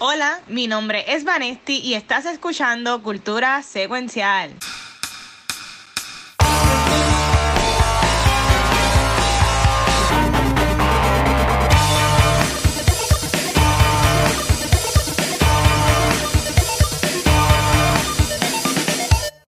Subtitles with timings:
[0.00, 4.54] Hola, mi nombre es Vanesti y estás escuchando Cultura Secuencial.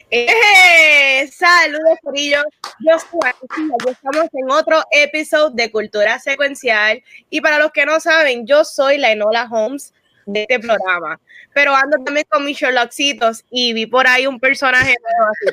[0.09, 1.29] ¡Eh!
[1.29, 2.41] Saludos, Corillo.
[2.79, 7.03] Yo soy y estamos en otro episodio de Cultura Secuencial.
[7.29, 9.93] Y para los que no saben, yo soy la Enola Holmes
[10.27, 11.19] de este programa.
[11.53, 15.47] Pero ando también con mis Sherlockcitos y vi por ahí un personaje nuevo así.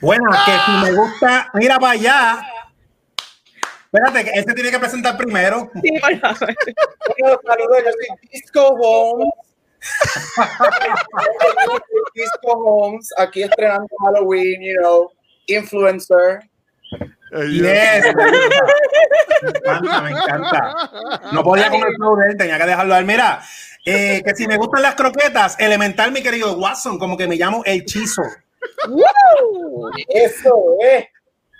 [0.00, 2.46] Bueno, que si me gusta, mira para allá.
[3.92, 5.70] Espérate, que este tiene que presentar primero.
[5.82, 6.54] Sí, por favor.
[7.18, 9.32] Bueno, saludos, yo soy Disco Holmes.
[12.14, 15.12] Disco Holmes, aquí estrenando Halloween, you know,
[15.46, 16.40] influencer.
[17.42, 18.04] Yes,
[19.42, 20.74] me encanta, me encanta.
[21.32, 21.88] No podía comer
[22.30, 23.04] él, tenía que dejarlo a él.
[23.04, 23.40] Mira,
[23.84, 27.62] eh, que si me gustan las croquetas, elemental, mi querido Watson, como que me llamo
[27.64, 28.22] el chizo.
[30.08, 31.06] Eso es.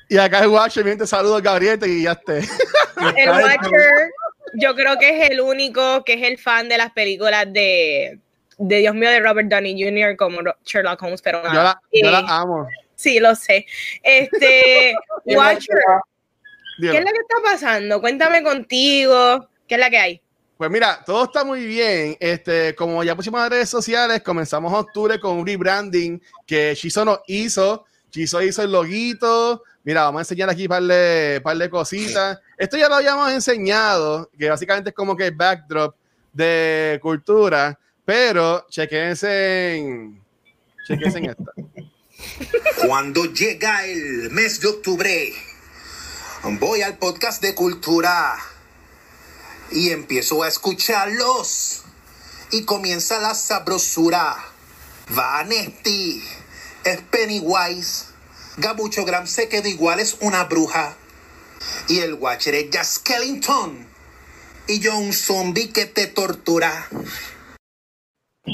[0.08, 2.38] Y acá el Watcher, bien te saludo, Gabriel, te guiaste.
[3.16, 4.10] El Watcher,
[4.54, 8.18] yo creo que es el único que es el fan de las películas de,
[8.58, 10.16] de Dios mío, de Robert Downey Jr.
[10.16, 11.80] como Sherlock Holmes, pero Yo nada.
[11.92, 12.68] la, yo la amo.
[12.96, 13.66] Sí, lo sé.
[14.02, 15.78] Este, Watcher,
[16.80, 18.00] ¿qué es lo que está pasando?
[18.00, 19.48] Cuéntame contigo.
[19.66, 20.20] ¿Qué es la que hay?
[20.56, 22.16] Pues mira, todo está muy bien.
[22.20, 27.20] Este, como ya pusimos en redes sociales, comenzamos octubre con un rebranding que Chizo nos
[27.26, 27.86] hizo.
[28.10, 29.64] Chizo hizo el loguito.
[29.82, 32.40] Mira, vamos a enseñar aquí un par de, par de cositas.
[32.56, 35.96] Esto ya lo habíamos enseñado, que básicamente es como que el backdrop
[36.32, 40.22] de cultura, pero chequense en,
[40.86, 41.52] chequense en esta.
[42.86, 45.34] Cuando llega el mes de octubre,
[46.42, 48.36] voy al podcast de cultura
[49.70, 51.82] y empiezo a escucharlos.
[52.50, 54.36] Y comienza la sabrosura.
[55.08, 56.22] Vanesti
[56.84, 58.04] es Pennywise.
[58.56, 60.96] Gabucho Gram se quedó igual, es una bruja.
[61.88, 63.88] Y el Watcher es Jack Skellington.
[64.66, 66.88] Y yo un zombie que te tortura.
[68.46, 68.52] Eh,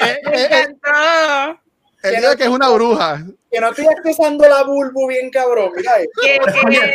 [0.00, 0.20] Me eh,
[0.50, 1.60] eh, encantó.
[2.02, 3.22] él dice que es una bruja.
[3.50, 6.20] Que no estoy accesando la bulbu bien cabrón, mira esto.
[6.22, 6.38] ¿Qué,
[6.70, 6.94] qué?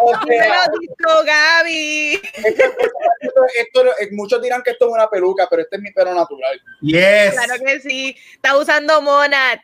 [0.00, 2.20] O sea, disco, Gaby.
[2.34, 6.14] esto, esto- eh, muchos dirán que esto es una peluca, pero este es mi pelo
[6.14, 6.60] natural.
[6.80, 7.34] Yes.
[7.34, 8.16] Claro que sí.
[8.34, 9.60] Está usando Monat.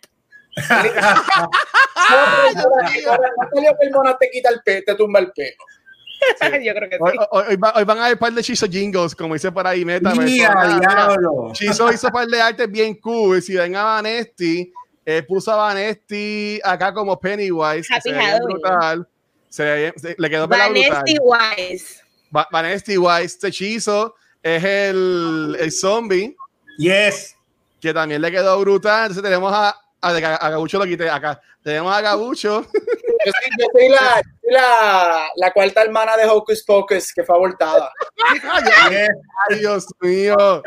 [0.57, 1.01] No, pero
[2.61, 4.51] ahora- ahora no salió que el mona te quita
[6.64, 7.19] Yo creo que Hoy, sí.
[7.31, 9.66] hoy- hoy va- hoy van a ver un par de Chizo jingles, como dice por
[9.66, 10.12] ahí, Meta.
[10.14, 11.50] Mira, diablo.
[11.53, 13.41] Chizo hizo un par de artes bien cool.
[13.42, 14.72] Si ven a Vanesti,
[15.04, 17.86] eh, puso a Vanesti acá como Pennywise.
[17.88, 18.59] que Happy se veía Halloween.
[18.60, 19.09] brutal.
[19.48, 20.91] Se le quedó pela brutal.
[20.91, 22.00] Vanesti Wise.
[22.34, 26.36] Va- Vanesti Wise, este Chizo es el, el zombie,
[26.78, 27.34] Yes.
[27.80, 29.03] que también le quedó brutal.
[29.10, 31.41] Entonces tenemos a, a, a Gabucho, lo quité acá.
[31.62, 32.66] Tenemos a Gabucho.
[33.27, 37.93] Yo soy, yo soy la, la, la cuarta hermana de Hocus Pocus que fue abortada.
[38.91, 39.09] yes.
[39.50, 40.62] Ay, Dios mío.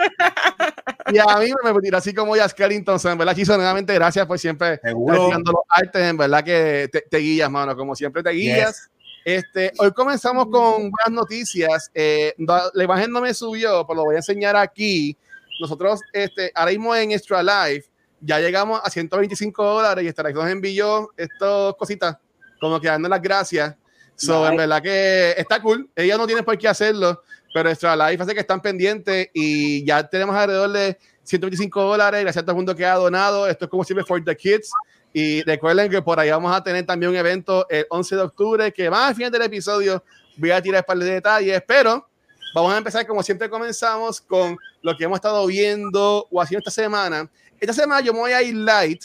[1.08, 3.00] Y a mí me tira así como ya Skellington.
[3.06, 6.04] En verdad, Chizo, nuevamente, gracias por siempre practicando los artes.
[6.04, 7.76] En verdad que te, te guías, mano.
[7.76, 8.92] Como siempre te guías.
[9.26, 11.90] Este, hoy comenzamos con buenas noticias.
[11.96, 15.18] Eh, la imagen no me subió, pero lo voy a enseñar aquí.
[15.60, 17.90] Nosotros, este, ahora mismo en Extra Life,
[18.26, 22.18] ya llegamos a 125 dólares y Life nos envió estas cositas,
[22.60, 23.76] como que dando las gracias.
[24.16, 25.90] So, en verdad que está cool.
[25.96, 27.24] Ella no tiene por qué hacerlo,
[27.54, 32.22] pero Extra Life hace que están pendientes y ya tenemos alrededor de 125 dólares.
[32.22, 33.48] Gracias a todo el mundo que ha donado.
[33.48, 34.72] Esto es como siempre for the kids.
[35.14, 38.74] Y recuerden que por ahí vamos a tener también un evento el 11 de octubre,
[38.74, 40.04] que más al final del episodio
[40.38, 42.08] voy a tirar un par de detalles, pero
[42.56, 46.72] vamos a empezar como siempre comenzamos con lo que hemos estado viendo o haciendo esta
[46.72, 47.30] semana.
[47.64, 49.02] Esta semana yo me voy a ir light,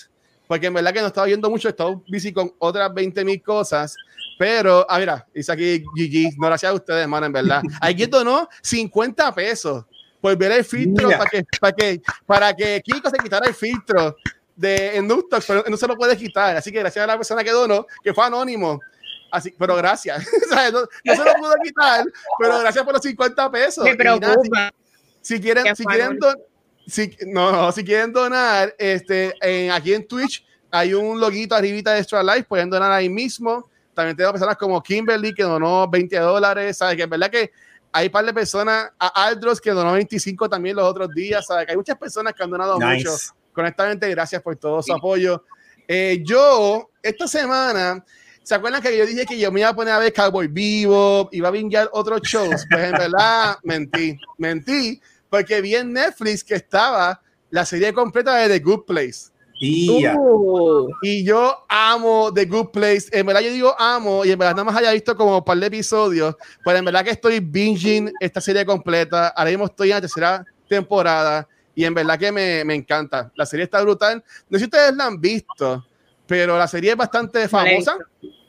[0.48, 3.24] porque en verdad que no he estado viendo mucho, he estado busy con otras 20
[3.24, 3.94] mil cosas,
[4.36, 7.62] pero, ah, mira, dice aquí GG, no gracias a ustedes, hermano, en verdad.
[7.80, 9.84] Alguien donó 50 pesos
[10.20, 14.16] por ver el filtro para que, para que, para que Kiko se quitara el filtro
[14.56, 16.56] de en Nuketox, pero no se lo puede quitar.
[16.56, 18.80] Así que gracias a la persona que donó, que fue anónimo.
[19.30, 20.26] Así, pero gracias.
[20.50, 22.04] O sea, no, no se lo pudo quitar,
[22.40, 23.84] pero gracias por los 50 pesos.
[23.84, 24.72] Me Y nada, preocupa.
[25.20, 26.36] si, si quieren, si quieren don-
[26.88, 31.92] si, no, no, si quieren donar, este, en, aquí en Twitch hay un loguito arribita
[31.92, 33.68] de Extra Life, pueden donar ahí mismo.
[33.94, 36.96] También tengo personas como Kimberly que donó 20 dólares, ¿sabes?
[36.96, 37.50] Que en verdad que
[37.92, 41.66] hay un par de personas, a Aldros que donó 25 también los otros días, ¿sabes?
[41.66, 43.08] Que hay muchas personas que han donado Nice.
[43.08, 43.16] mucho.
[43.56, 45.44] Honestamente, gracias por todo su apoyo.
[45.88, 48.04] Eh, yo, esta semana,
[48.48, 51.28] ¿Se acuerdan que yo dije que yo me iba a poner a ver Cowboy Vivo,
[51.32, 52.64] iba a vingar otros shows?
[52.70, 57.20] Pues en verdad mentí, mentí, porque vi en Netflix que estaba
[57.50, 59.30] la serie completa de The Good Place.
[59.58, 60.14] Tía.
[60.16, 63.06] Uh, Y yo amo The Good Place.
[63.10, 65.58] En verdad yo digo amo y en verdad nada más haya visto como un par
[65.58, 69.28] de episodios, pero en verdad que estoy binging esta serie completa.
[69.28, 73.32] Ahora mismo estoy en la tercera temporada y en verdad que me, me encanta.
[73.34, 74.22] La serie está brutal.
[74.48, 75.84] No sé si ustedes la han visto,
[76.26, 77.96] pero la serie es bastante famosa.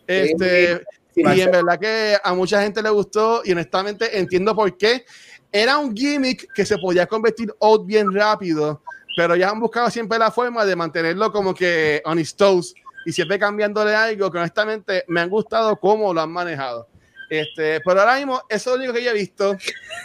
[0.06, 0.84] Este,
[1.14, 5.06] Sí, y en verdad que a mucha gente le gustó y honestamente entiendo por qué.
[5.52, 8.82] Era un gimmick que se podía convertir out bien rápido,
[9.18, 12.74] pero ya han buscado siempre la forma de mantenerlo como que on his toes
[13.06, 16.88] y siempre cambiándole algo que honestamente me han gustado cómo lo han manejado.
[17.30, 19.56] Este, pero ahora mismo eso es lo único que yo he visto.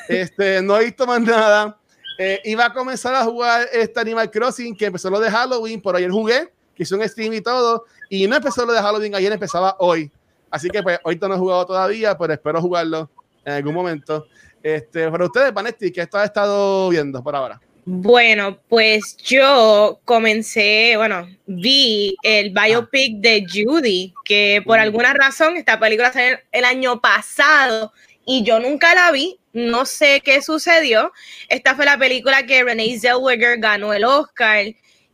[0.09, 1.79] Este, no he visto más nada.
[2.19, 5.97] Eh, iba a comenzar a jugar este Animal Crossing que empezó lo de Halloween, por
[5.97, 9.33] ayer jugué, que hice un stream y todo, y no empezó lo de Halloween ayer,
[9.33, 10.11] empezaba hoy.
[10.51, 13.11] Así que pues ahorita no he jugado todavía, pero espero jugarlo
[13.45, 14.27] en algún momento.
[14.65, 17.61] Este, pero ustedes, Vanetti, ¿qué has estado viendo por ahora?
[17.85, 24.83] Bueno, pues yo comencé, bueno, vi el biopic de Judy, que por Mm.
[24.83, 27.93] alguna razón esta película salió el año pasado
[28.25, 31.13] y yo nunca la vi, no sé qué sucedió.
[31.51, 34.65] Esta fue la película que Renee Zellweger ganó el Oscar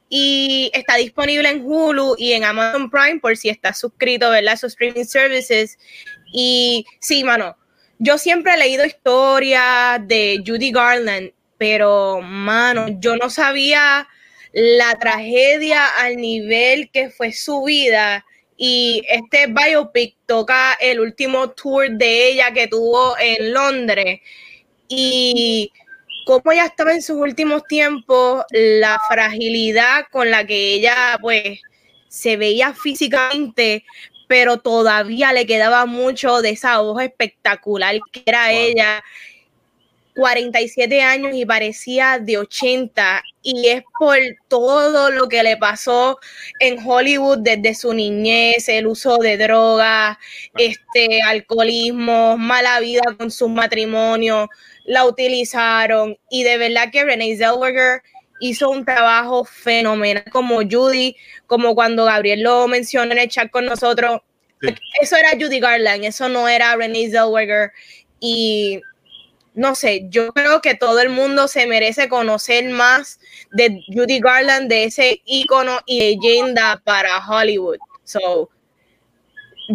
[0.09, 4.57] y está disponible en Hulu y en Amazon Prime por si estás suscrito, ¿verdad?
[4.57, 5.77] Sus streaming services.
[6.33, 7.57] Y sí, mano,
[8.01, 14.09] yo siempre he leído historias de Judy Garland, pero, mano, yo no sabía
[14.53, 18.25] la tragedia al nivel que fue su vida.
[18.57, 24.21] Y este biopic toca el último tour de ella que tuvo en Londres.
[24.89, 25.71] Y
[26.25, 31.61] cómo ella estaba en sus últimos tiempos, la fragilidad con la que ella, pues,
[32.09, 33.85] se veía físicamente,
[34.31, 38.61] pero todavía le quedaba mucho de esa voz espectacular que era Wow.
[38.61, 39.03] ella.
[40.15, 46.19] 47 años y parecía de 80 y es por todo lo que le pasó
[46.61, 50.17] en Hollywood desde su niñez, el uso de drogas,
[50.57, 54.49] este alcoholismo, mala vida con su matrimonio,
[54.85, 58.03] la utilizaron y de verdad que Renee Zellweger
[58.41, 61.17] hizo un trabajo fenomenal como Judy,
[61.47, 64.21] como cuando Gabriel lo mencionó en el chat con nosotros.
[64.61, 64.75] Sí.
[65.01, 67.71] Eso era Judy Garland, eso no era Renee Zellweger
[68.19, 68.81] y
[69.55, 73.19] no sé, yo creo que todo el mundo se merece conocer más
[73.53, 77.79] de Judy Garland, de ese ícono y leyenda para Hollywood.
[78.05, 78.49] So,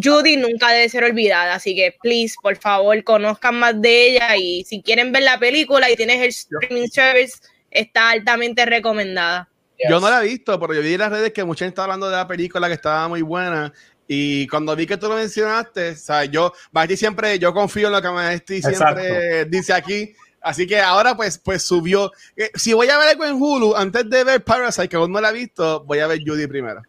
[0.02, 4.64] Judy nunca debe ser olvidada, así que please, por favor, conozcan más de ella y
[4.64, 7.34] si quieren ver la película y tienes el streaming service,
[7.76, 9.50] está altamente recomendada.
[9.90, 11.86] Yo no la he visto, pero yo vi en las redes que mucha gente estaba
[11.86, 13.74] hablando de la película que estaba muy buena.
[14.08, 17.94] Y cuando vi que tú lo mencionaste, o sea, yo, Basti siempre, yo confío en
[17.94, 20.14] lo que Maestri siempre dice aquí.
[20.42, 22.12] Así que ahora pues, pues subió.
[22.38, 25.20] Eh, Si voy a ver algo en Hulu, antes de ver Parasite, que aún no
[25.20, 26.84] la he visto, voy a ver Judy primero.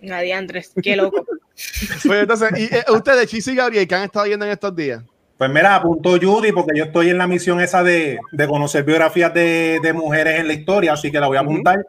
[0.00, 1.26] Nadie Andrés, qué loco.
[2.04, 5.02] Pues entonces, y, eh, ustedes, Chis y Gabriel, ¿qué han estado viendo en estos días?
[5.38, 9.32] Pues mira, apuntó Judy porque yo estoy en la misión esa de, de conocer biografías
[9.32, 11.86] de, de mujeres en la historia, así que la voy a apuntar.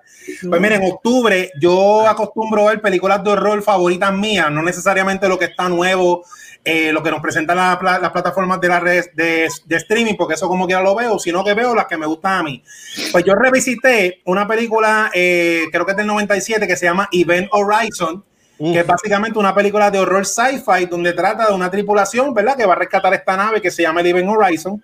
[0.47, 5.39] Pues miren, en octubre yo acostumbro ver películas de horror favoritas mías, no necesariamente lo
[5.39, 6.23] que está nuevo,
[6.63, 10.13] eh, lo que nos presentan la pla- las plataformas de las redes de, de streaming,
[10.15, 12.63] porque eso como quiera lo veo, sino que veo las que me gustan a mí.
[13.11, 17.47] Pues yo revisité una película, eh, creo que es del 97, que se llama Event
[17.51, 18.23] Horizon,
[18.59, 22.57] que es básicamente una película de horror sci-fi donde trata de una tripulación, ¿verdad?
[22.57, 24.83] Que va a rescatar esta nave que se llama el Horizon,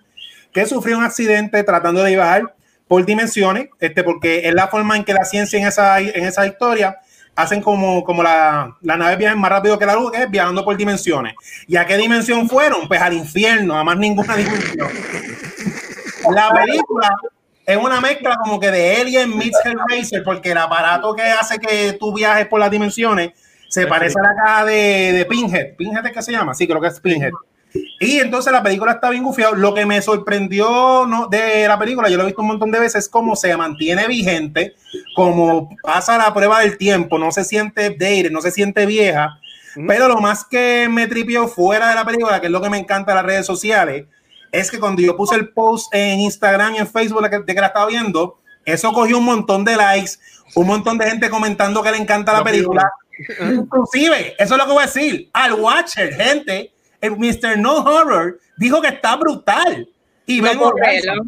[0.54, 2.56] que sufrió un accidente tratando de viajar
[2.88, 6.48] por dimensiones, este, porque es la forma en que la ciencia en esa, en esa
[6.48, 7.00] historia
[7.36, 10.64] hacen como, como la, la nave viaja más rápido que la luz, que es viajando
[10.64, 11.34] por dimensiones.
[11.68, 12.88] ¿Y a qué dimensión fueron?
[12.88, 14.88] Pues al infierno, a más ninguna dimensión.
[16.34, 17.10] La película
[17.66, 21.98] es una mezcla como que de Alien meets Hellraiser, porque el aparato que hace que
[22.00, 23.32] tú viajes por las dimensiones
[23.68, 25.76] se parece a la caja de, de Pinhead.
[25.76, 26.54] ¿Pinhead es que se llama?
[26.54, 27.32] Sí, creo que es Pinhead.
[28.00, 29.56] Y entonces la película está bien gufiada.
[29.56, 31.28] Lo que me sorprendió ¿no?
[31.28, 34.08] de la película, yo lo he visto un montón de veces, es cómo se mantiene
[34.08, 34.76] vigente,
[35.16, 39.40] como pasa la prueba del tiempo, no se siente dated, no se siente vieja.
[39.88, 42.78] Pero lo más que me tripió fuera de la película, que es lo que me
[42.78, 44.06] encanta de las redes sociales,
[44.52, 47.68] es que cuando yo puse el post en Instagram y en Facebook de que, la
[47.68, 50.14] estaba viendo, eso cogió un montón de likes,
[50.56, 52.90] un montón de gente comentando que le encanta la película.
[53.54, 57.58] Inclusive, eso es lo que voy a decir, al Watcher, gente, el Mr.
[57.58, 59.88] No Horror dijo que está brutal.
[60.26, 61.24] Y No creerlo.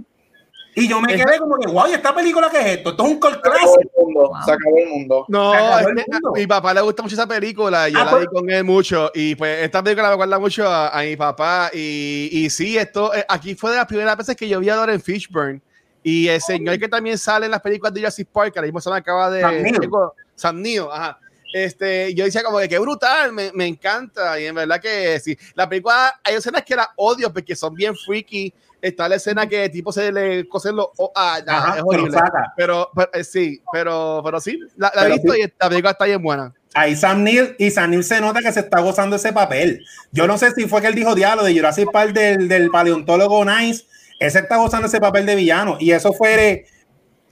[0.76, 2.92] Y yo me quedé como que, wow, ¿y esta película qué es esto?
[2.92, 3.80] Esto es un cult Se acabó clásico.
[3.82, 4.32] el mundo.
[4.46, 5.26] Se acabó el mundo.
[5.28, 6.30] No, el este, mundo.
[6.30, 8.50] a mi papá le gusta mucho esa película y yo Ah, la pues- vi con
[8.52, 9.12] él mucho.
[9.16, 11.72] Y pues esta película me acuerda mucho a, a mi papá.
[11.74, 14.76] Y, y sí, esto eh, aquí fue de las primeras veces que yo vi a
[14.76, 15.62] Lauren Fishburne.
[16.04, 18.80] Y el señor que también sale en las películas de Jurassic Park, que ahora mismo
[18.80, 19.42] se me acaba de.
[19.42, 19.80] Sam Neill.
[19.80, 21.20] tengo- Sam Neill, ajá.
[21.54, 24.40] Este, yo decía como que qué brutal, me, me encanta.
[24.40, 25.38] Y en verdad que sí.
[25.56, 28.54] La película, hay escenas que la odio porque son bien freaky.
[28.82, 30.88] Está la escena que tipo se le cosen los.
[30.98, 32.18] oh, ah, Ajá, es horrible.
[32.56, 35.42] Pero, pero, eh, sí, pero, pero sí, la, la he Pero visto sí.
[35.42, 36.54] y la película está bien buena.
[36.76, 39.84] Ahí Sam Neill y Sam Neill se nota que se está gozando ese papel.
[40.12, 43.44] Yo no sé si fue que él dijo diálogo de Jurassic Park del, del paleontólogo
[43.46, 43.86] Nice.
[44.20, 45.78] Ese está gozando ese papel de villano.
[45.80, 46.68] Y eso fue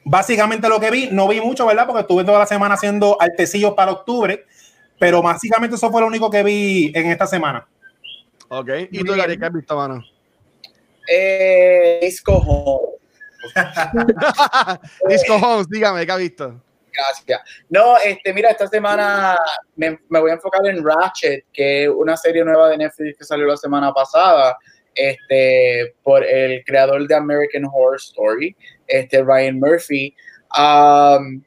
[0.06, 1.10] básicamente lo que vi.
[1.12, 1.86] No vi mucho, ¿verdad?
[1.86, 4.46] Porque estuve toda la semana haciendo artecillos para octubre.
[4.98, 7.68] Pero básicamente eso fue lo único que vi en esta semana.
[8.48, 8.70] Ok.
[8.92, 10.02] ¿Y tú, Gary, qué has visto, mano?
[11.08, 12.96] Eh, Disco Home.
[15.10, 16.62] Disco Homes, dígame, ¿qué has visto?
[16.94, 17.42] Gracias.
[17.70, 19.38] No, este, mira, esta semana
[19.76, 23.26] me, me voy a enfocar en Ratchet, que es una serie nueva de Netflix que
[23.26, 24.58] salió la semana pasada,
[24.96, 28.56] este, por el creador de American Horror Story,
[28.88, 30.16] este, Ryan Murphy.
[30.58, 31.44] Um,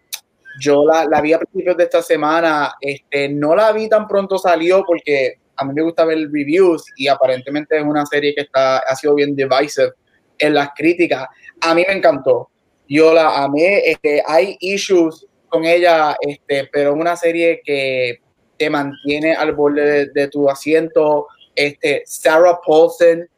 [0.60, 4.38] yo la, la vi a principios de esta semana, este, no la vi tan pronto
[4.38, 8.78] salió porque a mí me gusta ver reviews y aparentemente es una serie que está,
[8.78, 9.92] ha sido bien divisive
[10.38, 11.26] en las críticas.
[11.60, 12.48] A mí me encantó.
[12.88, 13.82] Yo la amé.
[13.84, 18.20] Este, hay issues con ella, este, pero es una serie que
[18.56, 21.26] te mantiene al borde de, de tu asiento.
[21.54, 23.28] Este, Sarah Paulson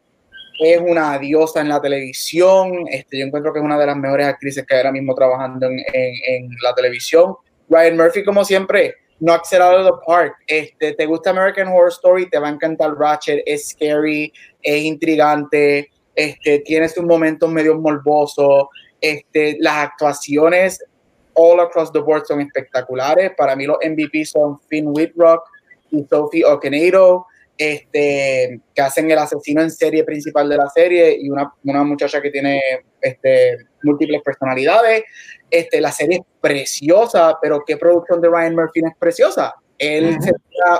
[0.60, 2.84] es una diosa en la televisión.
[2.90, 5.66] Este, yo encuentro que es una de las mejores actrices que hay ahora mismo trabajando
[5.66, 7.34] en, en, la televisión.
[7.70, 10.34] Ryan Murphy, como siempre, no of the park.
[10.46, 15.90] Este, te gusta American Horror Story, te va a encantar Ratchet, es scary, es intrigante,
[16.14, 18.66] este, tiene sus momentos medio morbosos,
[19.00, 20.84] este, las actuaciones
[21.32, 23.32] all across the board son espectaculares.
[23.34, 25.42] Para mí los MVP son Finn Whitrock
[25.90, 27.26] y Sophie Okonedo,
[27.60, 32.22] este, que hacen el asesino en serie principal de la serie y una, una muchacha
[32.22, 32.58] que tiene
[33.02, 35.02] este, múltiples personalidades.
[35.50, 39.54] Este, la serie es preciosa, pero ¿qué producción de Ryan Murphy es preciosa?
[39.76, 40.32] Él se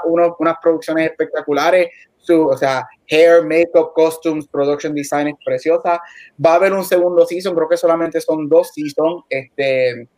[0.04, 6.00] uno- unas producciones espectaculares, su, o sea, hair, makeup, costumes, production design es preciosa.
[6.42, 9.24] Va a haber un segundo season, creo que solamente son dos seasons.
[9.28, 10.08] Este,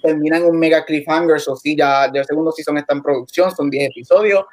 [0.00, 3.68] terminan un mega cliffhanger, o sí, ya, ya el segundo season está en producción, son
[3.68, 4.44] 10 episodios.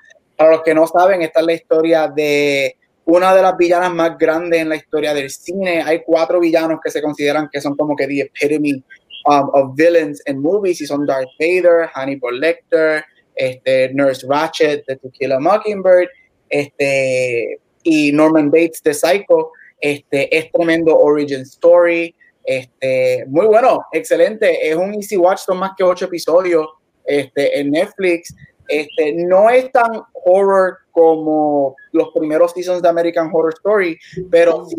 [0.42, 4.18] Para los que no saben, esta es la historia de una de las villanas más
[4.18, 5.84] grandes en la historia del cine.
[5.84, 8.84] Hay cuatro villanos que se consideran que son como que the epitome
[9.28, 13.04] um, of villains in movies y son Darth Vader, Hannibal Lecter,
[13.36, 16.10] este, Nurse Ratchet de To Mockingbird,
[16.50, 19.52] este, y Norman Bates de Psycho.
[19.80, 22.16] Este, es tremendo origin story.
[22.44, 24.68] Este, muy bueno, excelente.
[24.68, 26.66] Es un easy watch, son más que ocho episodios
[27.06, 28.34] este, en Netflix.
[28.72, 34.00] Este, no es tan horror como los primeros seasons de American Horror Story,
[34.30, 34.76] pero sí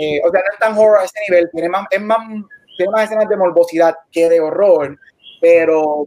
[0.00, 2.18] eh, o sea, no es tan horror a ese nivel, tiene más, es más,
[2.76, 4.98] tiene más escenas de morbosidad que de horror,
[5.40, 6.06] pero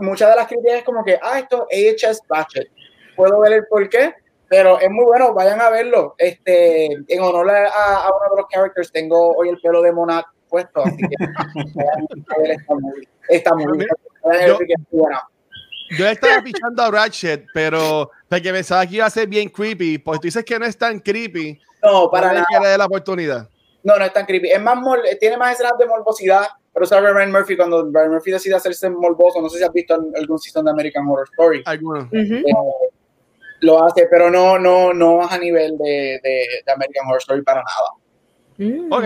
[0.00, 2.68] muchas de las críticas es como que, ah, esto es AHS Ratchet.
[3.16, 4.14] Puedo ver el por qué,
[4.48, 6.14] pero es muy bueno, vayan a verlo.
[6.18, 10.26] Este, en honor a, a uno de los characters, tengo hoy el pelo de Monarch
[10.48, 11.16] puesto, así que
[11.74, 13.08] vayan a ver esta movie.
[13.28, 13.66] Esta movie.
[13.66, 14.09] Vayan a ver
[14.46, 14.58] Yo-.
[15.98, 19.98] Yo estaba pichando a Ratchet, pero porque pensaba que iba a ser bien creepy.
[19.98, 21.58] Pues tú dices que no es tan creepy.
[21.82, 22.68] No, para no le nada.
[22.68, 23.48] dar la oportunidad.
[23.82, 24.50] No, no es tan creepy.
[24.50, 28.30] Es más mol- tiene más escenas de morbosidad, pero sabe Ryan Murphy cuando Ryan Murphy
[28.30, 31.62] decide hacerse morboso, no sé si has visto algún season de American Horror Story.
[31.64, 32.08] Alguno.
[32.12, 32.42] Eh,
[33.62, 37.62] lo hace, pero no, no, no a nivel de, de, de American Horror Story para
[37.62, 37.88] nada.
[38.60, 38.92] Mm.
[38.92, 39.04] Ok.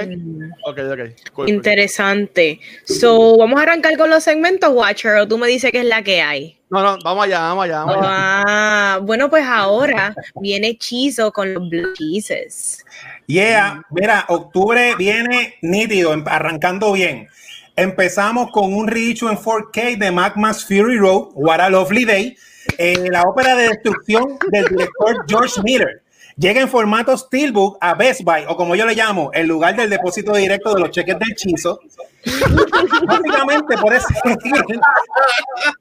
[0.64, 0.98] Ok, ok.
[0.98, 1.48] Cool, cool.
[1.48, 2.58] Interesante.
[2.84, 6.02] So, vamos a arrancar con los segmentos, Watcher, o tú me dices que es la
[6.02, 6.58] que hay.
[6.70, 8.08] No, no, vamos allá, vamos allá, vamos allá.
[8.46, 12.84] Ah, bueno, pues ahora viene Hechizo con los Blue Cheeses.
[13.26, 17.28] Yeah, mira, octubre viene nítido, em- arrancando bien.
[17.76, 22.36] Empezamos con un reissue en 4K de Mad Max Fury Road, What a Lovely Day,
[22.78, 26.02] eh, la ópera de destrucción del director George Miller.
[26.36, 29.88] Llega en formato Steelbook a Best Buy, o como yo le llamo, el lugar del
[29.88, 31.78] depósito directo de los cheques del hechizo.
[33.06, 34.06] Básicamente, por eso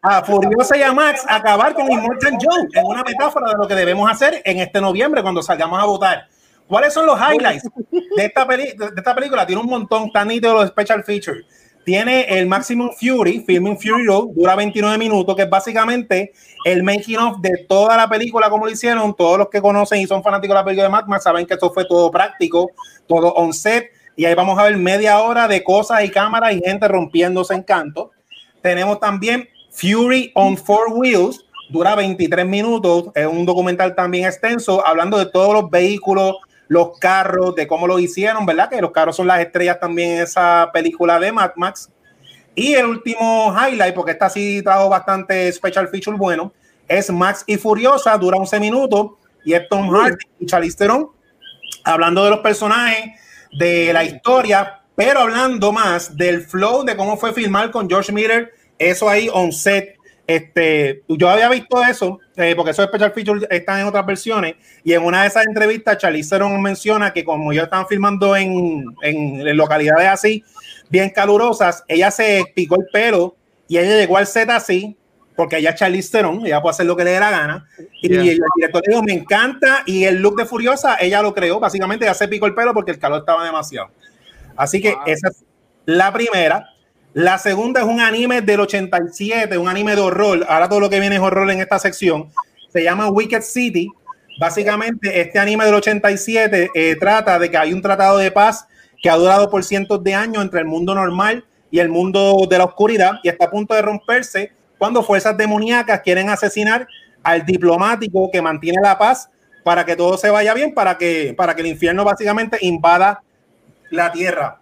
[0.02, 3.76] a Furiosa y a Max acabar con Immortal Joe en una metáfora de lo que
[3.76, 6.28] debemos hacer en este noviembre cuando salgamos a votar.
[6.68, 7.68] ¿Cuáles son los highlights
[8.16, 9.46] de esta, peli- de esta película?
[9.46, 11.46] Tiene un montón, tan nítido los special features.
[11.84, 16.32] Tiene el Maximum Fury, Filming Fury Road, dura 29 minutos, que es básicamente
[16.66, 19.16] el making of de toda la película, como lo hicieron.
[19.16, 21.56] Todos los que conocen y son fanáticos de la película de Mad Max saben que
[21.56, 22.72] esto fue todo práctico,
[23.08, 23.92] todo on set.
[24.16, 27.64] Y ahí vamos a ver media hora de cosas y cámaras y gente rompiéndose en
[27.64, 28.12] canto.
[28.62, 35.18] Tenemos también Fury on Four Wheels, dura 23 minutos, es un documental también extenso, hablando
[35.18, 38.70] de todos los vehículos, los carros, de cómo lo hicieron, ¿verdad?
[38.70, 41.90] Que los carros son las estrellas también en esa película de Mad Max.
[42.56, 46.54] Y el último highlight, porque esta sí trajo bastante special feature bueno,
[46.88, 49.12] es Max y Furiosa, dura 11 minutos,
[49.44, 51.10] y es Tom Hardy y Charlize Theron,
[51.84, 53.20] hablando de los personajes,
[53.58, 58.54] de la historia, pero hablando más del flow, de cómo fue filmar con George Miller,
[58.78, 63.82] eso ahí on set, este, yo había visto eso, eh, porque esos special features están
[63.82, 67.66] en otras versiones, y en una de esas entrevistas, Charlize Theron menciona que como ellos
[67.66, 70.44] estaban filmando en, en, localidades así,
[70.90, 73.36] bien calurosas, ella se picó el pelo
[73.68, 74.96] y ella llegó al set así,
[75.36, 77.68] porque ella es Charlize Theron, ella puede hacer lo que le dé la gana,
[78.02, 81.60] y el director le dijo, me encanta, y el look de Furiosa, ella lo creó,
[81.60, 83.90] básicamente ella se picó el pelo porque el calor estaba demasiado.
[84.56, 85.44] Así que esa es
[85.86, 86.73] la primera.
[87.14, 90.44] La segunda es un anime del 87, un anime de horror.
[90.50, 92.30] Ahora todo lo que viene es horror en esta sección.
[92.70, 93.88] Se llama Wicked City.
[94.40, 98.68] Básicamente, este anime del 87 eh, trata de que hay un tratado de paz
[99.00, 102.58] que ha durado por cientos de años entre el mundo normal y el mundo de
[102.58, 106.88] la oscuridad y está a punto de romperse cuando fuerzas demoníacas quieren asesinar
[107.22, 109.30] al diplomático que mantiene la paz
[109.64, 113.22] para que todo se vaya bien, para que, para que el infierno básicamente invada
[113.92, 114.60] la tierra.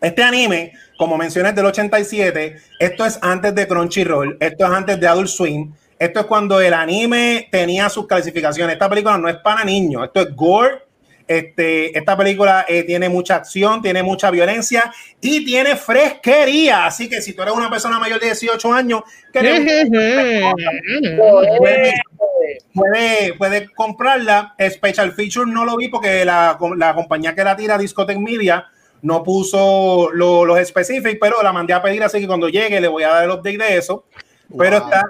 [0.00, 2.56] Este anime como mencioné, del 87.
[2.78, 5.72] Esto es antes de Crunchyroll, esto es antes de Adult Swim.
[5.98, 8.74] Esto es cuando el anime tenía sus clasificaciones.
[8.74, 10.86] Esta película no es para niños, esto es gore.
[11.28, 16.86] Este, esta película eh, tiene mucha acción, tiene mucha violencia y tiene fresquería.
[16.86, 19.02] Así que si tú eres una persona mayor de 18 años,
[22.72, 24.54] puede, puede, comprarla.
[24.70, 28.66] Special Feature no lo vi porque la, la compañía que la tira, Discotech Media,
[29.06, 33.04] no puso los específicos, pero la mandé a pedir, así que cuando llegue le voy
[33.04, 34.04] a dar el update de eso.
[34.58, 35.04] Pero está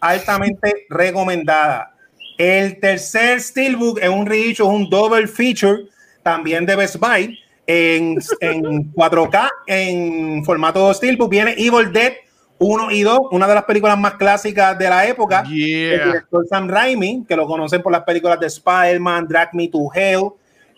[0.00, 1.96] altamente recomendada.
[2.38, 5.88] El tercer Steelbook es un reissue, un double feature,
[6.22, 11.28] también de Best Buy, en, en 4K, en formato Steelbook.
[11.28, 12.12] Viene Evil Dead
[12.58, 15.42] 1 y 2, una de las películas más clásicas de la época.
[15.44, 19.88] El director Sam Raimi, que lo conocen por las películas de Spider-Man, Drag Me to
[19.92, 20.30] Hell,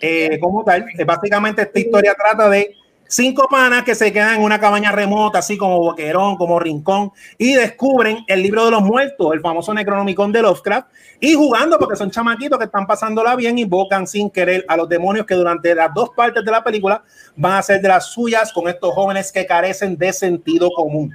[0.03, 0.85] eh, como tal.
[0.99, 2.75] Eh, básicamente esta historia trata de
[3.07, 7.55] cinco panas que se quedan en una cabaña remota, así como Boquerón, como Rincón, y
[7.55, 10.89] descubren el libro de los muertos, el famoso Necronomicon de Lovecraft,
[11.21, 15.25] y jugando porque son chamaquitos que están pasándola bien, invocan sin querer a los demonios
[15.25, 17.05] que durante las dos partes de la película
[17.37, 21.13] van a ser de las suyas con estos jóvenes que carecen de sentido común.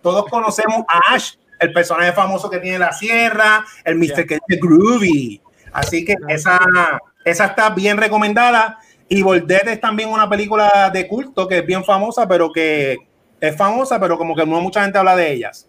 [0.00, 4.26] Todos conocemos a Ash, el personaje famoso que tiene la sierra, el Mr.
[4.26, 5.40] que es Groovy.
[5.72, 6.60] Así que esa,
[7.24, 8.78] esa está bien recomendada.
[9.08, 12.98] Y Dead es también una película de culto que es bien famosa, pero que
[13.40, 15.68] es famosa, pero como que no mucha gente habla de ellas.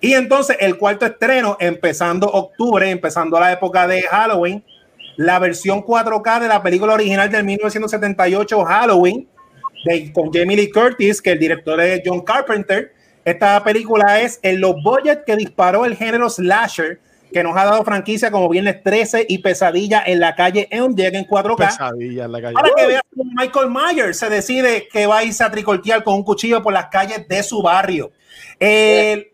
[0.00, 4.62] Y entonces el cuarto estreno, empezando octubre, empezando la época de Halloween,
[5.16, 9.26] la versión 4K de la película original del 1978, Halloween,
[9.86, 12.92] de, con Jamie Lee Curtis, que el director es John Carpenter.
[13.24, 17.00] Esta película es en los budget que disparó el género slasher
[17.36, 21.18] que nos ha dado franquicia como Viernes 13 y Pesadilla en la calle Elm llega
[21.18, 21.66] en 4K.
[21.66, 22.54] Pesadilla en la calle.
[22.54, 26.14] Para que veas cómo Michael Myers se decide que va a irse a tricoltear con
[26.14, 28.10] un cuchillo por las calles de su barrio.
[28.58, 29.26] tiene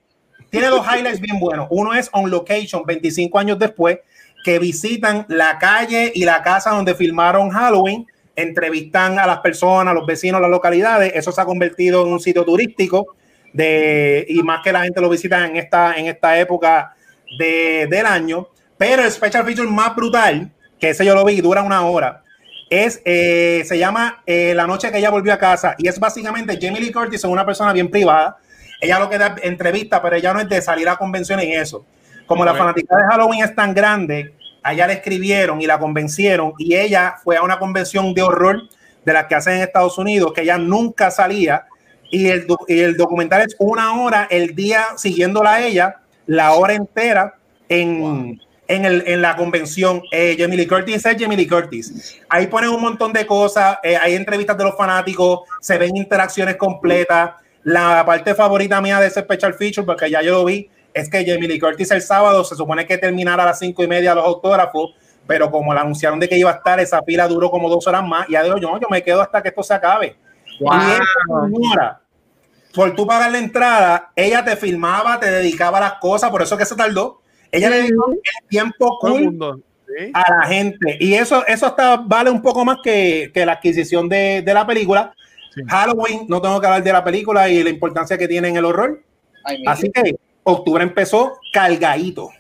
[0.51, 1.69] dos highlights bien buenos.
[1.71, 4.01] Uno es On Location, 25 años después,
[4.45, 9.95] que visitan la calle y la casa donde filmaron Halloween, entrevistan a las personas, a
[9.95, 11.13] los vecinos, las localidades.
[11.15, 13.15] Eso se ha convertido en un sitio turístico
[13.53, 16.97] de, y más que la gente lo visita en esta, en esta época
[17.37, 21.63] de, del año, pero el special feature más brutal, que ese yo lo vi, dura
[21.63, 22.23] una hora,
[22.69, 26.59] es, eh, se llama eh, La noche que ella volvió a casa y es básicamente
[26.61, 28.39] Jamie Lee Curtis es una persona bien privada,
[28.81, 31.87] ella lo que da entrevista, pero ella no es de salir a convenciones y eso.
[32.27, 36.55] Como la fanática de Halloween es tan grande, a ella le escribieron y la convencieron
[36.59, 38.63] y ella fue a una convención de horror
[39.05, 41.67] de las que hacen en Estados Unidos, que ella nunca salía
[42.11, 46.02] y el, y el documental es una hora el día siguiéndola a ella
[46.33, 47.35] la hora entera
[47.69, 50.03] en, en, el, en la convención.
[50.11, 52.23] Eh, Jamie Lee Curtis es Jamie Lee Curtis.
[52.31, 56.57] Ahí ponen un montón de cosas, eh, hay entrevistas de los fanáticos, se ven interacciones
[56.57, 57.33] completas.
[57.65, 61.19] La parte favorita mía de ese special feature, porque ya yo lo vi, es que
[61.19, 64.25] Jamie Lee Curtis el sábado se supone que terminara a las cinco y media los
[64.25, 64.95] autógrafos,
[65.27, 68.03] pero como le anunciaron de que iba a estar, esa fila duró como dos horas
[68.03, 68.27] más.
[68.31, 70.17] Y ya digo, yo, yo me quedo hasta que esto se acabe.
[70.59, 70.65] Y
[72.75, 76.57] por tú pagar la entrada, ella te filmaba, te dedicaba a las cosas, por eso
[76.57, 77.21] que se tardó.
[77.51, 79.61] Ella le dedicó el tiempo cool mundo.
[79.87, 80.11] ¿sí?
[80.15, 80.97] a la gente.
[81.01, 84.67] Y eso, eso hasta vale un poco más que, que la adquisición de, de la
[84.67, 85.15] película.
[85.55, 85.63] Sí.
[85.69, 88.65] Halloween, no tengo que hablar de la película y la importancia que tiene en el
[88.65, 89.03] horror.
[89.45, 89.63] Ay.
[89.67, 92.31] Así que octubre empezó cargadito.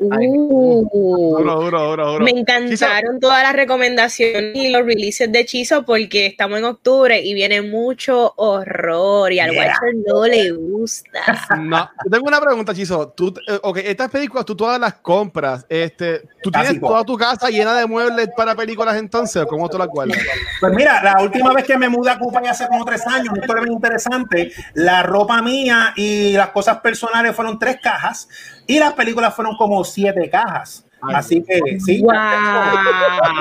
[0.00, 0.88] Uh.
[0.92, 2.24] Duro, duro, duro, duro.
[2.24, 7.34] Me encantaron todas las recomendaciones y los releases de hechizo porque estamos en octubre y
[7.34, 9.66] viene mucho horror y al Yeah.
[9.66, 11.20] Watcher no le gusta.
[11.58, 13.08] No, yo tengo una pregunta, Chizo.
[13.08, 15.66] Tú, eh, ok, estas películas tú todas las compras.
[15.68, 19.42] Este, ¿Tú Casi tienes toda tu casa llena de muebles para películas entonces?
[19.42, 20.18] ¿O ¿Cómo tú la guardas?
[20.60, 23.30] Pues mira, la última vez que me mudé a Cuba ya hace como tres años,
[23.30, 24.52] una historia bien interesante.
[24.74, 28.28] La ropa mía y las cosas personales fueron tres cajas
[28.68, 30.84] y las películas fueron como siete cajas.
[31.14, 32.12] Así que sí, Wow.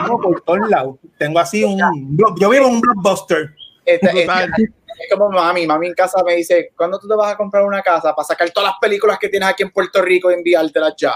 [0.05, 0.95] tengo por todos lados.
[1.19, 1.77] Tengo así un.
[2.39, 3.53] Yo vivo en un blockbuster.
[3.85, 4.49] Esta- Total.
[4.49, 7.63] esta- es como mami, mami en casa me dice, ¿cuándo tú te vas a comprar
[7.63, 10.95] una casa para sacar todas las películas que tienes aquí en Puerto Rico y enviártelas
[10.97, 11.13] ya?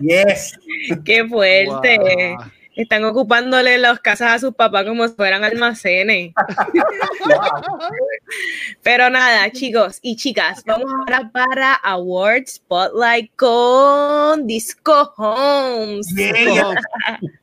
[0.00, 0.58] Yes.
[1.04, 1.98] Qué fuerte.
[2.36, 2.44] Wow.
[2.76, 6.32] Están ocupándole las casas a sus papás como si fueran almacenes.
[8.82, 16.06] Pero nada, chicos y chicas, vamos ahora para Award Spotlight con Disco Homes.
[16.14, 16.74] Yeah.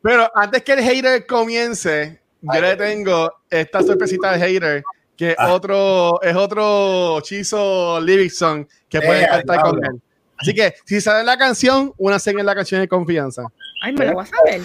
[0.01, 4.83] Pero antes que el hater comience, yo le tengo esta sorpresita de hater
[5.15, 5.53] que Ah.
[5.53, 10.01] otro es otro Chizo Livingston que puede Eh, cantar con él.
[10.37, 13.43] Así que si saben la canción, una en la canción de confianza.
[13.79, 14.61] Ay, me lo voy a saber.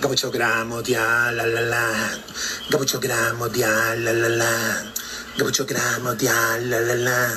[0.00, 1.84] Gamucho gramo dia la la la.
[2.68, 4.92] Gamucho gramo dia la la la.
[5.38, 7.30] Gamucho gramo dia la la la.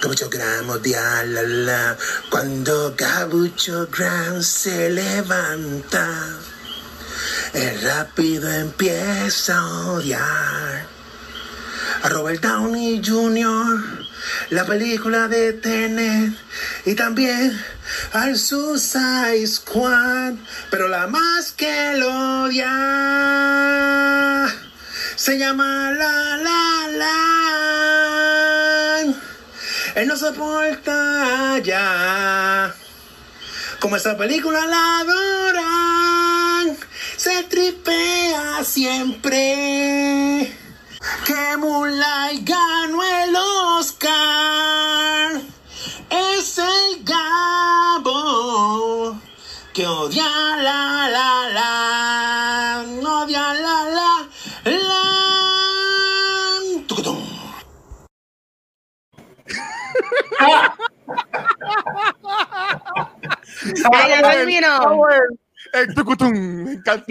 [0.00, 1.96] Gamucho gramo dia la la.
[2.30, 6.08] Cuando Gabucho Gram se levanta,
[7.52, 10.93] el rápido empieza a odiar
[12.02, 14.04] a Robert Downey Jr.,
[14.50, 16.32] la película de Tenet
[16.86, 17.62] y también
[18.12, 20.32] al Suicide Squad,
[20.70, 22.72] pero la más que lo odia
[25.16, 27.10] se llama La La La.
[29.94, 32.74] Él no soporta ya.
[33.80, 36.78] Como esa película la adoran,
[37.16, 40.63] se tripea siempre
[41.24, 45.40] que Moonlight ganó el Oscar.
[46.10, 49.16] Es el Gabo
[49.72, 50.26] que odia
[50.62, 52.84] la la la,
[53.22, 54.28] odia la la
[54.64, 55.02] la.
[56.86, 57.18] Tucutum.
[65.74, 67.04] El tucutum, me encanta.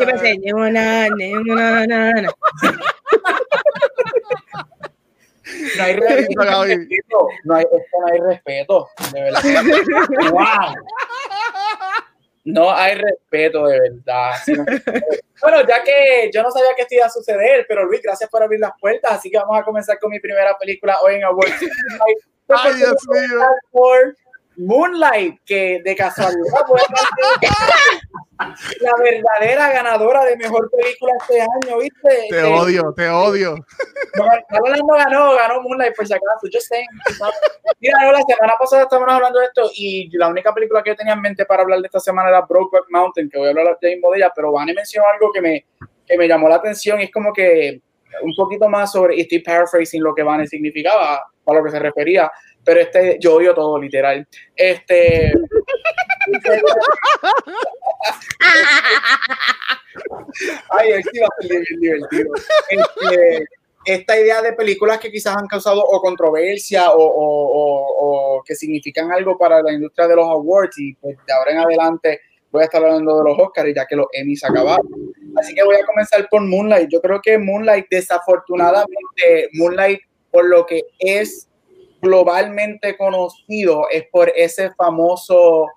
[5.77, 9.41] No hay, re- no hay respeto, no hay, es que no hay respeto, de verdad.
[10.31, 10.75] Wow.
[12.45, 14.31] No hay respeto, de verdad.
[15.41, 18.41] Bueno, ya que yo no sabía que esto iba a suceder, pero Luis, gracias por
[18.43, 21.53] abrir las puertas, así que vamos a comenzar con mi primera película hoy en Awards.
[22.49, 23.39] Ay, Dios mío.
[24.57, 27.49] Moonlight, que de casualidad puede ser
[28.81, 32.27] la verdadera ganadora de mejor película este año, ¿viste?
[32.29, 33.55] Te Eh, odio, te odio.
[34.15, 36.47] No, no, ganó, ganó Moonlight por si acaso.
[36.51, 36.87] Just saying.
[37.79, 40.95] Mira, no, la semana pasada estábamos hablando de esto y la única película que yo
[40.95, 43.77] tenía en mente para hablar de esta semana era Brokeback Mountain, que voy a hablar
[43.81, 45.65] ya mismo de ella, pero Vane mencionó algo que me,
[46.05, 47.81] que me llamó la atención y es como que
[48.21, 51.79] un poquito más sobre, y estoy paraphrasing lo que Vane significaba, a lo que se
[51.79, 52.31] refería,
[52.65, 54.27] pero este, yo odio todo, literal.
[54.55, 55.33] Este.
[60.69, 62.33] Ay, él sí va a ser bien divertido.
[62.69, 63.45] Este,
[63.85, 68.55] esta idea de películas que quizás han causado o controversia o, o- o- o que
[68.55, 72.61] significan algo para la industria de los awards y pues de ahora en adelante voy
[72.61, 74.87] a estar hablando de los Oscars ya que los Emmys acabaron.
[75.37, 76.89] Así que voy a comenzar por Moonlight.
[76.89, 79.99] Yo creo que Moonlight desafortunadamente, Moonlight
[80.31, 81.47] por lo que es
[82.03, 85.67] globalmente conocido es por ese famoso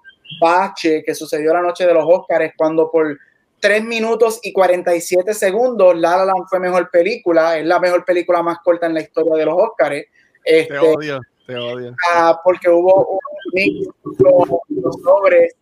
[0.40, 3.16] bache que sucedió la noche de los Oscars cuando por
[3.60, 8.42] 3 minutos y 47 segundos La La Land fue mejor película, es la mejor película
[8.42, 10.02] más corta en la historia de los Oscars.
[10.44, 11.94] Te Este, odio, te odio.
[12.12, 13.18] ah, porque hubo un
[13.54, 15.54] mix con los sobres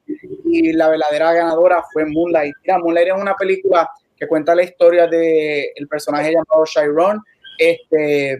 [0.45, 2.55] y la verdadera ganadora fue Moonlight.
[2.63, 7.23] Mira, Moonlight es una película que cuenta la historia de el personaje llamado Chiron.
[7.59, 8.39] Este,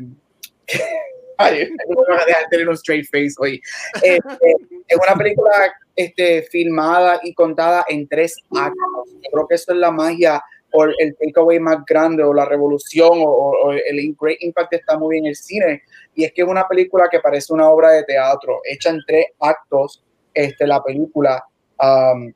[1.39, 3.61] no me vas a dejar tener un straight face hoy.
[4.03, 4.57] Este,
[4.89, 5.51] es una película
[5.97, 9.09] este, filmada y contada en tres actos.
[9.23, 10.43] Yo creo que eso es la magia
[10.73, 15.27] o el takeaway más grande o la revolución o, el great impact está muy bien
[15.27, 15.83] en el cine.
[16.15, 19.27] Y es que es una película que parece una obra de teatro, hecha en tres
[19.39, 21.45] actos, este, la película.
[21.79, 22.33] Um,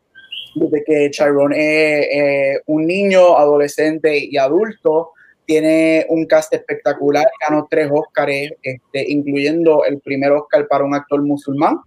[0.54, 5.12] desde que Chiron es un niño, adolescente y adulto,
[5.48, 11.22] tiene un cast espectacular, ganó tres Oscars, este, incluyendo el primer Oscar para un actor
[11.22, 11.78] musulmán,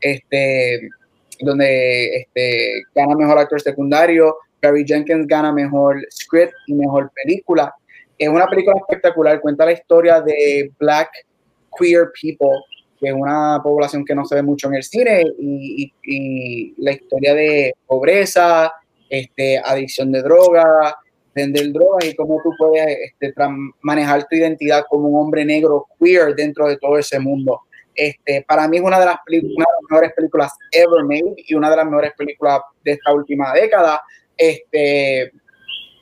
[0.00, 0.88] este,
[1.38, 7.74] donde este, gana mejor actor secundario, Gary Jenkins gana mejor script y mejor película.
[8.16, 11.10] Es una película espectacular, cuenta la historia de black
[11.78, 12.56] queer people,
[12.98, 16.92] que es una población que no se ve mucho en el cine, y, y, la
[16.92, 18.72] historia de pobreza,
[19.10, 20.96] este, adicción de droga,
[21.34, 23.32] vender drogas y cómo tú puedes este,
[23.82, 27.62] manejar tu identidad como un hombre negro queer dentro de todo ese mundo.
[27.94, 31.54] Este, para mí es una de, las una de las mejores películas ever made y
[31.54, 34.02] una de las mejores películas de esta última década.
[34.36, 35.32] Este,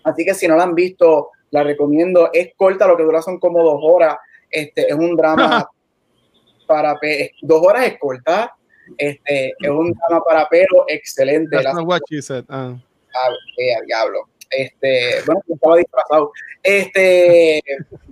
[0.05, 2.31] así que si no la han visto, la recomiendo.
[2.33, 4.17] Es corta, lo que dura son como dos horas.
[4.51, 5.69] Este, es un drama
[6.67, 6.99] para
[7.43, 8.55] dos horas es corta.
[8.97, 11.57] Este, es un drama para pero excelente.
[11.57, 12.45] That's not what you said.
[12.49, 12.77] Uh.
[13.87, 14.29] diablo.
[14.51, 16.33] Este, bueno, estaba disfrazado.
[16.63, 17.63] Este,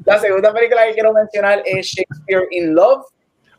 [0.04, 3.04] la segunda película que quiero mencionar es Shakespeare in Love.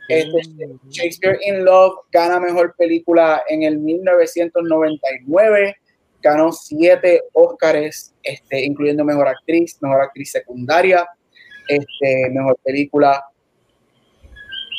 [0.10, 5.76] Este, Shakespeare in Love gana mejor película en el 1999
[6.22, 11.08] ganó siete Óscares, este, incluyendo mejor actriz, mejor actriz secundaria,
[11.68, 13.24] este, mejor película.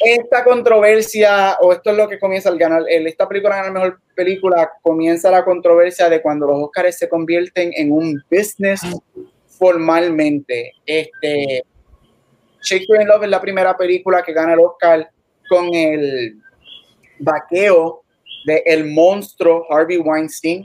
[0.00, 4.70] Esta controversia, o esto es lo que comienza al ganar, esta película gana mejor película,
[4.82, 8.80] comienza la controversia de cuando los Óscares se convierten en un business
[9.46, 10.72] formalmente.
[10.87, 11.64] Este,
[12.62, 15.11] Shakespeare in Love es la primera película que gana el Oscar
[15.48, 16.38] con el
[17.18, 18.02] vaqueo
[18.46, 20.64] de el monstruo Harvey Weinstein,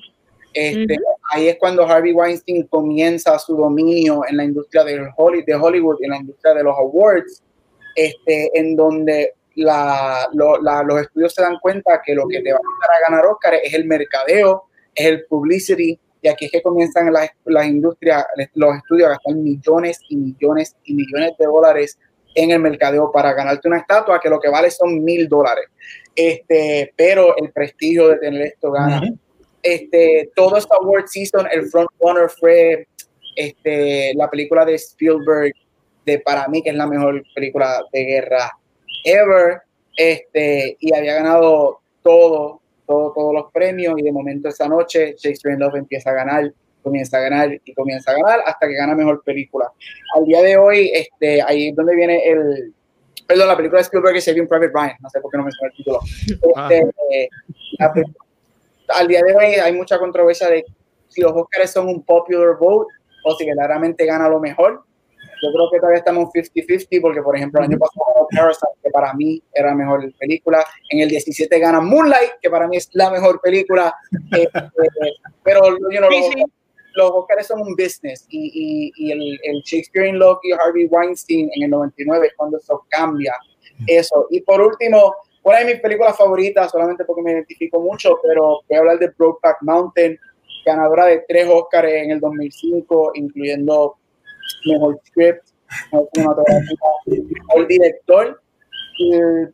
[0.54, 0.98] este,
[1.32, 6.18] ahí es cuando Harvey Weinstein comienza su dominio en la industria de Hollywood, en la
[6.18, 7.42] industria de los awards,
[7.96, 13.10] este, en donde los estudios se dan cuenta que lo que te va a a
[13.10, 14.64] ganar Oscar es el mercadeo,
[14.96, 18.26] es el publicity, y aquí es que comienzan las, las industrias,
[18.56, 22.00] los estudios a gastar millones y millones y millones de dólares
[22.36, 25.66] en el mercadeo para ganarte una estatua que lo que vale son mil dólares.
[26.16, 29.02] Este, pero el prestigio de tener esto gana
[29.64, 32.86] este, todo esta award season, el front runner fue
[33.36, 35.54] este, la película de Spielberg,
[36.06, 38.52] de para mí que es la mejor película de guerra
[39.04, 39.62] ever,
[39.96, 45.56] este, y había ganado todo, todo, todos los premios, y de momento esa noche Shakespeare
[45.56, 48.96] in Love empieza a ganar, comienza a ganar y comienza a ganar hasta que gana
[48.96, 49.72] mejor película.
[50.16, 52.74] Al día de hoy, este, ahí es donde viene el,
[53.28, 55.52] perdón, la película de Spielberg es Saving Private Ryan, no sé por qué no me
[55.52, 56.00] suena el título.
[56.56, 56.70] Ah.
[56.72, 57.30] Este,
[57.80, 57.94] la,
[58.96, 60.66] al día de hoy hay mucha controversia de
[61.08, 64.84] si los Oscars son un popular vote o si claramente gana lo mejor.
[65.44, 69.14] Yo creo que todavía estamos 50-50 porque, por ejemplo, el año pasado Parasite, que para
[69.14, 70.66] mí era la mejor película.
[70.90, 73.94] En el 17 gana Moonlight, que para mí es la mejor película.
[74.36, 75.12] Eh, eh,
[75.44, 76.10] pero you know,
[76.96, 81.50] los, Oscars son un business y, y, el, el, Shakespeare in Love y Harvey Weinstein
[81.56, 83.34] en el 99 es cuando eso cambia.
[83.88, 84.28] Eso.
[84.30, 88.78] Y por último, una de mis películas favoritas, solamente porque me identifico mucho, pero voy
[88.78, 90.18] a hablar de Brokeback Mountain,
[90.66, 93.98] ganadora de tres Oscars en el 2005, incluyendo
[94.66, 95.50] Mejor Script,
[95.92, 98.40] Mejor Director.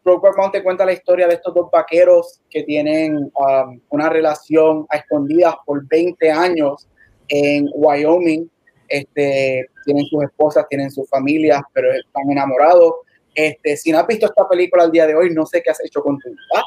[0.04, 4.98] Brokeback Mountain cuenta la historia de estos dos vaqueros que tienen um, una relación a
[4.98, 6.88] escondidas por 20 años
[7.30, 8.50] en Wyoming.
[8.90, 12.96] Este, tienen sus esposas, tienen sus familias, pero están enamorados
[13.36, 15.84] este, si no has visto esta película al día de hoy, no sé qué has
[15.84, 16.64] hecho con tu vida.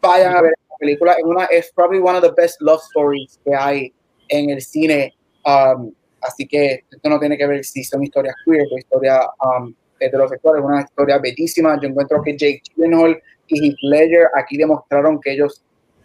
[0.00, 1.12] Vayan a ver esta película.
[1.12, 3.92] Es, una, es probably one of the best love stories que hay
[4.28, 5.14] en el cine.
[5.44, 9.74] Um, así que esto no tiene que ver si son historias queer o historias um,
[9.98, 10.60] heterosexuales.
[10.60, 11.78] Es una historia bellísima.
[11.80, 15.62] Yo encuentro que Jake Gyllenhaal y Heath Ledger aquí demostraron que ellos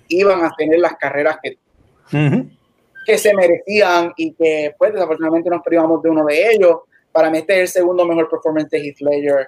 [0.08, 1.58] iban a tener las carreras que,
[3.06, 6.78] que se merecían y que pues desafortunadamente nos privamos de uno de ellos.
[7.12, 9.48] Para mí este es el segundo mejor performance de Heath Ledger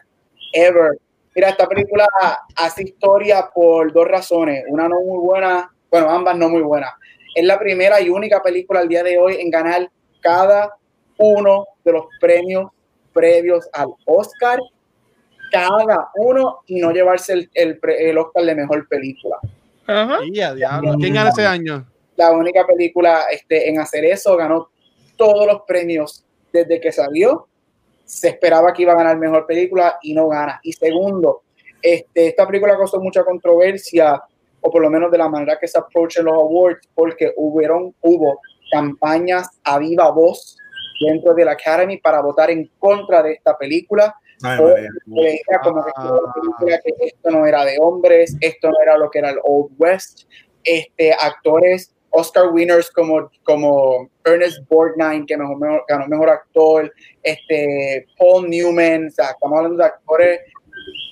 [0.54, 0.98] ever.
[1.36, 2.08] Mira, esta película
[2.56, 4.64] hace historia por dos razones.
[4.70, 6.92] Una no muy buena, bueno, ambas no muy buenas.
[7.36, 9.90] Es la primera y única película al día de hoy en ganar
[10.26, 10.76] cada
[11.18, 12.72] uno de los premios
[13.14, 14.60] previos al Oscar,
[15.52, 19.38] cada uno y no llevarse el, el, Oscar de mejor película.
[19.86, 21.86] ¿Quién gana ese año?
[22.16, 24.70] La única película este, en hacer eso ganó
[25.16, 27.48] todos los premios desde que salió
[28.06, 30.60] se esperaba que iba a ganar mejor película y no gana.
[30.64, 31.42] Y segundo,
[31.82, 34.22] este, esta película causó mucha controversia
[34.62, 38.40] o por lo menos de la manera que se approachan los awards, porque hubieron, hubo
[38.72, 40.58] campañas a viva voz
[41.06, 44.16] dentro de la Academy para votar en contra de esta película.
[44.44, 44.68] Ay, O
[45.22, 45.92] veía como que
[46.36, 49.72] película que esto no era de hombres, esto no era lo que era el Old
[49.78, 50.24] West.
[50.64, 58.06] Este, actores Oscar winners como, como Ernest Borgnine, que mejor, mejor- ganó mejor actor, este,
[58.18, 60.40] Paul Newman, o sea, estamos hablando de actores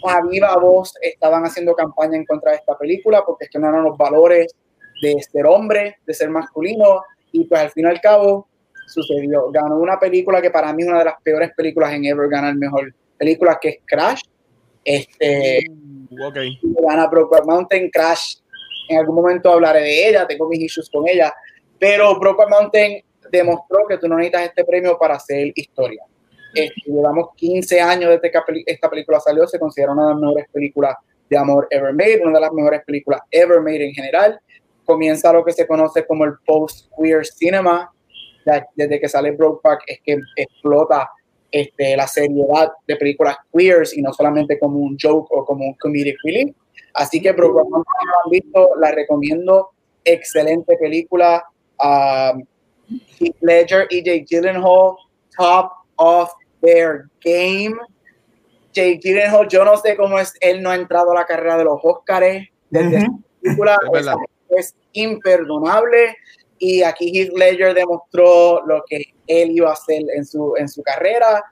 [0.05, 3.69] a viva voz estaban haciendo campaña en contra de esta película porque es que no
[3.69, 4.53] eran los valores
[5.01, 7.01] de ser hombre, de ser masculino,
[7.33, 8.47] y pues al fin y al cabo
[8.87, 9.51] sucedió.
[9.51, 12.55] Ganó una película que para mí es una de las peores películas en ever ganar
[12.55, 14.21] mejor película, que es Crash.
[14.85, 15.65] Este,
[16.19, 16.37] Uh, ok.
[16.81, 18.35] gana Brokeback Mountain, Crash.
[18.89, 21.33] En algún momento hablaré de ella, tengo mis issues con ella,
[21.79, 26.03] pero Brokeback Mountain demostró que tú no necesitas este premio para hacer historia.
[26.53, 30.45] Este, llevamos 15 años desde que esta película salió, se considera una de las mejores
[30.51, 30.95] películas
[31.29, 34.39] de amor ever made, una de las mejores películas ever made en general.
[34.85, 37.91] Comienza lo que se conoce como el post-queer cinema,
[38.75, 41.09] desde que sale Brokeback es que explota
[41.51, 45.73] este, la seriedad de películas queers y no solamente como un joke o como un
[45.75, 46.55] comedic relief.
[46.93, 49.69] Así que Brokeback no la han visto, la recomiendo.
[50.03, 51.45] Excelente película.
[51.79, 52.43] Um,
[53.19, 54.97] Heath Ledger y Jake Gyllenhaal,
[55.37, 56.29] top of
[56.61, 57.75] their game.
[58.73, 61.63] Jake Gyllenhaal, yo no sé cómo es, él no ha entrado a la carrera de
[61.65, 63.77] los Oscars desde esta película.
[64.57, 66.15] Es imperdonable.
[66.59, 70.81] Y aquí Heath Ledger demostró lo que él iba a hacer en su, en su
[70.83, 71.43] carrera.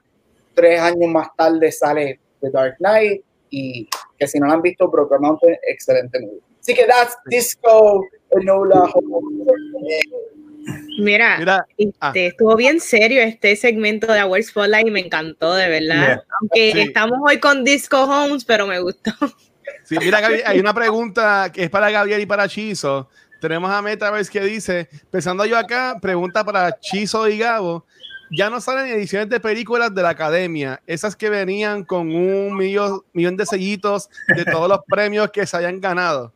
[0.54, 3.88] Tres años más tarde sale The Dark Knight y
[4.18, 6.40] que si no lo han visto, Brokeback Mountain, excelente movie.
[6.60, 8.90] Así que that's Disco Enola.
[11.00, 12.12] Mira, Mira, este, ah.
[12.14, 16.06] estuvo bien serio este segmento de Awards Spotlight y me encantó, de verdad.
[16.06, 16.24] Yeah.
[16.40, 16.80] Aunque Sí.
[16.80, 19.10] estamos hoy con Disco Homes, pero me gustó.
[19.84, 23.08] Sí, mira, hay una pregunta que es para Gabriel y para Chizo.
[23.40, 27.84] Tenemos a Metaverse que dice, pensando yo acá, pregunta para Chizo y Gabo,
[28.30, 33.36] ya no salen ediciones de películas de la academia, esas que venían con un millón,
[33.36, 36.32] de sellitos de todos los premios que se hayan ganado.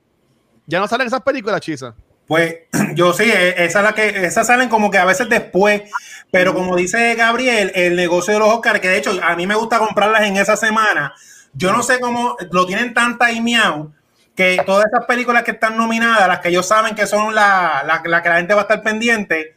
[0.66, 1.94] Ya no salen esas películas, Chizo.
[2.26, 2.56] Pues
[2.94, 5.82] yo sí, e- esa es la que, esas salen como que a veces después,
[6.30, 9.54] pero como dice Gabriel, el negocio de los Oscars, que de hecho a mí me
[9.54, 11.14] gusta comprarlas en esa semana,
[11.56, 13.90] yo no sé cómo lo tienen tan timeado
[14.36, 18.02] que todas esas películas que están nominadas, las que ellos saben que son la, la,
[18.04, 19.54] la que la gente va a estar pendiente,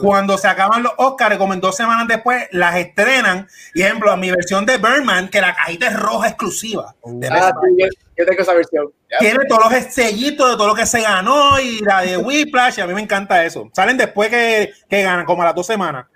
[0.00, 3.46] cuando se acaban los Oscars, como en dos semanas después, las estrenan.
[3.74, 6.94] Y ejemplo, a mi versión de Birdman, que la cajita es roja exclusiva.
[7.04, 8.90] de Ah, sí, yo, yo tengo esa versión.
[9.18, 12.80] Tiene todos los sellitos de todo lo que se ganó y la de Whiplash, y
[12.80, 13.70] a mí me encanta eso.
[13.74, 16.06] Salen después que, que ganan, como a las dos semanas.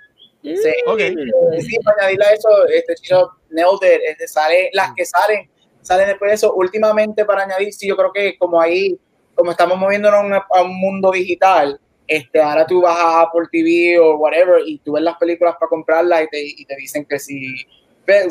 [0.57, 5.51] Sí, para añadirle a eso, este chico it, este, sale, las que salen,
[5.83, 6.55] salen después de eso.
[6.55, 8.99] Últimamente, para añadir, sí, yo creo que como ahí,
[9.35, 13.49] como estamos moviéndonos a un, a un mundo digital, este, ahora tú vas a Apple
[13.53, 17.05] TV o whatever y tú ves las películas para comprarlas y te, y te dicen
[17.05, 17.67] que si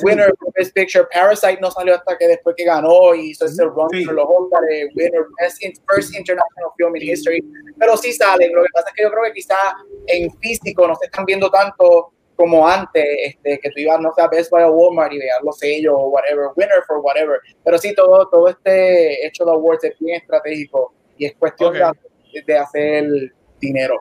[0.04, 3.64] Winner of Best Picture, Parasite no salió hasta que después que ganó y hizo ese
[3.64, 4.06] run Sí.
[4.06, 7.44] por los Oscars, Winner Best in- First International Film in History,
[7.80, 8.54] pero sí salen.
[8.54, 9.58] Lo que pasa es que yo creo que quizás
[10.08, 14.22] en físico no se están viendo tanto como antes, este, que tú ibas, no sé,
[14.22, 17.40] a Best Buy o Walmart y veas los sellos o whatever, winner for whatever.
[17.64, 21.96] Pero sí, todo, todo este hecho de awards es bien estratégico y es cuestión Ok.
[22.34, 23.06] de, de hacer
[23.60, 23.96] dinero.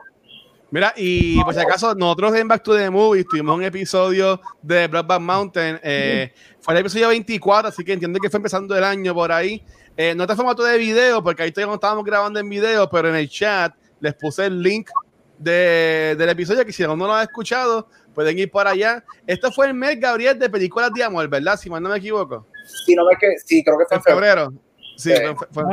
[0.69, 4.87] Mira, y por si acaso, nosotros en Back to the Movie tuvimos un episodio de
[4.87, 5.79] Bloodbath Mountain.
[5.81, 9.63] eh, fue el episodio 24, así que entiendo que fue empezando el año por ahí.
[9.95, 12.89] Eh, no está en formato de video, porque ahí todavía no estábamos grabando en video,
[12.89, 14.89] pero en el chat les puse el link
[15.37, 19.03] de- del episodio que si aún no lo han escuchado, pueden ir por allá.
[19.25, 21.57] Esto fue el mes, Gabriel, de películas de amor, ¿verdad?
[21.57, 22.45] Si mal no me equivoco.
[22.85, 24.45] Si no ves que, sí, creo que fue En febrero.
[24.47, 24.61] febrero.
[24.97, 25.21] Sí, Sí.
[25.35, 25.63] fue, fue-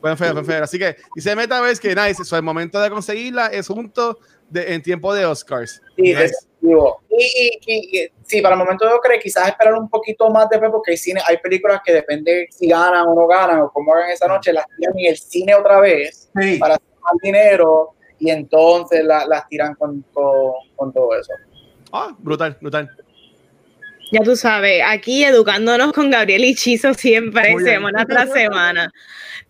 [0.00, 0.64] fue en febrero, fue en febrero.
[0.64, 4.18] Así que dice Metaverse que nice, eso, el momento de conseguirla es junto
[4.50, 5.80] de, en tiempo de Oscars.
[5.96, 6.18] Sí, Nice.
[6.60, 7.00] definitivo.
[7.10, 10.48] Y, y, y- y- sí, para el momento yo creo quizás esperar un poquito más
[10.48, 13.94] después porque hay, cine, hay películas que depende si ganan o no ganan o cómo
[13.94, 16.58] hagan esa noche, las tiran en el cine otra vez Sí.
[16.58, 21.32] para hacer más dinero y entonces la- las tiran con, con, con todo eso.
[21.92, 22.90] Ah, brutal, brutal.
[24.10, 27.76] Ya tú sabes, aquí educándonos con Gabriel y Chizo siempre, Muy bien.
[27.76, 28.92] semana tras semana.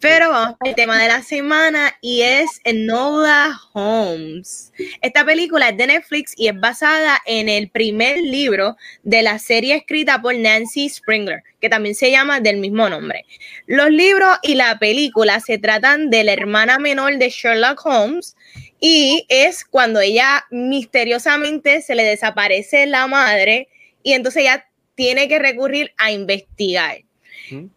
[0.00, 4.72] Pero vamos al tema de la semana y es Enola Holmes.
[5.00, 9.76] Esta película es de Netflix y es basada en el primer libro de la serie
[9.76, 13.26] escrita por Nancy Springler, que también se llama del mismo nombre.
[13.66, 18.36] Los libros y la película se tratan de la hermana menor de Sherlock Holmes
[18.80, 23.68] y es cuando ella misteriosamente se le desaparece la madre
[24.08, 27.02] y entonces ella tiene que recurrir a investigar.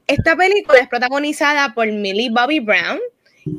[0.07, 2.99] Esta película es protagonizada por Millie Bobby Brown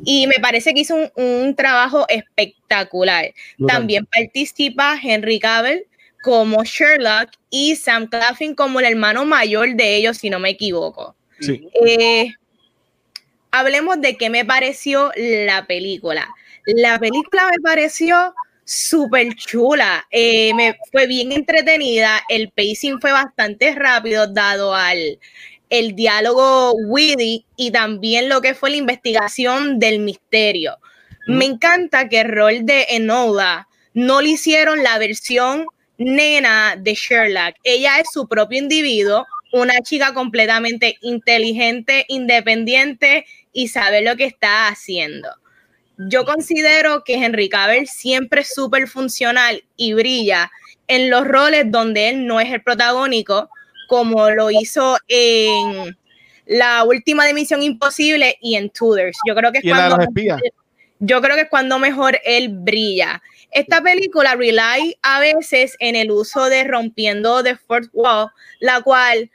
[0.05, 3.35] y me parece que hizo un, un trabajo espectacular.
[3.67, 5.85] También participa Henry Cavill
[6.23, 11.15] como Sherlock y Sam Claflin como el hermano mayor de ellos, si no me equivoco.
[11.41, 11.69] Sí.
[11.87, 12.29] Eh,
[13.51, 16.27] hablemos de qué me pareció la película.
[16.65, 18.35] La película me pareció
[18.65, 25.19] súper chula, eh, me fue bien entretenida, el pacing fue bastante rápido dado al
[25.73, 30.77] el diálogo witty y también lo que fue la investigación del misterio.
[31.27, 37.55] Me encanta que el rol de Enola no le hicieron la versión nena de Sherlock.
[37.65, 44.69] Ella es su propio individuo, una chica completamente inteligente, independiente y sabe lo que está
[44.69, 45.29] haciendo.
[46.09, 50.51] Yo considero que Henry Cavill siempre es súper funcional y brilla
[50.89, 53.49] en los roles donde él no es el protagónico,
[53.89, 55.97] como lo hizo en
[56.47, 59.17] la última de Misión Imposible y en Tudors.
[59.27, 59.99] Yo creo que es de cuando
[61.05, 63.21] yo creo que es cuando mejor él brilla.
[63.51, 68.29] Esta película rely a veces en el uso de rompiendo the fourth wall,
[68.61, 69.29] la cual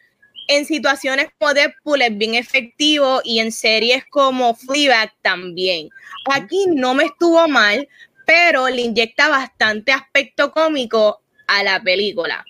[0.47, 5.89] en situaciones como Deadpool es bien efectivo y en series como Fleabag también.
[6.31, 7.87] Aquí no me estuvo mal,
[8.25, 12.45] pero le inyecta bastante aspecto cómico a la película.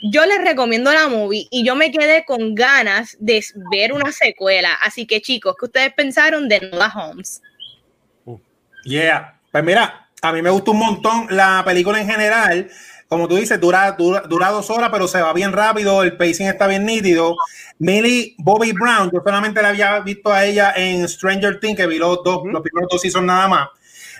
[0.00, 4.74] Yo les recomiendo la movie y yo me quedé con ganas de ver una secuela.
[4.74, 7.42] Así que chicos, ¿qué ustedes pensaron de Nola Holmes?
[8.84, 9.40] Yeah.
[9.50, 12.70] Pues mira, a mí me gustó un montón la película en general.
[13.08, 16.46] Como tú dices, dura, dura, dura dos horas, pero se va bien rápido, el pacing
[16.46, 17.36] está bien nítido.
[17.78, 21.96] Millie Bobby Brown, yo solamente la había visto a ella en Stranger Things, que vi
[21.96, 23.68] los, dos, los primeros dos seasons nada más.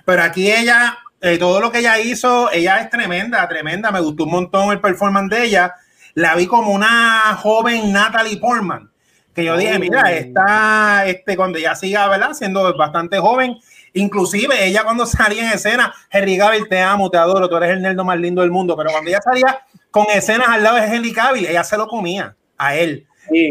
[0.07, 3.91] Pero aquí ella, eh, todo lo que ella hizo, ella es tremenda, tremenda.
[3.91, 5.74] Me gustó un montón el performance de ella.
[6.14, 8.91] La vi como una joven Natalie Portman,
[9.34, 12.32] que yo dije, mira, está, este, cuando ella siga, ¿verdad?
[12.32, 13.59] Siendo bastante joven.
[13.99, 17.82] Inclusive ella cuando salía en escena, Henry Cavill, te amo, te adoro, tú eres el
[17.82, 21.12] nerdo más lindo del mundo, pero cuando ella salía con escenas al lado de Henry
[21.12, 23.07] Cavill, ella se lo comía a él.
[23.30, 23.51] Sí.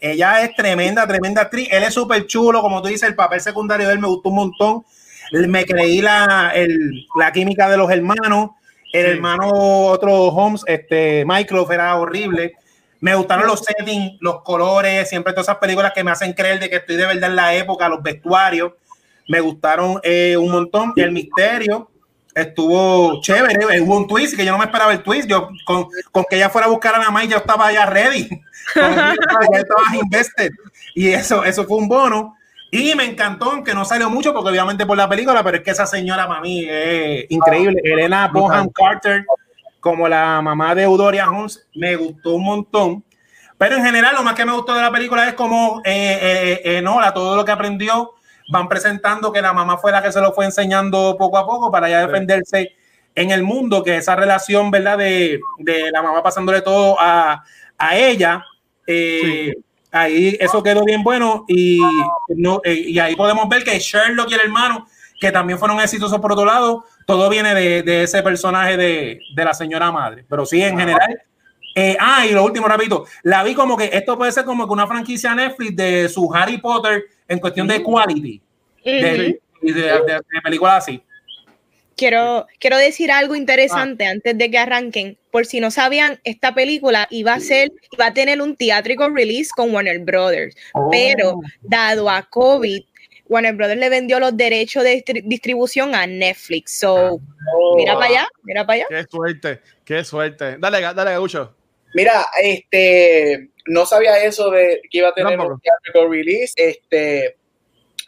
[0.00, 1.68] Ella es tremenda, tremenda actriz.
[1.70, 4.36] Él es súper chulo, como tú dices, el papel secundario de él me gustó un
[4.36, 4.84] montón.
[5.48, 8.50] Me creí la, el- la química de los hermanos.
[8.92, 12.52] El hermano, otro Holmes, este, Mycroft, era horrible.
[13.00, 16.70] Me gustaron los settings, los colores, siempre todas esas películas que me hacen creer de
[16.70, 18.72] que estoy de verdad en la época, los vestuarios.
[19.28, 20.92] Me gustaron eh, un montón.
[20.96, 21.90] El misterio
[22.34, 23.54] estuvo chévere.
[23.76, 25.28] eh, Hubo un twist que yo no me esperaba el twist.
[25.28, 28.28] Yo con, con que ella fuera a buscar a la May, yo estaba ya ready.
[28.76, 30.50] Ya estaba invested.
[30.94, 32.36] Y eso, eso fue un bono.
[32.70, 35.70] Y me encantó, aunque no salió mucho, porque obviamente por la película, pero es que
[35.70, 37.80] esa señora para mí es increíble.
[37.84, 39.24] Elena Bonham Carter,
[39.80, 43.04] como la mamá de Eudoria Holmes, me gustó un montón.
[43.58, 46.60] Pero en general, lo más que me gustó de la película es como eh, eh,
[46.64, 48.13] eh, Enola, todo lo que aprendió,
[48.48, 51.70] van presentando que la mamá fue la que se lo fue enseñando poco a poco
[51.70, 52.72] para ya defenderse
[53.14, 54.98] en el mundo, que esa relación, ¿verdad?
[54.98, 57.42] De, de la mamá pasándole todo a,
[57.78, 58.44] a ella.
[58.86, 59.54] eh,
[59.96, 61.80] Ahí eso quedó bien bueno y,
[62.30, 64.88] no, eh, y ahí podemos ver que Sherlock y el hermano,
[65.20, 69.44] que también fueron exitosos por otro lado, todo viene de, de ese personaje de, de
[69.44, 70.24] la señora madre.
[70.28, 71.22] Pero sí, en general,
[71.76, 73.04] eh, ah, y lo último, rapidito.
[73.22, 76.58] La vi como que esto puede ser como que una franquicia Netflix de su Harry
[76.58, 78.40] Potter en cuestión de quality.
[78.84, 81.02] De, y de, de- de películas así.
[81.96, 85.16] Quiero, quiero decir algo interesante antes de que arranquen.
[85.30, 89.50] Por si no sabían, esta película iba a ser, iba a tener un teatrical release
[89.54, 90.88] con Warner Brothers, Oh.
[90.90, 92.82] pero dado a COVID,
[93.26, 96.80] Warner Brothers le vendió los derechos de distri- distribución a Netflix.
[96.80, 97.20] So,
[97.76, 98.86] mira para allá, mira para allá.
[98.88, 100.56] Qué suerte, qué suerte.
[100.58, 101.54] Dale, dale, Gaucho.
[101.94, 106.52] Mira, este, no sabía eso de que iba a tener un theatrical release.
[106.56, 107.36] Este,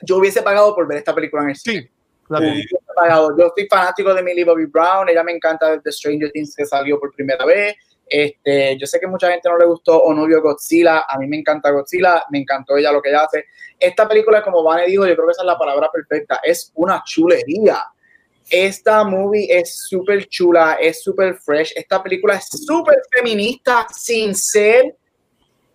[0.03, 1.83] yo hubiese pagado por ver esta película en el cine.
[1.83, 1.91] Sí,
[2.25, 2.47] claro.
[2.47, 3.37] Hubiese pagado.
[3.39, 5.09] Yo soy fanático de Millie Bobby Brown.
[5.09, 7.77] Ella me encanta desde Stranger Things que salió por primera vez.
[8.09, 11.07] Este, yo sé que mucha gente no le gustó o no vio Godzilla.
[11.09, 12.25] A mí me encanta Godzilla.
[12.31, 13.47] Me encantó ella lo que ella hace.
[13.79, 16.41] Esta película, como Vane dijo, yo creo que esa es la palabra perfecta.
[16.43, 17.83] Es una chulería.
[18.49, 21.73] Esta movie es súper chula, es súper fresh.
[21.75, 24.95] Esta película es súper feminista sin ser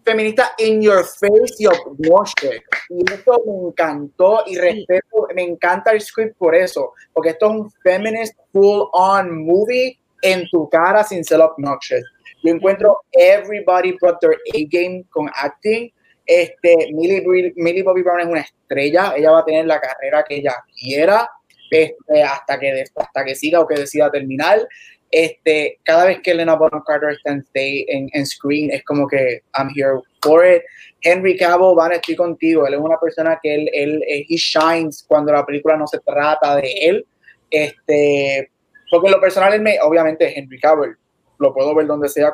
[0.04, 2.62] feminista in your face y obnoxious.
[2.90, 7.52] Y esto me encantó y respeto, me encanta el script por eso, porque esto es
[7.52, 12.04] un feminist full on movie en tu cara sin ser obnoxious.
[12.44, 15.92] Yo encuentro everybody brought their A game con acting.
[16.26, 20.36] Este, Millie, Millie Bobby Brown es una estrella, ella va a tener la carrera que
[20.36, 21.30] ella quiera
[21.72, 24.68] este, hasta, que, hasta que siga o que decida terminar.
[25.12, 29.42] Este, cada vez que Elena Bonham Carter está en, en, en, screen, es como que
[29.58, 30.64] I'm here for it.
[31.02, 32.66] Henry Cavill, Van, estoy contigo.
[32.66, 36.56] Él es una persona que él, él, he shines cuando la película no se trata
[36.56, 37.06] de él.
[37.50, 38.50] Este,
[38.90, 40.96] porque en lo personal, él me, obviamente, Henry Cavill,
[41.40, 42.34] lo puedo ver donde sea,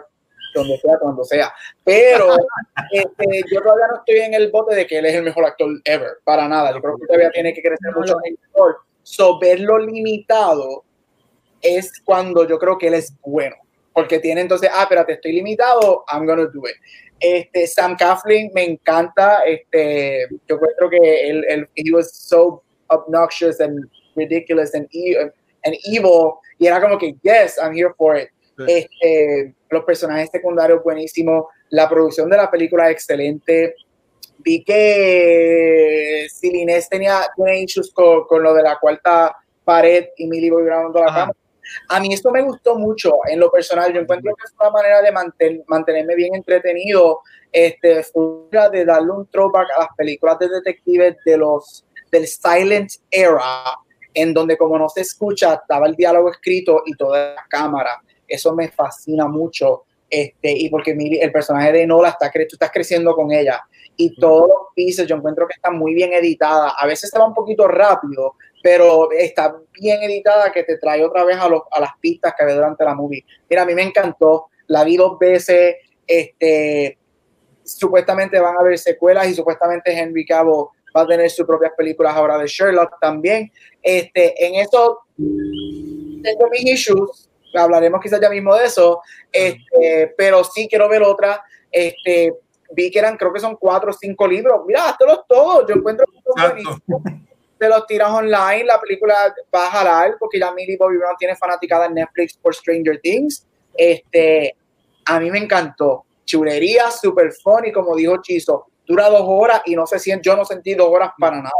[0.53, 1.51] donde sea, cuando sea.
[1.83, 2.35] Pero
[2.91, 5.69] este, yo todavía no estoy en el bote de que él es el mejor actor
[5.83, 6.73] ever, para nada.
[6.73, 8.77] Yo creo que todavía tiene que crecer mucho en el actor.
[9.01, 10.83] So, verlo limitado
[11.61, 13.55] es cuando yo creo que él es bueno.
[13.93, 16.75] Porque tiene entonces, ah, espérate, estoy limitado, I'm gonna do it.
[17.19, 19.41] Este, Sam Coughlin me encanta.
[19.45, 25.17] Este, yo creo que él, él he was so obnoxious and ridiculous and, e,
[25.63, 26.35] and evil.
[26.59, 28.29] Y era como que, yes, I'm here for it.
[28.67, 31.45] Este, los personajes secundarios buenísimos.
[31.69, 33.75] La producción de la película excelente.
[34.39, 40.51] Vi que Silinés tenía, tiene issues con, con, lo de la cuarta pared y Millie
[40.51, 41.33] Bobby Brown la cama
[41.89, 43.93] a mí esto me gustó mucho en lo personal.
[43.93, 48.05] Yo encuentro que es una manera de mantenerme bien entretenido, este,
[48.71, 53.41] de darle un throwback a las películas de detectives de los del silent era,
[54.13, 58.01] en donde como no se escucha, estaba el diálogo escrito y toda la cámara.
[58.27, 59.83] Eso me fascina mucho.
[60.09, 60.91] Este, y porque
[61.21, 63.61] el personaje de Nola está tú estás creciendo con ella
[63.97, 67.27] y todos los pieces yo encuentro que están muy bien editadas a veces se va
[67.27, 68.35] un poquito rápido
[68.67, 72.43] pero está bien editada que te trae otra vez a, los, a las pistas que
[72.43, 73.23] ve durante la movie.
[73.49, 76.97] Mira, a mí me encantó, la vi dos veces, este,
[77.63, 82.13] supuestamente van a haber secuelas y supuestamente Henry Cavill va a tener sus propias películas
[82.13, 83.49] ahora de Sherlock también.
[83.81, 88.99] Este, en eso tengo mis issues, hablaremos quizás ya mismo de eso,
[89.31, 91.41] este, pero sí quiero ver otra.
[91.71, 92.33] Este,
[92.73, 94.59] vi que eran, creo que son cuatro o cinco libros.
[94.67, 96.05] Mira, todos todos, yo encuentro
[97.57, 101.35] te los tiras online, la película va a jalar, porque ya Millie Bobby Brown tiene
[101.35, 103.45] fanaticada en Netflix por Stranger Things.
[103.75, 104.55] Este,
[105.05, 106.05] a mí me encantó.
[106.25, 108.67] Chulería, super funny, como dijo Chizo.
[108.85, 111.51] Dura dos horas y no se siente, yo no sentí dos horas para nada.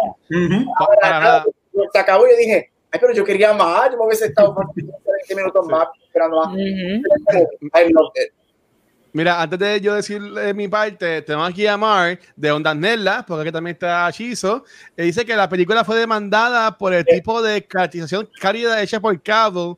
[1.91, 5.35] Se acabó y yo dije, ay, pero yo quería más, yo me hubiese estado 20
[5.35, 6.57] minutos más esperando más.
[6.57, 8.33] I loved it.
[9.17, 10.21] Mira, antes de yo decir
[10.53, 14.63] mi parte, tenemos aquí a Mark de Ondas Nella, porque aquí también está Chizo.
[14.95, 19.73] Dice que la película fue demandada por el tipo de caracterización cálida hecha por Cable.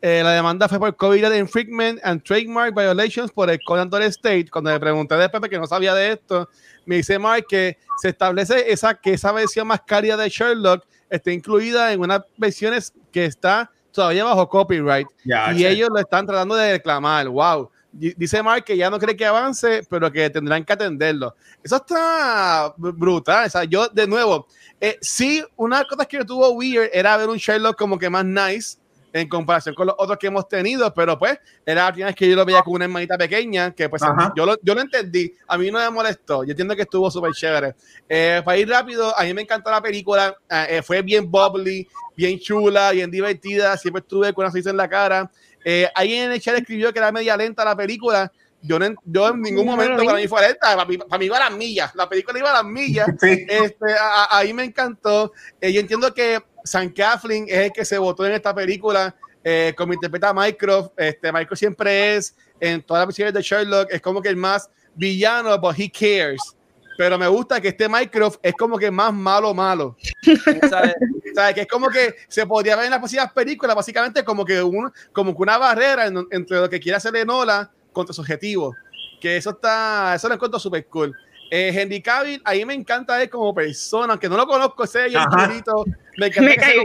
[0.00, 4.46] Eh, la demanda fue por copyright infringement and trademark violations por el Code State.
[4.48, 6.48] Cuando le pregunté después, que no sabía de esto,
[6.86, 11.32] me dice Mark que se establece esa, que esa versión más cálida de Sherlock esté
[11.32, 15.08] incluida en unas versiones que está todavía bajo copyright.
[15.24, 17.28] y ellos lo están tratando de reclamar.
[17.28, 17.70] ¡Wow!
[17.94, 21.34] Dice Mark que ya no cree que avance, pero que tendrán que atenderlo.
[21.62, 23.46] Eso está brutal.
[23.46, 24.46] O sea, yo, de nuevo,
[24.80, 28.76] eh, sí, una cosa que tuvo weird era ver un Sherlock como que más nice
[29.14, 32.28] en comparación con los otros que hemos tenido, pero pues era la primera vez que
[32.28, 34.02] yo lo veía con una hermanita pequeña, que pues
[34.34, 37.32] yo lo, yo lo entendí, a mí no me molestó, yo entiendo que estuvo súper
[37.32, 37.76] chévere.
[38.08, 41.86] Eh, para ir rápido, a mí me encantó la película, eh, fue bien bubbly,
[42.16, 45.30] bien chula, bien divertida, siempre estuve con una sonrisa en la cara.
[45.64, 48.30] Eh, alguien en el chat escribió que era media lenta la película.
[48.60, 51.36] Yo, no, yo en ningún momento para mí fue lenta, para mí, para mí, iba
[51.36, 51.94] a las millas.
[51.94, 53.08] La película iba a las millas.
[53.22, 53.86] Este,
[54.30, 55.32] ahí me encantó.
[55.60, 59.74] Eh, yo entiendo que Sam Coughlin es el que se votó en esta película, eh,
[59.76, 60.92] como interpreta a Mycroft.
[60.96, 64.70] Este, Mycroft siempre es, en todas las versiones de Sherlock, es como que el más
[64.94, 66.53] villano, but he cares
[66.96, 69.96] pero me gusta que este Minecraft es como que más malo, malo.
[70.68, 71.54] ¿Sabes?
[71.54, 74.92] Que es como que se podría ver en las posibles películas, básicamente como que, un,
[75.12, 78.74] como que una barrera entre lo que quiere hacer Enola contra su objetivo.
[79.20, 81.14] Que eso está, eso lo encuentro súper cool.
[81.50, 85.20] Eh, Henry Cavill, ahí me encanta él como persona, aunque no lo conozco, ese yo
[85.30, 85.84] chulito,
[86.16, 86.82] me encanta me que sea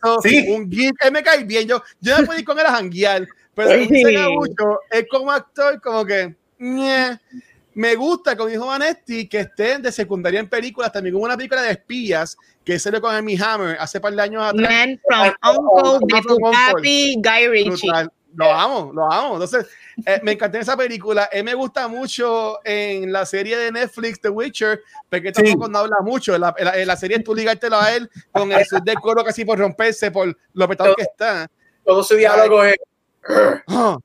[0.00, 0.46] como ¿Sí?
[0.48, 3.28] un geek, él me cae bien, yo, yo no puedo ir con él a janguear,
[3.54, 4.04] pero sí.
[4.30, 6.34] mucho, él como actor como que,
[7.78, 10.90] me gusta, como dijo Vanetti, que estén de secundaria en películas.
[10.90, 14.20] También hubo una película de espías que se le con Amy Hammer hace par de
[14.20, 14.68] años atrás.
[14.68, 15.68] Man from
[16.02, 17.88] Uncle, Happy, Guy Ritchie.
[18.34, 19.34] Lo amo, lo amo.
[19.34, 19.68] Entonces,
[20.04, 21.28] eh, me encantó esa película.
[21.30, 25.98] Él me gusta mucho en la serie de Netflix, The Witcher, porque tampoco no habla
[26.02, 26.34] mucho.
[26.34, 26.52] En la,
[26.84, 30.68] la, serie tú ligártelo a él con el de coro casi por romperse por lo
[30.68, 31.48] petado que está.
[31.84, 32.76] Todo su diálogo es.
[33.68, 34.00] o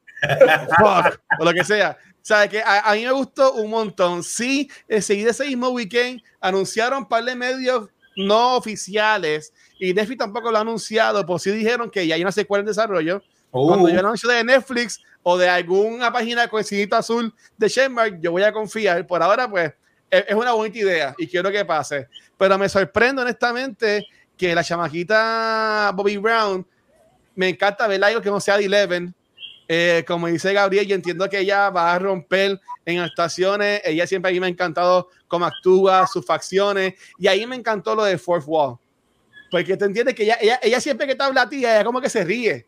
[1.44, 1.98] lo que sea.
[2.24, 4.24] Sea, que a, mí me gustó un montón.
[4.24, 4.72] Sí,
[5.02, 10.58] seguí ese mismo weekend anunciaron un par de medios no oficiales y Netflix tampoco lo
[10.58, 13.22] ha anunciado, pues sí dijeron que ya hay una secuela en desarrollo.
[13.52, 14.00] Cuando yo oh.
[14.00, 19.06] anuncio de Netflix o de alguna página el azul de Shenmark, yo voy a confiar.
[19.06, 19.74] Por ahora, pues,
[20.10, 22.08] es, es, una bonita idea y quiero que pase.
[22.38, 24.08] Pero me sorprende honestamente
[24.38, 26.66] que la chamaquita Bobby Brown,
[27.36, 29.14] me encanta ver algo que no sea de Eleven,
[29.68, 33.82] Eh, como dice Gabriel, yo entiendo que ella va a romper en actuaciones.
[33.86, 36.94] Ella siempre a mí me ha encantado cómo actúa, sus facciones.
[37.18, 38.78] Y ahí me encantó lo de Fourth Wall.
[39.50, 42.02] Porque te entiendes que ella, ella, ella siempre que está habla a ti, ella como
[42.02, 42.66] que se ríe.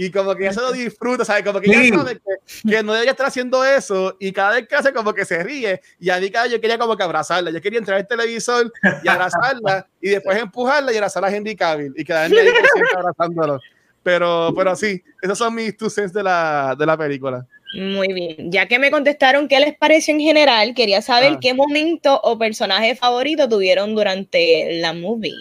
[0.00, 1.42] Y como que ella se lo disfruta, ¿sabes?
[1.42, 4.16] Como que ella sabe que, que, no debería estar haciendo eso.
[4.20, 5.80] Y cada vez que hace, como que se ríe.
[5.98, 7.50] Y a mí, cada yo quería como que abrazarla.
[7.50, 8.72] Yo quería entrar al televisor
[9.02, 9.88] y abrazarla.
[10.00, 11.92] y después empujarla y abrazar a Henry Cavill.
[11.96, 13.58] Y quedarme ahí siempre abrazándolo.
[14.02, 17.46] Pero, pero sí, esos son mis two cents de la, de la película.
[17.74, 18.50] Muy bien.
[18.50, 21.38] Ya que me contestaron qué les pareció en general, quería saber ah.
[21.40, 25.34] qué momento o personaje favorito tuvieron durante la movie.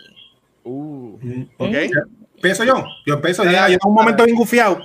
[0.63, 1.17] Uh,
[1.57, 1.75] ok.
[2.41, 4.81] Peso yo, yo empiezo ya, yo un momento bien gufiado.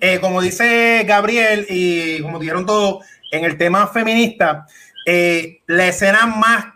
[0.00, 4.66] Eh, como dice Gabriel y como dijeron todos en el tema feminista,
[5.04, 6.66] eh, la escena más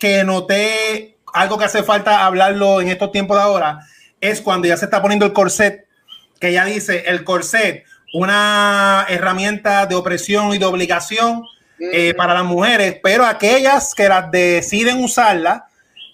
[0.00, 3.80] que noté, algo que hace falta hablarlo en estos tiempos de ahora,
[4.22, 5.86] es cuando ya se está poniendo el corset,
[6.40, 11.44] que ella dice, el corset, una herramienta de opresión y de obligación
[11.78, 15.66] eh, para las mujeres, pero aquellas que las deciden usarla,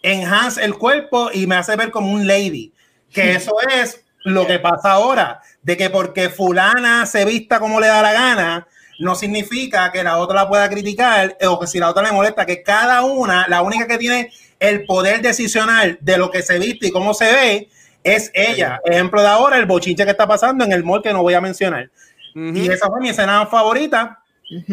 [0.02, 2.72] enhance el cuerpo y me hace ver como un lady,
[3.12, 7.88] que eso es lo que pasa ahora, de que porque fulana se vista como le
[7.88, 8.66] da la gana,
[9.00, 12.46] no significa que la otra la pueda criticar o que si la otra le molesta,
[12.46, 16.88] que cada una, la única que tiene el poder decisional de lo que se viste
[16.88, 17.68] y cómo se ve,
[18.14, 18.80] es ella.
[18.84, 21.40] Ejemplo de ahora, el bochinche que está pasando en el mall que no voy a
[21.40, 21.90] mencionar.
[22.34, 24.22] Y esa fue mi escena favorita,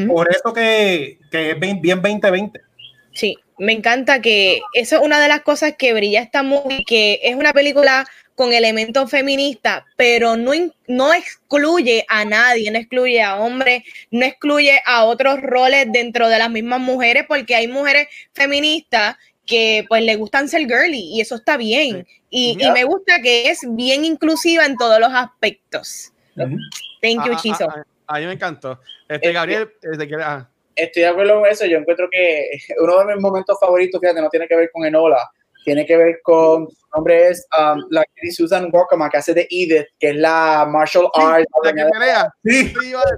[0.08, 2.62] por eso que, que es bien, bien 2020.
[3.14, 7.20] Sí, me encanta que eso es una de las cosas que brilla esta movie, que
[7.24, 8.06] es una película
[8.36, 10.52] con elementos feministas, pero no,
[10.88, 16.38] no excluye a nadie, no excluye a hombres, no excluye a otros roles dentro de
[16.38, 19.16] las mismas mujeres, porque hay mujeres feministas
[19.46, 22.08] que pues le gustan ser girly y eso está bien.
[22.30, 26.12] Y, me gusta que es bien inclusiva en todos los aspectos.
[26.36, 27.68] Thank you, ah, ah, Chizo.
[27.70, 28.80] Ah, a, mí me encantó.
[29.08, 29.72] Este, Gabriel,
[30.76, 31.66] Estoy de acuerdo con eso.
[31.66, 32.50] Yo encuentro que
[32.82, 35.32] uno de mis momentos favoritos, fíjate, no tiene que ver con Enola,
[35.64, 39.48] tiene que ver con, su nombre es um, la actriz Susan Walkerman, que hace de
[39.50, 41.48] Edith, que es la martial arts.
[41.64, 42.34] La que pelea.
[42.44, 42.74] Sí.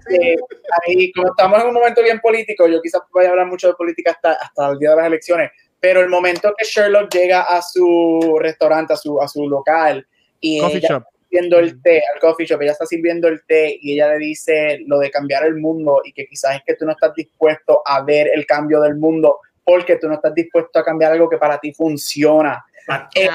[0.08, 3.74] sí como estamos en un momento bien político, yo quizás vaya a hablar mucho de
[3.74, 7.62] política hasta, hasta el día de las elecciones, pero el momento que Sherlock llega a
[7.62, 10.06] su restaurante, a su, a su local,
[10.40, 10.98] y coffee ella shop.
[10.98, 14.18] está sirviendo el té, al coffee shop, ella está sirviendo el té y ella le
[14.18, 17.82] dice lo de cambiar el mundo y que quizás es que tú no estás dispuesto
[17.86, 21.38] a ver el cambio del mundo porque tú no estás dispuesto a cambiar algo que
[21.38, 22.66] para ti funciona.
[23.14, 23.28] Eh,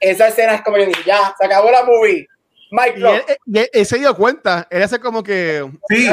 [0.00, 2.26] esa escena es como yo dije, ya, se acabó la movie.
[2.70, 3.00] Mike
[3.46, 5.64] y él, se dio cuenta, él hace como que...
[5.88, 6.08] Sí.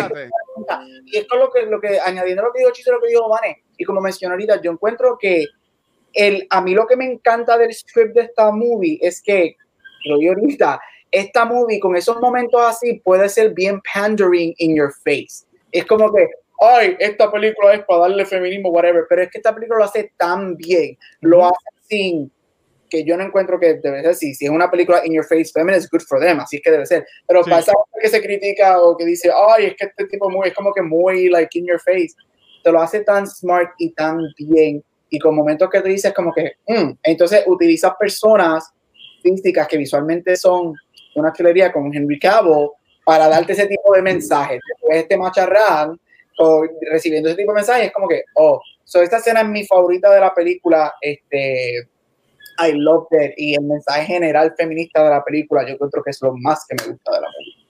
[1.06, 3.28] Y esto es lo que, lo que, añadiendo lo que dijo Chito, lo que dijo
[3.28, 5.46] Vane, y como mencioné ahorita, yo encuentro que
[6.14, 9.56] el, a mí lo que me encanta del script de esta movie es que,
[10.06, 10.80] lo digo ahorita,
[11.12, 15.46] esta movie con esos momentos así puede ser bien pandering in your face.
[15.72, 16.28] Es como que,
[16.62, 20.12] ay, esta película es para darle feminismo, whatever, pero es que esta película lo hace
[20.18, 21.56] tan bien, lo hace
[21.88, 22.32] sin
[22.90, 24.34] que yo no encuentro que debe ser así.
[24.36, 26.86] Si es una película in your face feminist, good for them, así es que debe
[26.86, 27.06] ser.
[27.28, 27.50] Pero sí.
[27.50, 30.74] pasa que se critica o que dice, ay, es que este tipo muy, es como
[30.74, 32.14] que muy like in your face
[32.66, 36.34] te lo hace tan smart y tan bien y con momentos que te dices como
[36.34, 36.98] que, mm".
[37.04, 38.74] entonces utilizas personas
[39.22, 40.74] físicas que visualmente son
[41.16, 42.70] una chulería como Henry Cavill
[43.06, 44.60] para darte ese tipo de mensajes.
[44.68, 46.00] Después este macharrán
[46.40, 49.64] o recibiendo ese tipo de mensajes es como que, oh, so esta escena es mi
[49.64, 51.88] favorita de la película, este,
[52.58, 56.22] I love it y el mensaje general feminista de la película yo creo que es
[56.24, 57.65] lo más que me gusta de la película.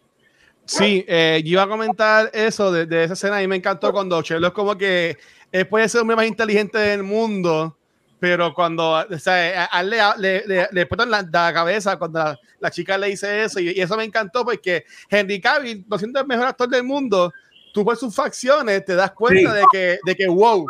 [0.65, 4.21] Sí, eh, yo iba a comentar eso de, de, esa escena y me encantó cuando
[4.21, 5.17] Sherlock como que
[5.51, 7.77] él puede ser el hombre más inteligente del mundo,
[8.19, 12.39] pero cuando o sea, a él le, le, le, le la, la, cabeza cuando la,
[12.59, 16.19] la, chica le dice eso y, y, eso me encantó porque Henry Cavill, no siendo
[16.19, 17.31] el mejor actor del mundo,
[17.71, 19.57] tú por sus facciones te das cuenta sí.
[19.57, 20.67] de, que, de que wow,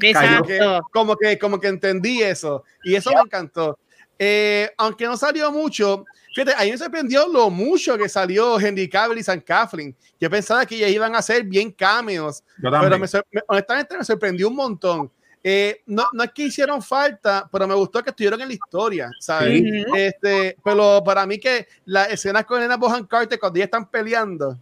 [0.00, 3.20] que, como, que, como que entendí eso y eso yeah.
[3.20, 3.78] me encantó.
[4.18, 6.04] Eh, aunque no salió mucho,
[6.36, 9.96] Fíjate, a mí me sorprendió lo mucho que salió Henry Cavill y San Kathleen.
[10.20, 14.48] Yo pensaba que ya iban a ser bien cameos, pero me, me, honestamente me sorprendió
[14.48, 15.10] un montón.
[15.42, 19.10] Eh, no, no es que hicieron falta, pero me gustó que estuvieron en la historia,
[19.18, 19.62] ¿sabes?
[19.62, 19.84] Sí.
[19.96, 24.58] Este, pero para mí que la escena con Elena Bohan Carter cuando ellas están peleando,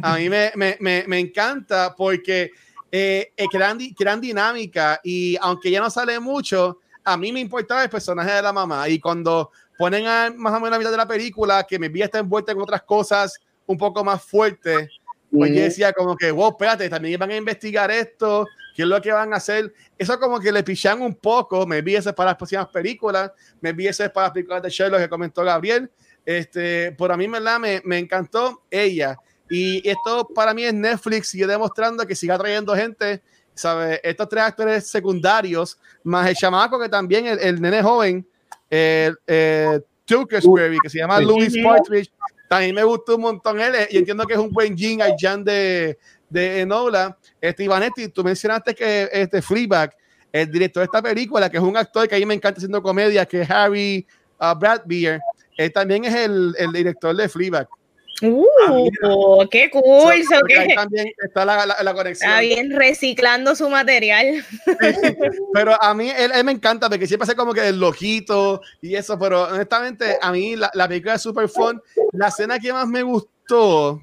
[0.00, 2.52] a mí me, me, me, me encanta porque
[2.90, 7.82] eh, eh, crean, crean dinámica y aunque ya no sale mucho, a mí me importaba
[7.82, 9.50] el personaje de la mamá y cuando
[9.82, 12.52] ponen a más o menos la mitad de la película que mi vida está envuelta
[12.52, 14.88] en otras cosas un poco más fuertes,
[15.28, 15.54] pues mm.
[15.54, 19.10] yo decía como que, wow, espérate, también van a investigar esto, qué es lo que
[19.10, 19.74] van a hacer.
[19.98, 23.72] Eso como que le pichan un poco, me vi eso para las próximas películas, me
[23.72, 25.90] vi eso para las películas de Sherlock que comentó Gabriel.
[26.24, 27.58] Este, por a mí, ¿verdad?
[27.58, 29.16] Me, me encantó ella.
[29.50, 33.20] Y esto para mí es Netflix sigue demostrando que siga trayendo gente,
[33.52, 33.98] ¿sabes?
[34.04, 38.24] Estos tres actores secundarios, más el chamaco que también, el, el nene joven,
[38.72, 39.80] el eh,
[40.28, 40.40] que
[40.88, 42.10] se llama Louis Partridge,
[42.48, 45.98] también me gustó un montón él y entiendo que es un buen Jin Jan de,
[46.28, 47.16] de Enola.
[47.40, 49.94] Este, Ivanetti, tú mencionaste que este Fleabag,
[50.32, 52.82] el director de esta película, que es un actor que a mí me encanta haciendo
[52.82, 54.06] comedia, que es Harry
[54.40, 55.20] uh, Brad Beer,
[55.56, 57.68] él también es el, el director de Fleabag.
[58.20, 58.46] Uh,
[59.02, 60.14] ah, qué cool.
[60.76, 62.30] también está la, la, conexión.
[62.30, 64.44] Está bien reciclando su material.
[65.52, 69.18] pero a mí él, me encanta porque siempre hace como que el lojito y eso,
[69.18, 71.82] pero honestamente a mí la, la película es super fun.
[72.12, 74.00] La escena que más me gustó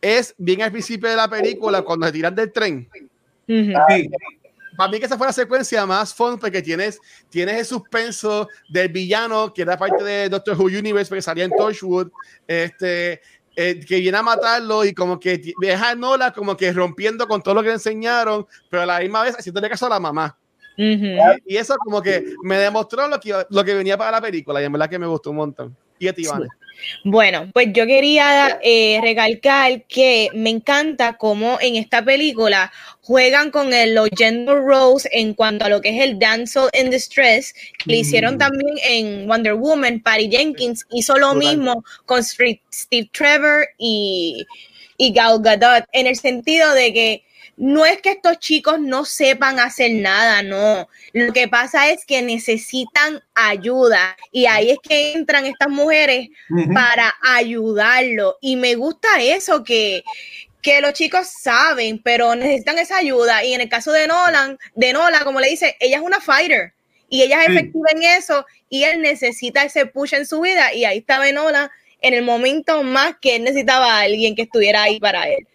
[0.00, 2.88] es bien al principio de la película cuando se tiran del tren.
[4.80, 8.88] Para mí que esa fue la secuencia más fun porque tienes, tienes el suspenso del
[8.88, 12.08] villano que era parte de Doctor Who Universe porque salía en Torchwood,
[12.46, 13.20] este,
[13.56, 17.42] eh, que viene a matarlo y como que deja a Nola como que rompiendo con
[17.42, 20.34] todo lo que le enseñaron, pero a la misma vez haciéndole caso a la mamá.
[20.78, 24.64] y, eso como que me demostró lo que, lo que venía para la película y
[24.64, 25.76] en verdad que me gustó un montón.
[26.00, 26.24] Y a ti,
[27.04, 32.72] bueno, pues yo quería eh, recalcar que me encanta cómo en esta película
[33.02, 36.90] juegan con el, los gender roles en cuanto a lo que es el damsel in
[36.90, 38.38] distress, que le hicieron mm.
[38.38, 44.46] también en Wonder Woman, Patty Jenkins hizo lo mismo con Steve Trevor y,
[44.96, 47.24] y Gal Gadot, en el sentido de que
[47.60, 50.88] no es que estos chicos no sepan hacer nada, no.
[51.12, 56.30] Lo que pasa es que necesitan ayuda y ahí es que entran estas mujeres
[56.72, 58.38] para ayudarlo.
[58.40, 60.02] Y me gusta eso que,
[60.62, 63.44] que los chicos saben, pero necesitan esa ayuda.
[63.44, 66.72] Y en el caso de Nolan, de Nolan, como le dice, ella es una fighter
[67.10, 70.86] y ella es efectiva en eso y él necesita ese push en su vida y
[70.86, 71.68] ahí estaba Nolan
[72.00, 75.46] en el momento más que él necesitaba a alguien que estuviera ahí para él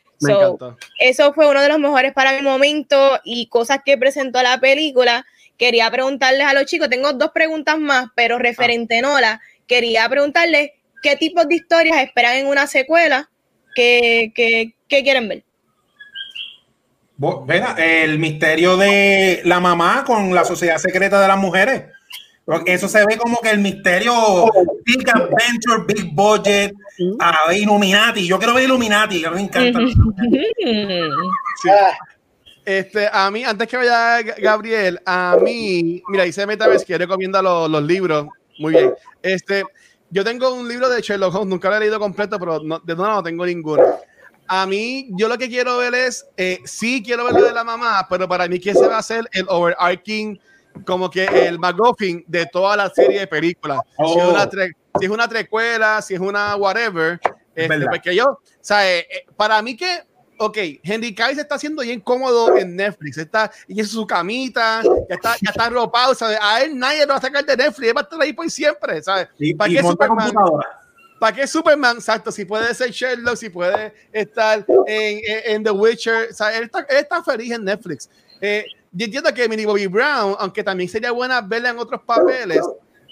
[0.99, 5.25] eso fue uno de los mejores para mi momento y cosas que presentó la película.
[5.57, 10.71] Quería preguntarles a los chicos, tengo dos preguntas más, pero referente a Nola, quería preguntarles
[11.01, 13.29] qué tipos de historias esperan en una secuela,
[13.75, 14.31] qué,
[14.87, 15.43] quieren ver.
[17.77, 21.94] el misterio de la mamá con la sociedad secreta de las mujeres.
[22.65, 24.13] Eso se ve como que el misterio
[24.83, 26.73] Big Adventure, Big Budget,
[27.19, 28.27] a Illuminati.
[28.27, 29.79] Yo quiero ver Illuminati, a mí me encanta.
[32.63, 37.69] Este, a mí, antes que vaya Gabriel, a mí, mira, dice Metavez que recomienda los,
[37.69, 38.27] los libros.
[38.59, 38.93] Muy bien.
[39.21, 39.63] Este,
[40.11, 42.95] yo tengo un libro de Sherlock Holmes, nunca lo he leído completo, pero no, de
[42.95, 43.83] no, no tengo ninguno.
[44.47, 47.63] A mí, yo lo que quiero ver es, eh, sí quiero ver lo de la
[47.63, 50.39] mamá, pero para mí, ¿qué se va a hacer el overarching?
[50.85, 53.79] Como que el McGuffin de toda la serie de películas.
[53.97, 54.99] Si, es una oh.
[54.99, 57.19] si, es una trecuela, si es una whatever.
[57.55, 59.07] Este, porque yo, o sea, eh,
[59.37, 60.01] para mí que,
[60.37, 64.81] ok, Henry Cavill se está haciendo bien cómodo en Netflix, está y es su camita,
[64.83, 66.37] ya está, ya está arropado, ¿sabes?
[66.41, 68.49] A él nadie lo va a sacar de Netflix, él va a estar ahí por
[68.49, 69.29] siempre, ¿sabes?
[69.57, 70.33] ¿Para qué Superman?
[71.17, 71.95] ¿Para qué Superman?
[71.95, 76.65] Exacto, si puede ser Sherlock, si puede estar en, en, The Witcher, o sea, él
[76.65, 78.09] está, él está feliz en Netflix.
[78.41, 78.65] Eh,
[78.95, 82.61] yo entiendo que Minnie Bobby Brown, aunque también sería buena verla en otros papeles,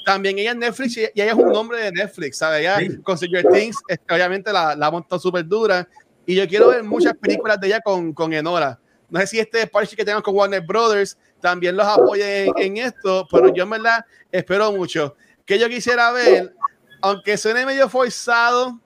[0.05, 2.61] también ella es Netflix y ella es un nombre de Netflix, ¿sabes?
[2.61, 3.77] Ella con Stranger Things,
[4.09, 5.87] obviamente la, la montó súper dura.
[6.25, 8.79] Y yo quiero ver muchas películas de ella con, con Enora.
[9.09, 13.27] No sé si este parche que tengan con Warner Brothers también los apoye en, esto,
[13.29, 15.15] pero yo en verdad espero mucho.
[15.45, 16.55] Que yo quisiera ver,
[17.01, 18.79] aunque suene medio forzado,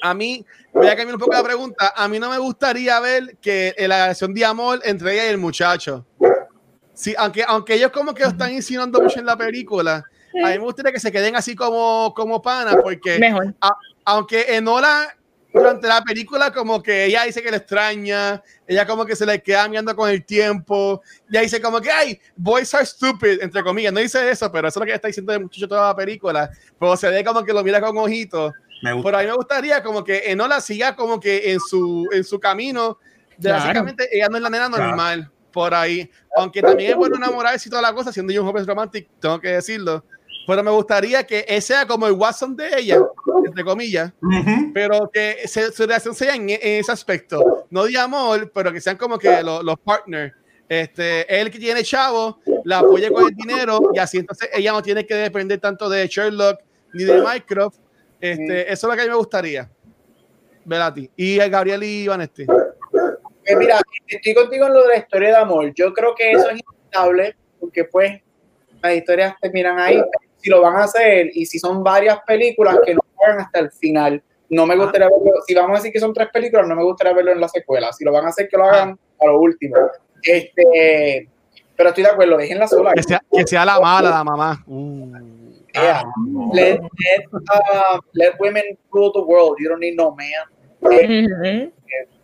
[0.00, 3.36] a mí, voy a cambiar un poco la pregunta, a mí no me gustaría ver
[3.38, 6.06] que la relación de amor entre ella y el muchacho.
[6.98, 10.04] Sí, aunque, aunque ellos como que lo están insinuando mucho en la película,
[10.44, 13.54] a mí me gustaría que se queden así como, como panas, porque Mejor.
[14.04, 15.14] aunque Enola
[15.54, 19.40] durante la película como que ella dice que le extraña, ella como que se le
[19.40, 23.92] queda mirando con el tiempo, ella dice como que, ay, boys are stupid, entre comillas,
[23.92, 26.50] no dice eso, pero eso es lo que está diciendo el muchacho toda la película,
[26.80, 28.52] pero se ve como que lo mira con ojitos.
[28.82, 32.40] Pero a mí me gustaría como que Enola siga como que en su, en su
[32.40, 32.98] camino,
[33.36, 36.10] de básicamente ella no es la nena normal por ahí.
[36.36, 39.40] Aunque también es bueno enamorarse y toda la cosa, siendo yo un joven romántico, tengo
[39.40, 40.04] que decirlo.
[40.46, 42.98] Pero me gustaría que ese sea como el Watson de ella,
[43.44, 44.12] entre comillas,
[44.72, 47.66] pero que su relación sea en, ese aspecto.
[47.68, 50.34] No de amor, pero que sean como que los, partners.
[50.66, 54.82] Este, él que tiene chavo, la apoya con el dinero y así entonces ella no
[54.82, 56.60] tiene que depender tanto de Sherlock
[56.94, 57.78] ni de Mycroft.
[58.20, 59.70] Este, Eso es lo que a mí me gustaría.
[60.64, 61.10] Ver a ti.
[61.16, 62.46] Y el Gabriel y Vanesti
[63.56, 65.72] mira, estoy contigo en lo de la historia de amor.
[65.74, 68.20] Yo creo que eso es inevitable porque pues
[68.82, 70.02] las historias terminan ahí.
[70.36, 73.70] Si lo van a hacer y si son varias películas que no hagan hasta el
[73.70, 74.22] final.
[74.50, 77.12] no me gustaría verlo, si vamos a decir que son tres películas, no me gustaría
[77.12, 77.92] verlo en la secuela.
[77.92, 79.76] Si lo van a hacer, que lo hagan a lo último.
[80.22, 81.28] Este,
[81.76, 82.92] pero estoy de acuerdo, déjenla sola.
[82.94, 84.64] Que sea, que sea la mala, la mamá.
[84.66, 85.38] Uh.
[85.74, 86.02] Yeah.
[86.52, 89.58] Let, let, uh, let women rule the world.
[89.60, 90.46] You don't need no man.
[90.90, 91.70] Eh,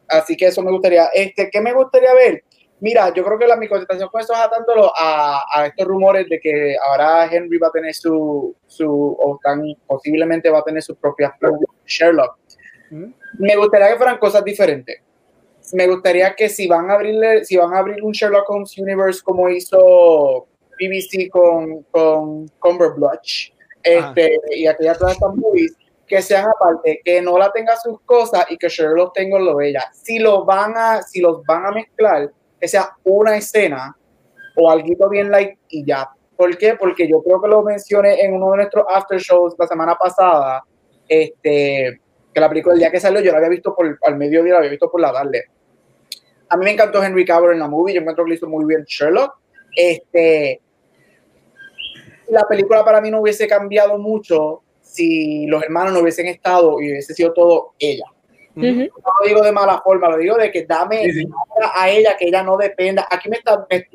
[0.09, 1.07] así que eso me gustaría.
[1.13, 2.45] Este, ¿Qué me gustaría ver?
[2.81, 6.29] Mira, yo creo que la, mi contestación con eso es atándolo a, a estos rumores
[6.29, 10.83] de que ahora Henry va a tener su, su o tan, posiblemente va a tener
[10.83, 11.33] sus propias
[11.87, 12.37] Sherlock.
[13.39, 15.01] Me gustaría que fueran cosas diferentes.
[15.73, 19.23] Me gustaría que si van a abrirle, si van a abrir un Sherlock Holmes Universe
[19.23, 20.47] como hizo
[20.79, 23.51] BBC con, con Cumberbatch,
[23.83, 25.77] este, y aquella todas estas movies,
[26.07, 29.71] que sean aparte, que no la tenga sus cosas y que Sherlock tenga lo de
[29.71, 29.85] ella.
[29.93, 32.31] Si lo van a, si los van a mezclar,
[32.61, 33.97] que sea una escena
[34.57, 36.11] o algo bien light y ya.
[36.37, 36.75] ¿Por qué?
[36.75, 40.65] Porque yo creo que lo mencioné en uno de nuestros after shows la semana pasada,
[41.09, 42.01] este,
[42.33, 44.59] que la película el día que salió yo la había visto por al mediodía, la
[44.59, 45.45] había visto por la tarde.
[46.49, 48.65] A mí me encantó Henry Cavill en la movie, yo encuentro que lo hizo muy
[48.65, 49.37] bien Sherlock.
[49.77, 50.61] Este,
[52.29, 54.64] la película para mí no hubiese cambiado mucho
[54.95, 58.05] si los hermanos no hubiesen estado y hubiese sido todo ella.
[58.55, 61.29] No lo digo de mala forma, lo digo de que dame sí, sí.
[61.75, 63.07] a ella, que ella no dependa.
[63.11, 63.39] Aquí me,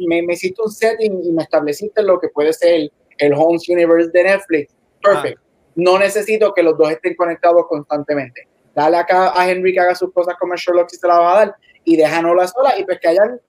[0.07, 3.69] me, me, hiciste un setting y me estableciste lo que puede ser el, el Homes
[3.69, 4.75] Universe de Netflix.
[5.01, 5.37] Perfect.
[5.39, 5.43] Ah.
[5.75, 8.49] No necesito que los dos estén conectados constantemente.
[8.75, 11.45] Dale acá a Henry que haga sus cosas como Sherlock si se la va a
[11.45, 13.39] dar y déjanosla sola y pues que hayan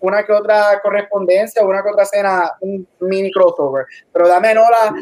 [0.00, 3.86] una que otra correspondencia, una que otra escena, un mini crossover.
[4.12, 4.94] Pero dame Nola,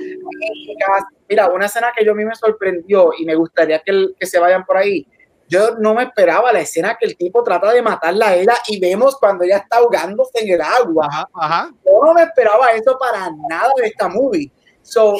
[1.29, 4.39] mira, una escena que yo a mí me sorprendió y me gustaría que, que se
[4.39, 5.07] vayan por ahí
[5.49, 8.81] yo no me esperaba la escena que el tipo trata de matarla a ella y
[8.81, 11.07] vemos cuando ella está ahogándose en el agua.
[11.11, 11.71] Ajá, ajá.
[11.85, 14.51] Yo no me esperaba eso para nada de esta movie.
[14.83, 15.17] So,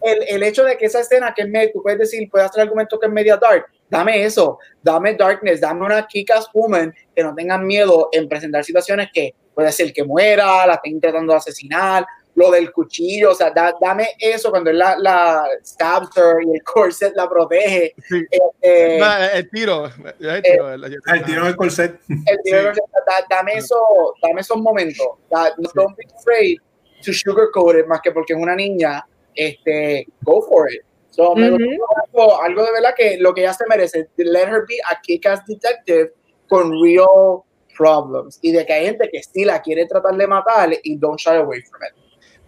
[0.00, 2.62] el, el hecho de que esa escena que es medio, tú puedes decir, puedes hacer
[2.62, 7.34] argumento que es media dark, dame eso, dame darkness, dame una kick-ass woman que no
[7.34, 12.06] tengan miedo en presentar situaciones que puede ser que muera, la estén tratando de asesinar,
[12.36, 16.54] lo del cuchillo, o sea, da, dame eso cuando él la, la stabs her y
[16.54, 17.94] el corset la protege.
[18.06, 18.22] Sí.
[18.60, 21.98] Eh, no, el tiro, el tiro, eh, el tiro del corset.
[22.08, 22.80] El tiro sí.
[23.06, 23.76] da, dame, eso,
[24.22, 25.06] dame esos momentos.
[25.30, 25.62] Da, sí.
[25.74, 26.58] Don't be afraid
[27.02, 29.02] to sugarcoat it, más que porque es una niña,
[29.34, 30.82] este, go for it.
[31.16, 31.78] So, uh -huh.
[32.04, 35.40] algo, algo, de verdad que lo que ella se merece, let her be a kick-ass
[35.46, 36.12] detective
[36.46, 37.42] con real
[37.76, 38.38] problems.
[38.42, 41.36] Y de que hay gente que sí la quiere tratar de matar y don't shy
[41.36, 41.94] away from it.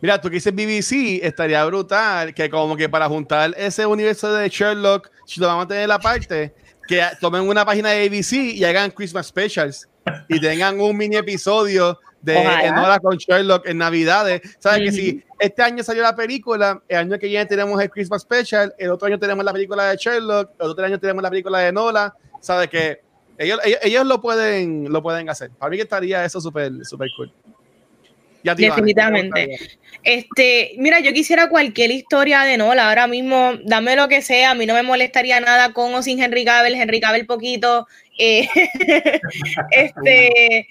[0.01, 4.49] Mira, tú que dices BBC, estaría brutal que como que para juntar ese universo de
[4.49, 6.55] Sherlock, si lo vamos a tener la parte,
[6.87, 9.89] que tomen una página de ABC y hagan Christmas Specials
[10.29, 14.41] y tengan un mini episodio de Enola con Sherlock en Navidades.
[14.59, 14.79] ¿Sabes?
[14.79, 14.87] Uh -huh.
[14.87, 18.75] Que si este año salió la película, el año que viene tenemos el Christmas Special,
[18.79, 21.69] el otro año tenemos la película de Sherlock, el otro año tenemos la película de
[21.69, 22.15] Enola.
[22.41, 22.69] ¿Sabes?
[22.69, 23.01] Que
[23.37, 25.51] ellos, ellos, ellos, lo, pueden, lo pueden hacer.
[25.51, 27.33] Para mí que estaría eso súper super cool.
[28.43, 29.59] Definitivamente.
[30.05, 32.89] Este, mira, yo quisiera cualquier historia de Nola.
[32.89, 34.53] Ahora mismo, dame lo que sea.
[34.53, 36.75] A mí no me molestaría nada con o sin Henry Cavill.
[36.75, 37.87] Henry Cavill poquito.
[38.19, 38.49] Eh,
[39.71, 40.69] este,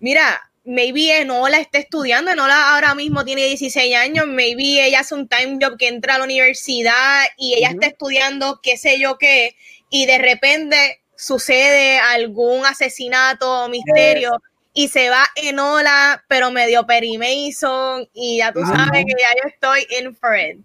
[0.00, 2.30] mira, maybe Enola esté estudiando.
[2.30, 4.26] Enola ahora mismo tiene 16 años.
[4.26, 7.74] Maybe ella hace un time job que entra a la universidad y ella uh -huh.
[7.74, 9.56] está estudiando qué sé yo qué.
[9.90, 14.30] Y de repente sucede algún asesinato o misterio.
[14.30, 18.92] Yeah y se va en ola, pero medio Perry Mason, y ya tú sabes uh
[18.92, 19.06] -huh.
[19.06, 20.58] que ya yo estoy in for it.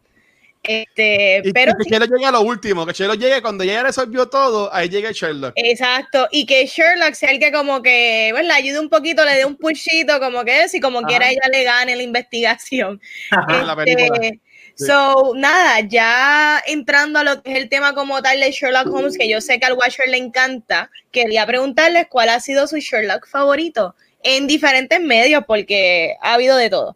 [0.64, 4.28] Este, y pero que Chelo llegue a lo último, que Chelo llegue cuando ya resolvió
[4.28, 5.54] todo, ahí llega Sherlock.
[5.56, 9.36] Exacto, y que Sherlock sea el que como que, bueno, le ayude un poquito, le
[9.36, 11.08] dé un pushito, como que si como Ajá.
[11.08, 13.02] quiera ella le gane la investigación.
[13.32, 14.18] Ajá, la película.
[14.22, 14.42] Este,
[14.76, 14.86] Sí.
[14.86, 19.18] So, nada, ya entrando a lo que es el tema como tal de Sherlock Holmes,
[19.18, 23.28] que yo sé que al Watcher le encanta, quería preguntarles cuál ha sido su Sherlock
[23.28, 26.96] favorito en diferentes medios, porque ha habido de todo.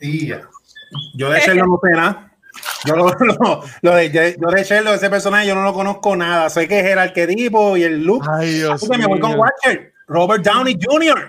[0.00, 0.32] Sí,
[1.14, 2.29] yo de Sherlock no sé nada.
[2.84, 6.50] Yo, lo, lo, lo de, yo de Sherlock, ese personaje, yo no lo conozco nada.
[6.50, 8.24] Sé que es el arquetipo y el look.
[8.28, 11.28] Ay, Dios me voy con Watcher, Robert Downey Jr.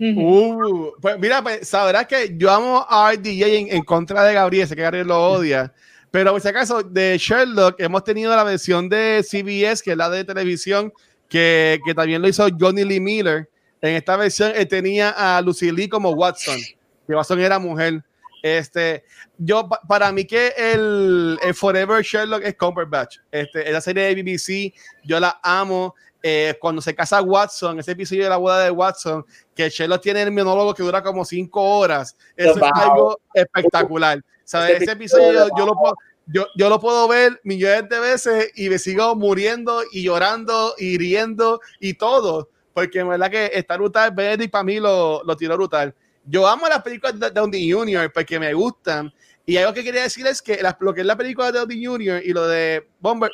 [0.00, 4.68] Uh, pues mira, pues sabrás que yo amo a RDJ en, en, contra de Gabriel,
[4.68, 5.72] sé que Gabriel lo odia,
[6.12, 10.08] pero por si acaso de Sherlock hemos tenido la versión de CBS, que es la
[10.08, 10.92] de televisión,
[11.28, 13.48] que, que también lo hizo Johnny Lee Miller.
[13.80, 16.58] En esta versión él tenía a Lucy Lee como Watson,
[17.06, 18.02] que Watson era mujer.
[18.42, 19.04] Este,
[19.36, 23.18] yo, para mí que el, el Forever Sherlock es Cumberbatch.
[23.30, 24.74] Este, esa serie de BBC,
[25.04, 25.94] yo la amo.
[26.20, 29.24] Eh, cuando se casa Watson, ese episodio de la boda de Watson,
[29.54, 32.68] que Sherlock tiene el monólogo que dura como cinco horas, eso wow.
[32.74, 34.20] es algo espectacular.
[34.42, 34.82] ¿Sabes?
[34.82, 35.94] Ese episodio yo, yo, lo puedo,
[36.26, 40.98] yo, yo lo puedo ver millones de veces y me sigo muriendo y llorando y
[40.98, 45.56] riendo y todo, porque en verdad que está brutal, Benedict para mí lo, lo tiró
[45.56, 45.94] brutal.
[46.28, 48.12] Yo amo las películas de Downey Jr.
[48.12, 49.12] porque me gustan.
[49.46, 52.22] Y algo que quería decir es que lo que es la película de Downey Jr.
[52.22, 53.30] y lo de Bomber,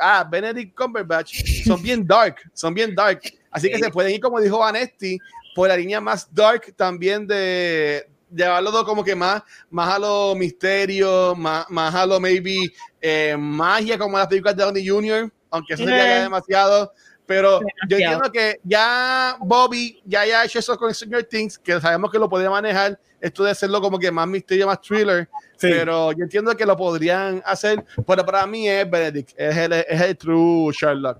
[0.00, 3.20] ah, Benedict Cumberbatch son bien dark, son bien dark.
[3.50, 5.18] Así que se pueden ir, como dijo Vanesti,
[5.54, 10.34] por la línea más dark también de, llevarlo todo como que más, más a lo
[10.34, 12.56] misterio, más, más a lo maybe
[13.00, 16.92] eh, magia como las películas de Downey Jr., aunque eso sería demasiado.
[17.28, 22.10] Pero yo entiendo que ya Bobby ya haya hecho eso con Stranger Things, que sabemos
[22.10, 25.28] que lo podía manejar, esto de hacerlo como que más misterio, más thriller.
[25.60, 30.00] Pero yo entiendo que lo podrían hacer, pero para mí es Benedict, es el, es
[30.00, 31.18] el true Sherlock.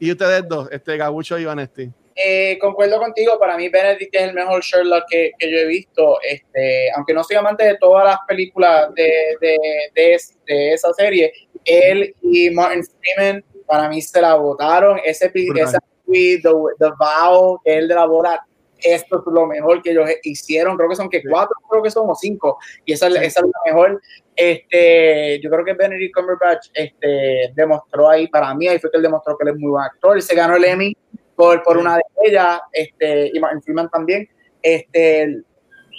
[0.00, 1.88] Y ustedes dos, este Gabucho y Vanesti.
[2.16, 6.18] Eh, concuerdo contigo, para mí Benedict es el mejor Sherlock que, que, yo he visto,
[6.28, 9.56] este, aunque no soy amante de todas las películas de, de,
[9.94, 11.32] de, de esa serie,
[11.64, 14.98] él y Martin Freeman para mí se la votaron.
[15.04, 18.46] Ese, esa the, the Vow, el de la boda,
[18.78, 20.76] esto es lo mejor que ellos hicieron.
[20.76, 22.58] Creo que son que cuatro, creo que son o cinco.
[22.84, 24.00] Y esa, esa es la mejor.
[24.36, 29.02] Este, yo creo que Benedict Cumberbatch este, demostró ahí, para mí, ahí fue que él
[29.02, 30.20] demostró que él es muy buen actor.
[30.20, 30.96] Se ganó el Emmy
[31.34, 34.28] por, por una de ellas, este, y Martin Freeman también.
[34.62, 35.42] Este,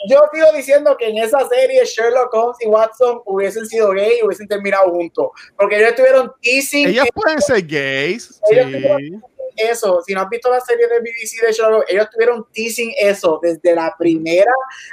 [0.10, 4.26] yo sigo diciendo que en esa serie Sherlock Holmes y Watson hubiesen sido gay y
[4.26, 5.30] hubiesen terminado juntos.
[5.58, 6.88] Porque ellos estuvieron teasing.
[6.88, 8.40] Ellas pueden ser gays.
[8.50, 9.20] Sí.
[9.58, 13.40] Eso, si no has visto la serie de BBC de Sherlock, ellos tuvieron teasing eso
[13.42, 14.52] desde la primera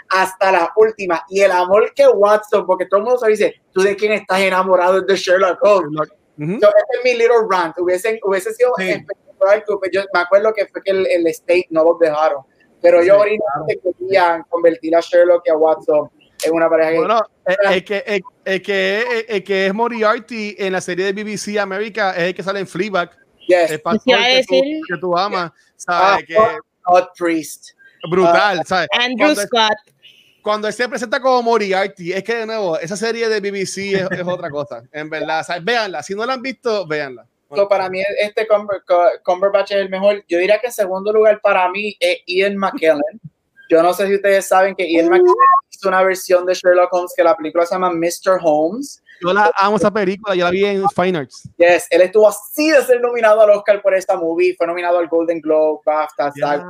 [0.09, 1.25] hasta la última.
[1.29, 4.41] Y el amor que Watson, porque todo el mundo se dice, tú de quién estás
[4.41, 6.11] enamorado de Sherlock Holmes.
[6.39, 6.61] Uh -huh.
[6.61, 7.77] so, este es mi little rant.
[7.79, 8.89] Hubiese, hubiese sido sí.
[8.89, 9.65] espectacular.
[9.93, 12.45] Yo me acuerdo que fue que el, el State no los dejaron
[12.83, 13.97] pero yo ahorita claro.
[13.99, 16.11] querían convertir a Sherlock y a Watson
[16.45, 20.73] en una pareja bueno, el, el, que, el, el, que, el que es Moriarty en
[20.73, 23.11] la serie de BBC América es el que sale en Fleabag.
[23.47, 23.71] Yes.
[23.71, 24.55] El pastor que, tú,
[24.89, 26.25] que tú amas, ¿sabes?
[26.37, 27.71] Ah, que, Priest.
[28.11, 28.89] Brutal, uh, ¿sabes?
[28.93, 29.95] Andrew cuando, Scott.
[30.43, 34.11] Cuando él se presenta como Moriarty, es que de nuevo, esa serie de BBC es,
[34.11, 35.45] es otra cosa, en verdad.
[35.45, 35.65] ¿sabes?
[35.65, 37.27] Véanla, si no la han visto, véanla.
[37.55, 38.83] So, para mí este Cumber,
[39.25, 40.25] Cumberbatch es el mejor.
[40.29, 43.21] Yo diría que en segundo lugar para mí es Ian McKellen.
[43.69, 45.35] Yo no sé si ustedes saben que Ian McKellen
[45.71, 48.39] hizo una versión de Sherlock Holmes que la película se llama Mr.
[48.43, 49.03] Holmes.
[49.23, 51.49] Yo la amo esa película, yo la vi en Fine Arts.
[51.57, 55.07] Yes, él estuvo así de ser nominado al Oscar por esta movie, fue nominado al
[55.09, 56.65] Golden Globe, BAFTA, yeah.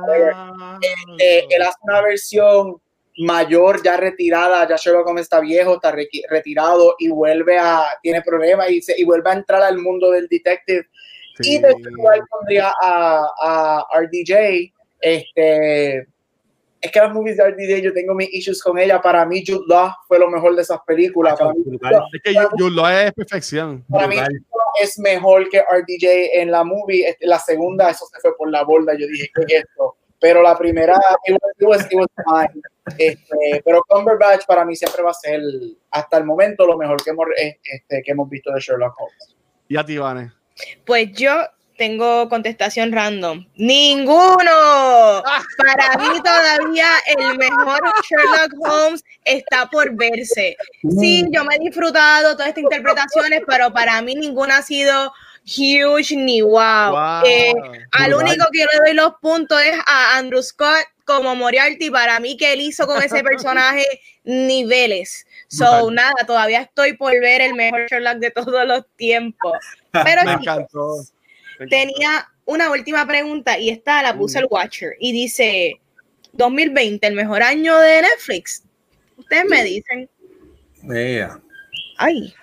[0.79, 2.79] este, él hace una versión
[3.17, 8.21] mayor, ya retirada, ya Sherlock Holmes está viejo, está re retirado y vuelve a, tiene
[8.21, 10.87] problemas y, se, y vuelve a entrar al mundo del detective.
[11.39, 11.55] Sí.
[11.55, 16.07] Y después pondría a, a RDJ, este,
[16.83, 19.65] es que las movies de RDJ yo tengo mis issues con ella, para mí Jude
[19.67, 21.39] Law fue lo mejor de esas películas.
[21.39, 21.61] Para mí,
[22.11, 23.85] es que Jude Law es perfección.
[23.89, 24.17] Para mí
[24.81, 28.63] es mejor que RDJ en la movie, este, la segunda eso se fue por la
[28.63, 29.95] borda, yo dije, ¿qué es esto?
[30.23, 32.61] Pero la primera, it was, it was, it was fine.
[32.97, 35.41] Este, pero Cumberbatch para mí siempre va a ser,
[35.91, 39.35] hasta el momento, lo mejor que hemos, este, que hemos visto de Sherlock Holmes.
[39.67, 40.31] ¿Y a ti, Vane?
[40.85, 41.45] Pues yo
[41.77, 43.45] tengo contestación random.
[43.57, 45.23] ¡Ninguno!
[45.57, 50.55] Para mí todavía el mejor Sherlock Holmes está por verse.
[51.01, 55.11] Sí, yo me he disfrutado todas estas interpretaciones, pero para mí ninguna ha sido
[55.45, 56.91] huge ni wow.
[56.91, 57.23] wow.
[57.25, 57.53] Eh,
[57.91, 61.89] al único que le doy los puntos es a Andrew Scott como Moriarty.
[61.89, 63.85] Para mí que él hizo con ese personaje
[64.23, 65.25] niveles.
[65.47, 65.95] So, Brutal.
[65.95, 69.57] nada, todavía estoy por ver el mejor Sherlock de todos los tiempos.
[69.91, 70.95] Pero Me encantó.
[71.59, 75.79] Me tenía una última pregunta y esta la puse el Watcher y dice
[76.33, 78.63] 2020, el mejor año de Netflix.
[79.17, 80.09] Ustedes me dicen.
[80.83, 81.39] Yeah.
[81.97, 82.33] Ay.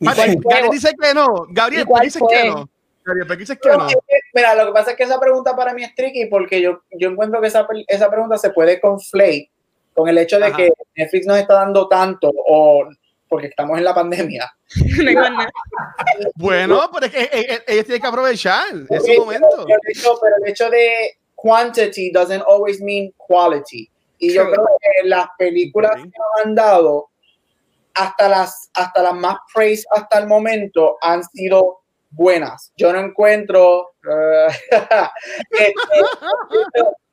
[0.00, 1.46] Gabriel dice que no.
[1.50, 2.68] Gabriel dice que no.
[3.04, 3.86] Gabriel dice que no.
[4.34, 7.10] Mira, lo que pasa es que esa pregunta para mí es tricky porque yo, yo
[7.10, 9.50] encuentro que esa, esa pregunta se puede conflate
[9.94, 10.56] con el hecho de Ajá.
[10.56, 12.88] que Netflix nos está dando tanto o
[13.28, 14.52] porque estamos en la pandemia.
[16.34, 19.46] bueno, pero es que eh, eh, ellos tienen que aprovechar ese momento.
[19.66, 23.88] Pero el, hecho, pero el hecho de quantity doesn't always mean quality.
[24.18, 26.02] Y yo creo que las películas okay.
[26.02, 27.09] que nos han dado,
[27.94, 31.80] hasta las, hasta las más praise hasta el momento, han sido
[32.10, 32.72] buenas.
[32.76, 34.50] Yo no encuentro uh,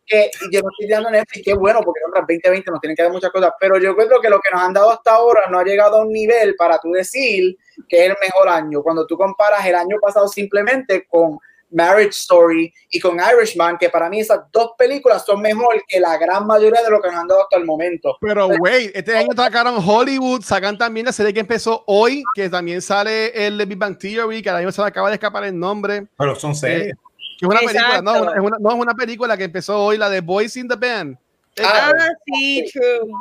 [0.05, 3.11] que, yo no estoy dando Netflix, que bueno, porque otras 2020 nos tienen que dar
[3.11, 5.63] muchas cosas, pero yo creo que lo que nos han dado hasta ahora no ha
[5.63, 7.57] llegado a un nivel para tú decir
[7.87, 8.81] que es el mejor año.
[8.81, 11.37] Cuando tú comparas el año pasado simplemente con
[11.69, 16.17] Marriage Story y con Irishman, que para mí esas dos películas son mejor que la
[16.17, 18.17] gran mayoría de lo que nos han dado hasta el momento.
[18.21, 22.81] Pero, güey, este año sacaron Hollywood, sacan también la serie que empezó hoy, que también
[22.81, 25.57] sale el de Big Bang Theory, que ahora mismo se me acaba de escapar el
[25.57, 26.07] nombre.
[26.17, 26.93] Pero son series.
[26.93, 26.93] Eh,
[27.39, 30.09] que es una película, no, es una, no, es una película que empezó hoy, la
[30.09, 31.17] de Boys in the Band.
[31.63, 31.91] Ah,
[32.25, 33.11] sí, true.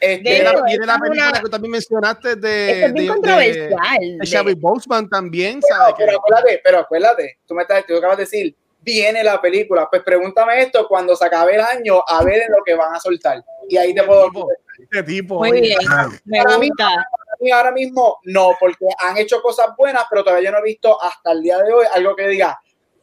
[0.00, 1.40] Este, de la, viene la película una...
[1.40, 3.68] que también mencionaste de, es bien de, controversial.
[4.00, 5.94] De, de Shelby Boseman también, pero, ¿sabes?
[5.98, 9.88] Pero acuérdate, pero acuérdate, tú me estás, tú acabas de decir, viene la película.
[9.90, 13.00] Pues pregúntame esto cuando se acabe el año, a ver en lo que van a
[13.00, 13.44] soltar.
[13.68, 14.30] Y ahí te puedo.
[14.78, 15.38] Este tipo.
[15.38, 15.78] Muy bien.
[16.24, 16.58] Me para, gusta.
[16.58, 20.58] mí, para mí ahora mismo no, porque han hecho cosas buenas, pero todavía yo no
[20.58, 22.58] he visto hasta el día de hoy algo que diga,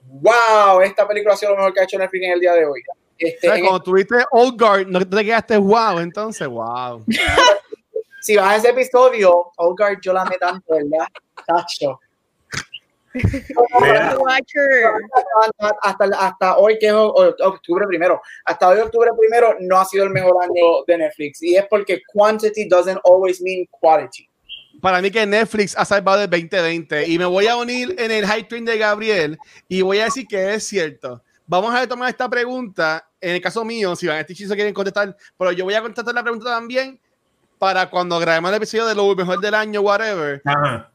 [0.08, 2.66] wow, esta película ha sido lo mejor que ha hecho Netflix en el día de
[2.66, 2.82] hoy.
[3.18, 3.84] Este, o sea, cuando el...
[3.84, 7.04] tuviste Old Guard, no te quedaste wow, entonces wow.
[8.22, 11.08] si vas a ese episodio, Old Guard yo la tanto, ¿verdad?
[11.46, 12.00] Tacho.
[15.82, 20.12] hasta, hasta hoy, que es octubre primero, hasta hoy, octubre primero, no ha sido el
[20.12, 21.42] mejor año de Netflix.
[21.42, 24.30] Y es porque quantity doesn't always mean quality.
[24.82, 28.26] Para mí que Netflix ha salvado el 2020 y me voy a unir en el
[28.26, 31.24] high train de Gabriel y voy a decir que es cierto.
[31.48, 33.08] Vamos a retomar esta pregunta.
[33.20, 36.14] En el caso mío, si van a este quieren contestar, pero yo voy a contestar
[36.14, 37.00] la pregunta también
[37.58, 40.42] para cuando grabemos el episodio de lo mejor del año, whatever.
[40.46, 40.92] Ajá.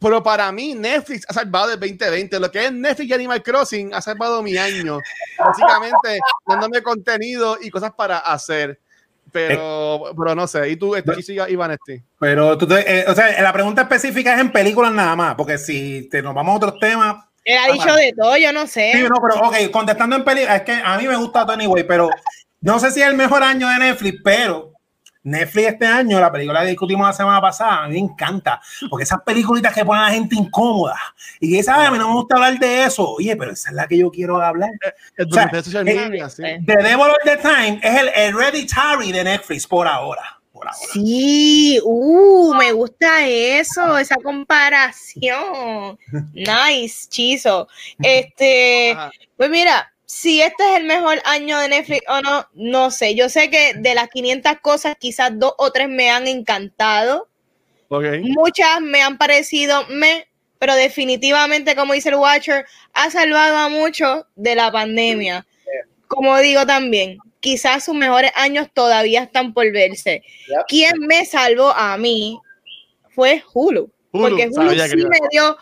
[0.00, 2.40] Pero para mí, Netflix ha salvado el 2020.
[2.40, 4.98] Lo que es Netflix y Animal Crossing ha salvado mi año.
[5.38, 8.80] Básicamente, dándome contenido y cosas para hacer.
[9.32, 10.70] Pero, eh, pero no sé.
[10.70, 12.02] ¿Y tú, este, sí, Iván, este?
[12.18, 15.58] Pero, tú te, eh, o sea, la pregunta específica es en películas nada más, porque
[15.58, 17.24] si te, nos vamos a otros temas.
[17.44, 18.92] Él ha dicho de todo, yo no sé.
[18.94, 21.84] Sí, no, pero, ok, contestando en películas, es que a mí me gusta Tony Way,
[21.84, 22.10] pero
[22.60, 24.69] no sé si es el mejor año de Netflix, pero
[25.22, 29.04] Netflix este año, la película que discutimos la semana pasada, a mí me encanta, porque
[29.04, 30.98] esas películas que ponen a la gente incómoda,
[31.38, 33.86] y esa a mí no me gusta hablar de eso, oye, pero esa es la
[33.86, 34.70] que yo quiero hablar.
[35.16, 36.42] El, o sea, de social media, el, sí.
[36.42, 40.40] The Devil of the Time es el Hereditary de Netflix por ahora.
[40.52, 40.78] Por ahora.
[40.92, 45.98] Sí, uh, me gusta eso, esa comparación.
[46.32, 47.68] Nice, chizo.
[47.98, 49.10] Este, Ajá.
[49.36, 53.14] pues mira, si este es el mejor año de Netflix o no, no sé.
[53.14, 57.28] Yo sé que de las 500 cosas, quizás dos o tres me han encantado.
[57.86, 58.20] Okay.
[58.22, 60.26] Muchas me han parecido me,
[60.58, 65.46] pero definitivamente, como dice el Watcher, ha salvado a muchos de la pandemia.
[66.08, 70.24] Como digo también, quizás sus mejores años todavía están por verse.
[70.48, 70.66] Yep.
[70.66, 72.36] Quien me salvó a mí
[73.10, 75.56] fue Hulu, Hulu porque Hulu sí me dio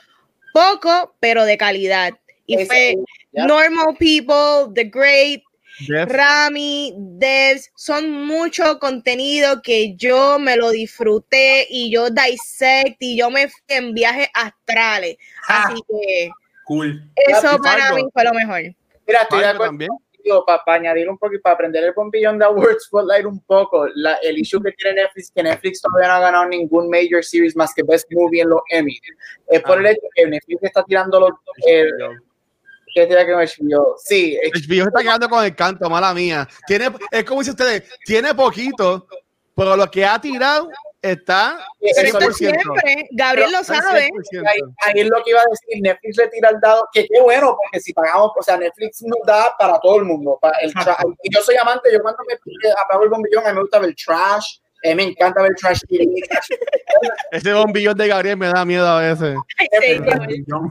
[0.55, 2.15] poco, pero de calidad.
[2.47, 2.95] Y fue
[3.39, 3.47] Yep.
[3.49, 5.43] Normal People, The Great,
[5.81, 13.17] Jeff, Rami, Devs, son mucho contenido que yo me lo disfruté y yo dissect y
[13.17, 15.17] yo me fui en viajes astrales.
[15.49, 15.69] Ah.
[15.69, 16.31] Así que
[16.65, 17.03] Cool.
[17.29, 18.61] eso para mí fue lo mejor.
[19.07, 19.89] Mira, estoy de también.
[19.89, 23.87] contigo, para, añadir un poco y para aprender el bombillón de Awards Spotlight un poco,
[23.95, 27.57] la, el issue que tiene Netflix, que Netflix todavía no ha ganado ningún major series
[27.57, 28.99] más que Best Movie en los Emmy.
[29.47, 29.81] Es por Ah.
[29.81, 31.31] el hecho que Netflix está tirando los...
[31.67, 31.85] Eh,
[32.99, 33.95] ¿Qué tira que me HBO?
[33.97, 36.49] Sí, HBO está quedando con el canto, mala mía.
[36.67, 39.07] Tiene, es como dice ustedes, tiene poquito,
[39.55, 40.69] pero lo que ha tirado
[41.01, 42.33] está Pero esto 100%.
[42.33, 44.09] siempre, Gabriel lo sabe.
[44.33, 44.49] 100%.
[44.49, 47.21] ahí, ahí es lo que iba a decir, Netflix le tira el dado, que qué
[47.21, 50.37] bueno, porque si pagamos, o sea, Netflix nos da para todo el mundo.
[50.43, 50.73] Para el
[51.23, 52.35] y yo soy amante, yo cuando me
[52.83, 56.07] apago el bombillón, a mí me gusta ver trash, mí me encanta ver trash TV.
[57.33, 59.37] Ese bombillón de Gabriel me da miedo a veces.
[59.59, 59.95] Ay, sí,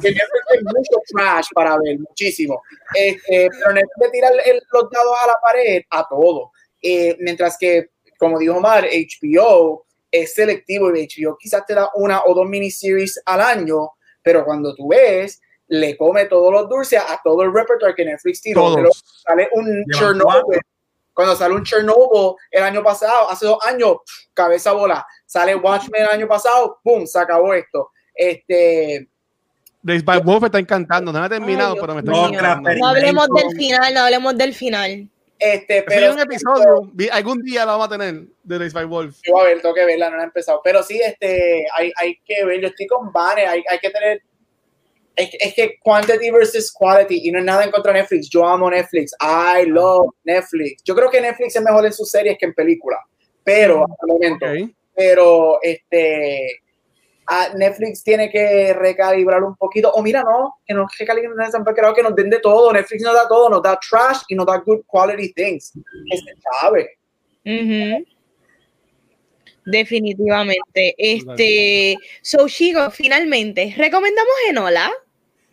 [0.02, 2.62] que Netflix hay mucho trash para ver, muchísimo.
[2.94, 6.52] Este, pero Netflix le tira el- el- los dados a la pared a todo.
[6.82, 7.90] Eh, mientras que,
[8.20, 13.22] como dijo Omar, HBO es selectivo y HBO quizás te da una o dos miniseries
[13.26, 13.92] al año,
[14.24, 18.42] pero cuando tú ves, le come todos los dulces a todo el repertoire que Netflix
[18.42, 18.74] tiró.
[18.76, 18.90] De
[19.26, 20.60] Sale un Chernobyl.
[21.18, 23.96] Cuando sale un Chernobyl el año pasado, hace dos años,
[24.36, 25.04] cabeza bola.
[25.26, 27.08] Sale Watchmen el año pasado, ¡pum!
[27.08, 27.90] Se acabó esto.
[28.14, 29.08] Este,
[29.82, 32.70] Race by Wolf está encantando, no ha terminado, Ay, pero me está encantando.
[32.80, 35.10] No hablemos del final, no hablemos del final.
[35.40, 38.86] este, Pero pero un episodio, vi- algún día lo vamos a tener de Race by
[38.86, 39.18] Wolf.
[39.24, 40.62] Yo a ver, tengo que verla, no la he empezado.
[40.64, 44.22] Pero sí, este, hay, hay que ver, yo estoy con Vane, hay, hay que tener.
[45.18, 48.30] Es, es que quantity versus quality, y no es nada en contra de Netflix.
[48.30, 49.14] Yo amo Netflix.
[49.20, 50.84] I love Netflix.
[50.84, 53.02] Yo creo que Netflix es mejor en sus series que en películas.
[53.44, 54.46] Pero, hasta el momento.
[54.96, 56.62] Pero, este.
[57.28, 59.92] a Netflix tiene que recalibrar un poquito.
[59.92, 61.34] O mira, no, que no recalibren
[61.76, 62.72] creo que nos den de todo.
[62.72, 65.74] Netflix nos da todo, nos da trash y nos da good quality things.
[66.10, 66.98] Este sabe.
[67.46, 68.06] Ujú.
[69.66, 70.96] Definitivamente.
[70.98, 74.90] Este, so chicos, finalmente, recomendamos Enola.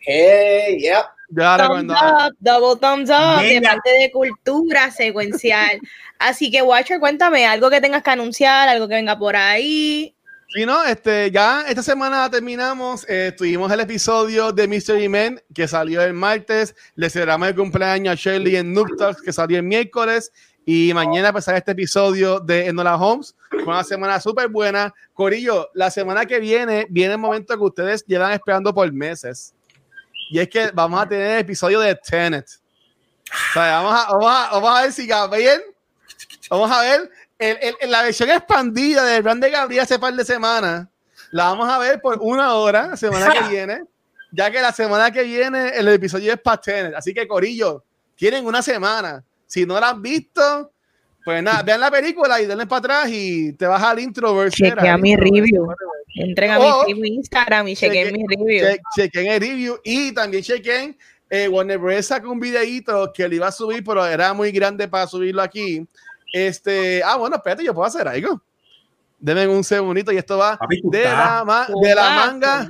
[0.05, 1.03] Hey, yeah.
[1.33, 5.79] thumbs up, double thumbs up de parte de cultura secuencial.
[6.19, 10.15] Así que, Watcher, cuéntame algo que tengas que anunciar, algo que venga por ahí.
[10.49, 15.67] Sí, no, este, ya esta semana terminamos, eh, tuvimos el episodio de Mystery Men que
[15.67, 19.63] salió el martes, le celebramos el cumpleaños a Shirley en Noob Talks que salió el
[19.63, 20.31] miércoles
[20.63, 23.35] y mañana empezará este episodio de Enola Holmes.
[23.49, 24.93] Fue una semana súper buena.
[25.13, 29.54] Corillo, la semana que viene viene el momento que ustedes llevan esperando por meses.
[30.29, 32.45] Y es que vamos a tener el episodio de Tenet.
[33.49, 35.61] O sea, vamos a, vamos a, vamos a ver si Gabriel,
[36.49, 40.25] vamos a ver el, el, la versión expandida del Brand de Gabriel hace par de
[40.25, 40.87] semanas.
[41.31, 43.83] La vamos a ver por una hora la semana que viene.
[44.31, 46.95] Ya que la semana que viene el episodio es para Tenet.
[46.95, 47.83] Así que, Corillo,
[48.15, 50.71] tienen una semana si no la han visto,
[51.23, 54.49] pues nada, vean la película y denle para atrás y te vas al intro.
[54.49, 55.67] Chequea mi review.
[56.15, 58.77] Entrega mi review Instagram y chequen mi review.
[58.95, 60.97] chequen el review y también chequen
[61.29, 62.05] eh, Warner Bros.
[62.05, 65.85] sacó un videito que le iba a subir, pero era muy grande para subirlo aquí.
[66.31, 68.41] Este, ah, bueno, espérate, yo puedo hacer algo.
[69.19, 72.67] Denme un segundito y esto va de la, de la manga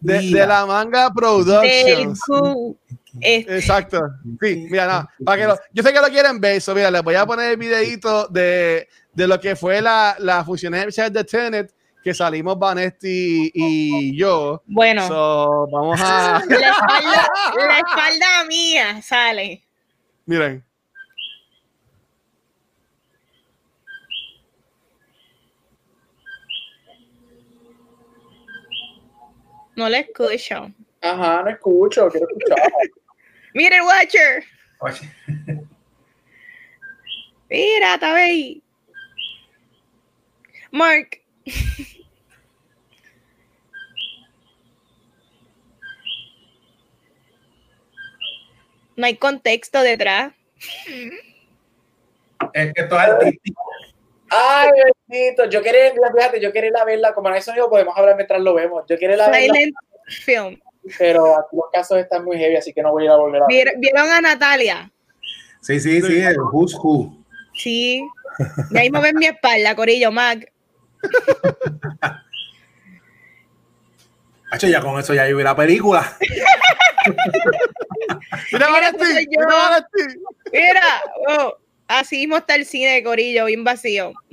[0.00, 2.20] de, de, la manga Productions.
[3.20, 4.00] Exacto.
[4.40, 4.86] Sí, mira,
[5.18, 7.50] no, para que yo sé que lo quieren ver, eso, mira, les voy a poner
[7.50, 13.50] el videito de, de lo que fue la, la especial de Tenet que salimos Vanetti
[13.52, 14.62] y yo.
[14.66, 15.08] Bueno,
[15.70, 16.42] vamos a.
[16.48, 19.64] La espalda, la espalda mía sale.
[20.26, 20.64] Miren.
[29.76, 30.72] No le escucho.
[31.00, 32.72] Ajá, no escucho, quiero escuchar.
[33.54, 34.44] Miren, Watcher.
[37.48, 38.62] Mira, está ahí.
[40.72, 41.17] Mark.
[48.96, 50.32] No hay contexto detrás.
[52.52, 53.62] Es que todo es artístico.
[54.28, 54.70] Ay,
[55.08, 55.44] bendito.
[55.44, 58.54] Yo quería, fíjate, yo quería la verla, como en eso sonido podemos hablar mientras lo
[58.54, 58.84] vemos.
[58.88, 59.74] Yo quería la Silent
[60.08, 60.58] film
[60.96, 63.42] pero aquí los casos están muy heavy, así que no voy a ir a volver
[63.42, 63.74] a ver.
[63.78, 64.90] ¿Vieron a Natalia?
[65.60, 67.24] Sí, sí, sí, el Who's Who.
[67.54, 68.02] Sí.
[68.70, 70.52] Y ahí me ven mi espalda, Corillo, Mac.
[74.50, 76.16] Hacho, ya con eso ya vi la película.
[78.52, 79.86] mira, mira, ti, mira,
[80.52, 84.14] mira oh, así mismo está el cine de Corillo, bien vacío.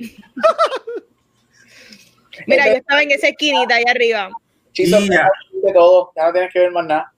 [2.46, 4.30] mira, yo estaba en esa esquinita ahí arriba.
[4.72, 5.28] Chiso, ya.
[5.62, 7.12] de todo, ya no tienes que ver más nada.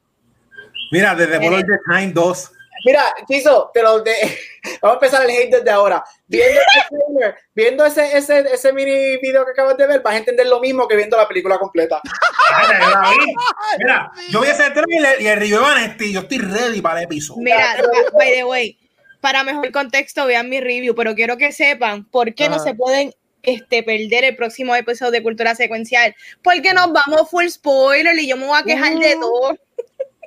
[0.90, 2.52] Mira, desde Bullet the Time 2.
[2.84, 4.12] Mira, Chiso, te lo de...
[4.82, 6.05] vamos a empezar el hate desde ahora.
[6.26, 10.46] Viendo, ese, viendo ese, ese, ese, mini video que acabas de ver, vas a entender
[10.46, 12.00] lo mismo que viendo la película completa.
[13.78, 17.42] Mira, yo vi ese trailer y el review Vanetti, yo estoy ready para el episodio.
[17.42, 17.76] Mira,
[18.12, 18.78] by the way,
[19.20, 23.12] para mejor contexto, vean mi review, pero quiero que sepan por qué no se pueden
[23.42, 28.36] este, perder el próximo episodio de Cultura Secuencial, porque nos vamos full spoiler y yo
[28.36, 29.20] me voy a quejar de uh.
[29.20, 29.59] todo.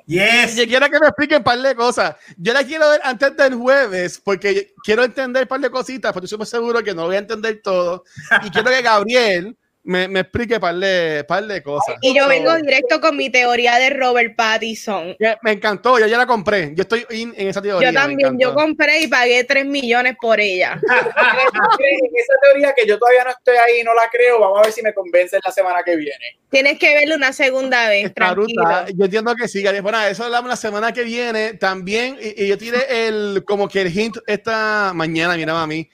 [0.06, 0.56] Yes.
[0.56, 2.16] Yo quiero que me expliquen un par de cosas.
[2.36, 6.26] Yo la quiero ver antes del jueves porque quiero entender un par de cositas, porque
[6.26, 8.04] estoy seguro que no voy a entender todo.
[8.44, 11.96] Y quiero que Gabriel me, me explique par de, par de cosas.
[12.02, 15.16] Y yo vengo directo con mi teoría de Robert Pattinson.
[15.42, 16.72] Me encantó, yo ya la compré.
[16.74, 17.90] Yo estoy en esa teoría.
[17.90, 20.80] Yo también, yo compré y pagué 3 millones por ella.
[20.82, 24.82] esa teoría que yo todavía no estoy ahí, no la creo, vamos a ver si
[24.82, 26.38] me convence la semana que viene.
[26.50, 28.14] Tienes que verlo una segunda vez.
[28.14, 28.62] Tranquilo.
[28.94, 31.54] Yo entiendo que sí, bueno, eso hablamos la semana que viene.
[31.54, 35.88] También, y, yo tiré el, como que el hint esta mañana, mira a mí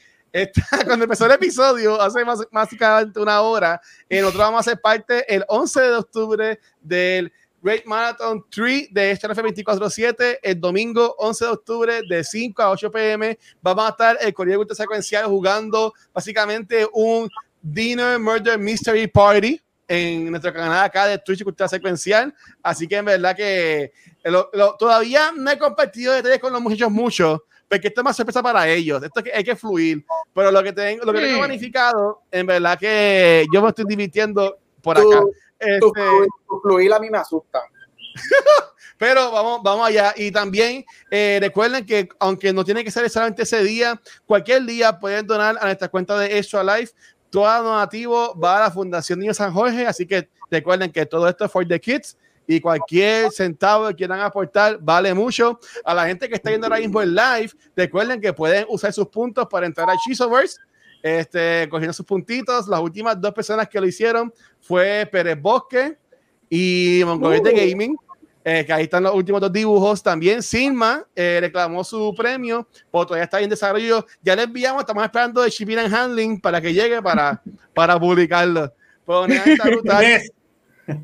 [0.86, 5.24] cuando empezó el episodio, hace más, básicamente una hora, eh, nosotros vamos a ser parte
[5.34, 11.50] el 11 de octubre del Great Marathon 3 de este 24-7, el domingo 11 de
[11.50, 13.38] octubre de 5 a 8 pm.
[13.60, 17.28] Vamos a estar el Corriere Culto Secuencial jugando básicamente un
[17.60, 22.32] Dinner Murder Mystery Party en nuestro canal acá de Twitch Cultura Secuencial.
[22.62, 23.92] Así que en verdad que
[24.78, 28.66] todavía no he compartido detalles con los muchachos mucho, porque esto es más sorpresa para
[28.68, 32.78] ellos, esto hay que fluir, pero lo que tengo, lo que tengo magnificado, en verdad
[32.78, 35.22] que yo me estoy divirtiendo por acá.
[35.58, 35.80] Este,
[36.62, 37.60] fluir a mí me asusta.
[38.98, 40.14] pero vamos, vamos allá.
[40.16, 44.98] Y también eh, recuerden que aunque no tiene que ser solamente ese día, cualquier día
[44.98, 46.92] pueden donar a nuestra cuenta de Extra Life.
[47.30, 51.44] Todo donativo va a la Fundación Niño San Jorge, así que recuerden que todo esto
[51.44, 52.16] es for the kids
[52.50, 55.60] y cualquier centavo que quieran aportar vale mucho.
[55.84, 59.06] A la gente que está viendo ahora mismo en live, recuerden que pueden usar sus
[59.08, 60.56] puntos para entrar a Chisoverse,
[61.02, 62.66] este, cogiendo sus puntitos.
[62.66, 65.98] Las últimas dos personas que lo hicieron fue Pérez Bosque
[66.48, 67.56] y Mongolete uh.
[67.56, 67.96] Gaming.
[68.42, 70.02] eh, que ahí están los últimos dos dibujos.
[70.02, 74.06] También Silma eh, reclamó su premio, pero todavía está en desarrollo.
[74.22, 77.42] Ya le enviamos, estamos esperando de shipping and handling para que llegue para,
[77.74, 78.72] para publicarlo.
[79.04, 80.30] Pues,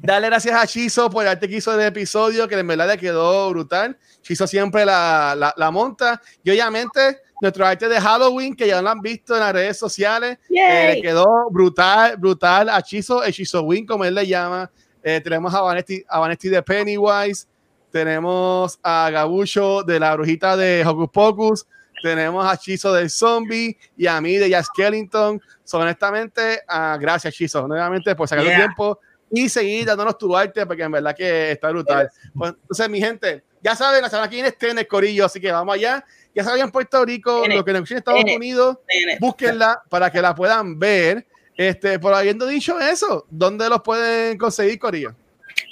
[0.01, 2.97] Dale gracias a Chizo por el arte que hizo del episodio, que en verdad le
[2.97, 3.99] quedó brutal.
[4.23, 6.21] Chizo siempre la, la, la, monta.
[6.43, 10.39] Y obviamente, nuestro arte de Halloween, que ya lo han visto en las redes sociales,
[10.49, 14.71] eh, le quedó brutal, brutal a Chizo, el Chizo Win, como él le llama.
[15.03, 17.47] Eh, tenemos a Vanesti, a Vanesti de Pennywise,
[17.91, 21.67] tenemos a Gabucho de la brujita de Hocus Pocus,
[22.03, 25.41] tenemos a Chizo del Zombie y a mí de Jazz Kellington.
[25.63, 28.99] So, honestamente, uh, gracias, Chizo, nuevamente por sacar el tiempo
[29.35, 32.11] y seguir dándonos tu arte, porque en verdad que está brutal.
[32.35, 35.75] Pues, entonces, mi gente, ya saben, la semana que viene el Corillo, así que vamos
[35.75, 36.05] allá.
[36.35, 38.79] Ya saben, en Puerto Rico, lo que en Estados Unidos,
[39.21, 41.27] búsquenla para que la puedan ver.
[41.57, 45.15] Este, por habiendo dicho eso, ¿dónde los pueden conseguir, Corillo?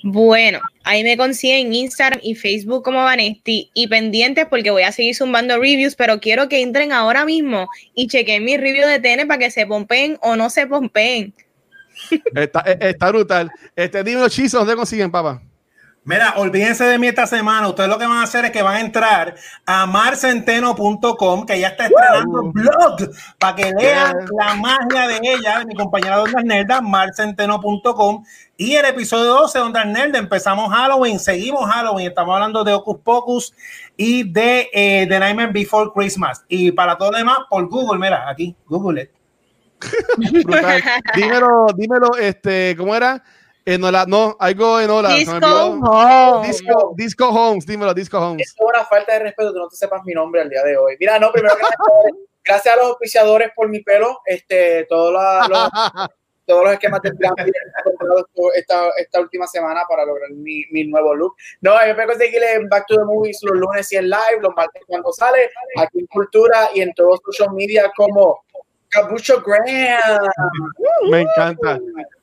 [0.05, 5.15] Bueno, ahí me consiguen Instagram y Facebook como Vanesti y pendientes porque voy a seguir
[5.15, 9.39] zumbando reviews, pero quiero que entren ahora mismo y chequen mi review de TN para
[9.39, 11.35] que se pompen o no se pompen.
[12.35, 13.51] Está, eh, está brutal.
[13.77, 15.41] Este, dime los chistes, ¿dónde consiguen, papá?
[16.05, 17.69] Mira, olvídense de mí esta semana.
[17.69, 21.69] Ustedes lo que van a hacer es que van a entrar a marcenteno.com, que ya
[21.69, 22.97] está estrenando un blog,
[23.39, 28.25] para que vean la magia de ella, de mi compañera Donde Nerda, marcenteno.com.
[28.57, 33.55] Y el episodio 12 de Nerda, empezamos Halloween, seguimos Halloween, estamos hablando de Ocus Pocus
[33.97, 36.45] y de eh, The Nightmare Before Christmas.
[36.49, 39.22] Y para todo lo demás, por Google, mira, aquí, Google it.
[41.17, 43.23] dímelo, dímelo, este, ¿cómo era?
[43.65, 45.15] Enola, no, algo Enola.
[45.15, 46.49] Disco Homes.
[46.49, 48.49] Disco, Disco Homes, dímelo, Disco Homes.
[48.49, 50.97] Es una falta de respeto que no te sepas mi nombre al día de hoy.
[50.99, 51.63] Mira, no, primero que
[52.45, 55.71] gracias a los auspiciadores por mi pelo, este, todos los,
[56.47, 57.35] todos los esquemas de plan
[58.57, 61.37] esta, esta última semana para lograr mi, mi nuevo look.
[61.61, 64.55] No, yo me conseguir en Back to the Movies los lunes y en live, los
[64.57, 68.45] martes cuando sale, aquí en Cultura y en todos los social media como
[68.93, 70.21] Cabucho Graham.
[71.11, 71.79] Me encanta.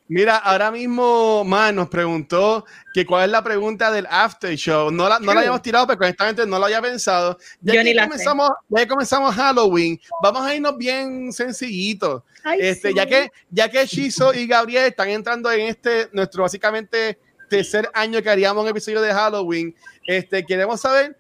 [0.09, 2.65] Mira, ahora mismo Man nos preguntó
[2.95, 4.89] que cuál es la pregunta del after show.
[4.89, 7.37] No la, no la habíamos tirado, pero honestamente no lo había pensado.
[7.61, 12.23] Ya que comenzamos, ya comenzamos Halloween, vamos a irnos bien sencillitos.
[12.59, 17.87] este, ya que ya que Shizo y Gabriel están entrando en este nuestro básicamente tercer
[17.93, 19.75] año que haríamos un episodio de Halloween,
[20.07, 21.15] este queremos saber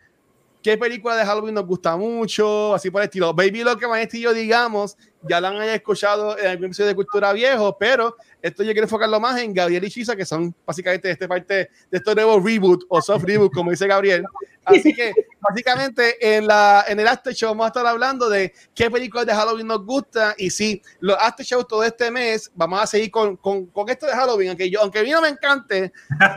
[0.63, 3.33] qué película de Halloween nos gusta mucho, así por el estilo.
[3.35, 4.97] Baby lo que más y yo digamos,
[5.27, 9.19] ya la han escuchado en algún episodio de Cultura Viejo, pero esto yo quiero enfocarlo
[9.19, 13.01] más en Gabriel y Chisa, que son básicamente este parte de este nuevo reboot o
[13.01, 14.23] soft reboot, como dice Gabriel.
[14.65, 18.91] Así que básicamente en, la, en el After Show vamos a estar hablando de qué
[18.91, 22.87] películas de Halloween nos gusta y sí, los After Show todo este mes vamos a
[22.87, 25.91] seguir con, con, con esto de Halloween, aunque yo, aunque a mí no me encante,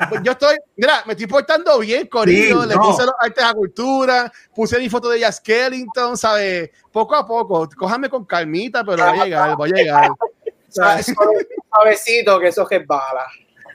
[0.09, 4.33] pues yo estoy, mira, me estoy portando bien, Corillo, le puse los artes a cultura,
[4.55, 6.71] puse mi foto de Jazz Kellington, ¿sabes?
[6.93, 10.11] Poco a poco, cójame con calmita, pero voy a llegar, voy a llegar.
[10.69, 13.27] Suavecito, que eso es bala.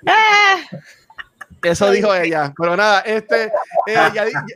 [0.06, 0.58] Ah.
[1.64, 2.54] Eso dijo ella.
[2.58, 3.46] Pero nada, este,
[3.88, 3.96] eh,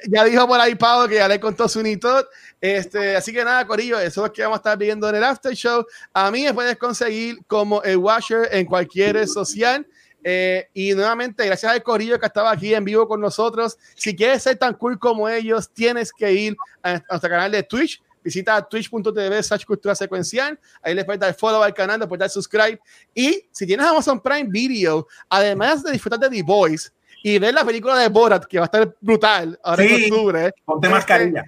[0.07, 2.27] ya, dijo por ahí Pablo que ya le contó su nitot.
[2.59, 5.23] Este, así que nada, Corillo, eso es lo que vamos a estar viendo en el
[5.23, 5.85] After Show.
[6.13, 9.85] A mí me puedes conseguir como el Washer en cualquier red social.
[10.23, 13.77] Eh, y nuevamente, gracias al Corillo que estaba aquí en vivo con nosotros.
[13.95, 18.01] Si quieres ser tan cool como ellos, tienes que ir a nuestro canal de Twitch
[18.23, 20.59] visita twitch.tv slash cultura secuencial.
[20.81, 22.79] Ahí les puedes dar follow al canal, les puedes dar subscribe.
[23.13, 26.89] Y si tienes Amazon Prime Video, además de disfrutar de The Voice
[27.23, 30.53] y ver la película de Borat, que va a estar brutal ahora en octubre.
[30.65, 31.45] Ponte este, mascarilla.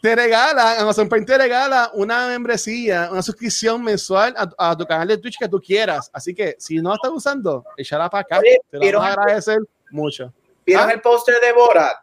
[0.00, 5.18] Te regala, Amazon Prime te regala una membresía, una suscripción mensual a, tu canal de
[5.18, 6.10] Twitch que tú quieras.
[6.12, 8.40] Así que si no estás usando, échala para acá.
[8.40, 9.58] te lo vamos a agradecer
[9.90, 10.32] mucho.
[10.64, 10.92] ¿Vieron ¿Ah?
[10.92, 11.96] el póster de Borat?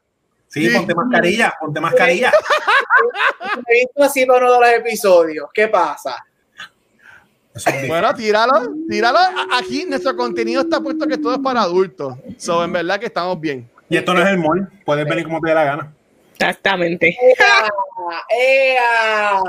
[0.47, 2.31] Sí, ponte mascarilla, ponte mascarilla.
[3.67, 5.49] he visto así para uno de los episodios.
[5.53, 6.25] ¿Qué pasa?
[7.87, 8.53] Bueno, tíralo,
[8.89, 9.19] tíralo.
[9.53, 12.15] Aquí nuestro contenido está puesto que todo es para adultos.
[12.37, 13.69] So, en verdad que estamos bien.
[13.89, 14.69] Y esto no es el mall.
[14.85, 15.93] Puedes venir como te dé la gana.
[16.33, 17.17] Exactamente.
[18.29, 19.41] ¡Ea!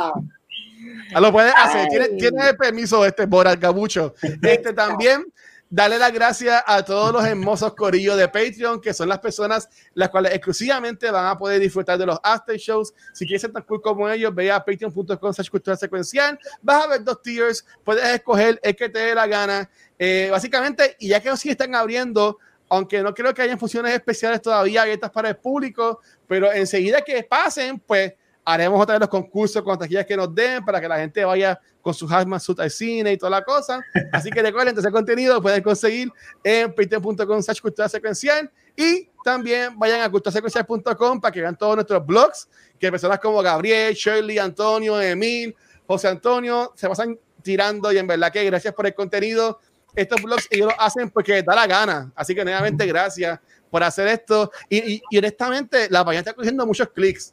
[1.20, 1.88] Lo puedes hacer.
[2.16, 4.14] Tienes, el permiso este por el cabucho.
[4.42, 5.24] Este también
[5.70, 10.08] Dale las gracias a todos los hermosos corillos de Patreon, que son las personas las
[10.08, 12.94] cuales exclusivamente van a poder disfrutar de los after shows.
[13.12, 16.38] Si quieres ser tan cool como ellos, ve a patreon.com cultura secuencial.
[16.62, 19.68] Vas a ver dos tiers, puedes escoger el que te dé la gana.
[19.98, 22.38] Eh, básicamente, y ya que sí están abriendo,
[22.70, 27.22] aunque no creo que hayan funciones especiales todavía abiertas para el público, pero enseguida que
[27.24, 28.14] pasen, pues
[28.48, 31.60] haremos otra vez los concursos con taquillas que nos den para que la gente vaya
[31.82, 33.78] con su hazmat al cine y toda la cosa.
[34.12, 36.10] Así que recuerden, ese contenido lo pueden conseguir
[36.42, 42.48] en patreon.com cultura secuencial y también vayan a culturasecuencial.com para que vean todos nuestros blogs,
[42.78, 45.54] que personas como Gabriel, Shirley, Antonio, Emil,
[45.86, 49.60] José Antonio se pasan tirando y en verdad que gracias por el contenido.
[49.94, 52.10] Estos blogs ellos lo hacen porque da la gana.
[52.14, 54.50] Así que nuevamente gracias por hacer esto.
[54.70, 57.30] Y, y, honestamente, la página está cogiendo muchos clics.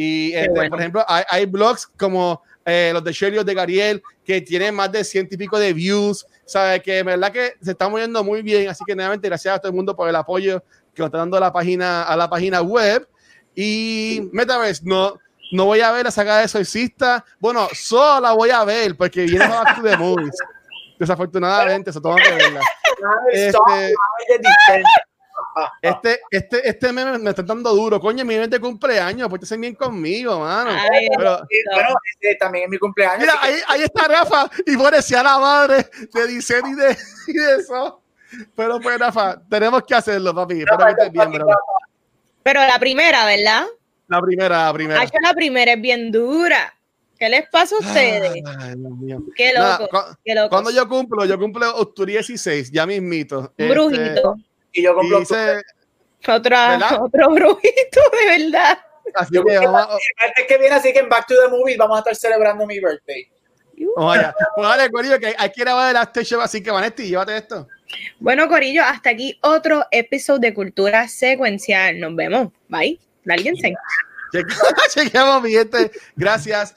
[0.00, 4.40] Y este, por ejemplo, hay, hay blogs como eh, los de Shirley de Gariel, que
[4.40, 6.24] tienen más de ciento y pico de views.
[6.44, 8.68] Sabe que en verdad que se está moviendo muy bien.
[8.68, 10.62] Así que nuevamente gracias a todo el mundo por el apoyo
[10.94, 13.08] que nos está dando la página, a la página web.
[13.56, 15.18] Y Metaverse, no,
[15.50, 17.24] no voy a ver la saga de Exorcista.
[17.40, 20.36] Bueno, solo la voy a ver porque viene Back to the Movies.
[21.00, 22.60] Desafortunadamente, eso tengo que verla.
[23.32, 23.94] Este,
[25.82, 28.00] este, este, este meme me está dando duro.
[28.00, 30.70] Coño, mi mes de cumpleaños, pues bien conmigo, mano.
[31.16, 31.38] bueno,
[32.12, 33.20] este también es mi cumpleaños.
[33.20, 36.96] Mira, ahí, ahí, está Rafa y parecía la madre de diseño y de,
[37.28, 38.02] y de eso.
[38.54, 40.64] Pero pues, Rafa, tenemos que hacerlo, papi.
[42.42, 43.66] Pero la primera, ¿verdad?
[44.08, 45.00] La primera, la primera.
[45.00, 46.74] Ay, la primera es bien dura.
[47.18, 48.32] ¿Qué les pasa a ustedes?
[48.32, 48.74] Ay,
[49.34, 50.48] Qué loco, Nada, qué loco.
[50.50, 53.52] Cuando yo cumplo, yo cumplo octubre 16, ya mismito.
[53.58, 54.36] Brujito.
[54.36, 54.47] Este,
[54.78, 55.62] y yo cumplo dice,
[56.26, 58.78] Otra, otro brujito, de verdad.
[59.14, 59.98] Así yo que vamos,
[60.36, 62.78] el que viene, así que en Back to the Movies vamos a estar celebrando mi
[62.78, 63.28] birthday.
[63.96, 67.36] Vaya, pues dale, Corillo, que hay que grabar el after show, así que Vanetti, llévate
[67.36, 67.68] esto.
[68.18, 71.98] Bueno, Corillo, hasta aquí otro episodio de Cultura Secuencial.
[72.00, 72.48] Nos vemos.
[72.68, 72.98] Bye.
[73.24, 73.74] Lárguense.
[74.94, 75.90] Chequeamos, mi gente.
[76.16, 76.74] Gracias.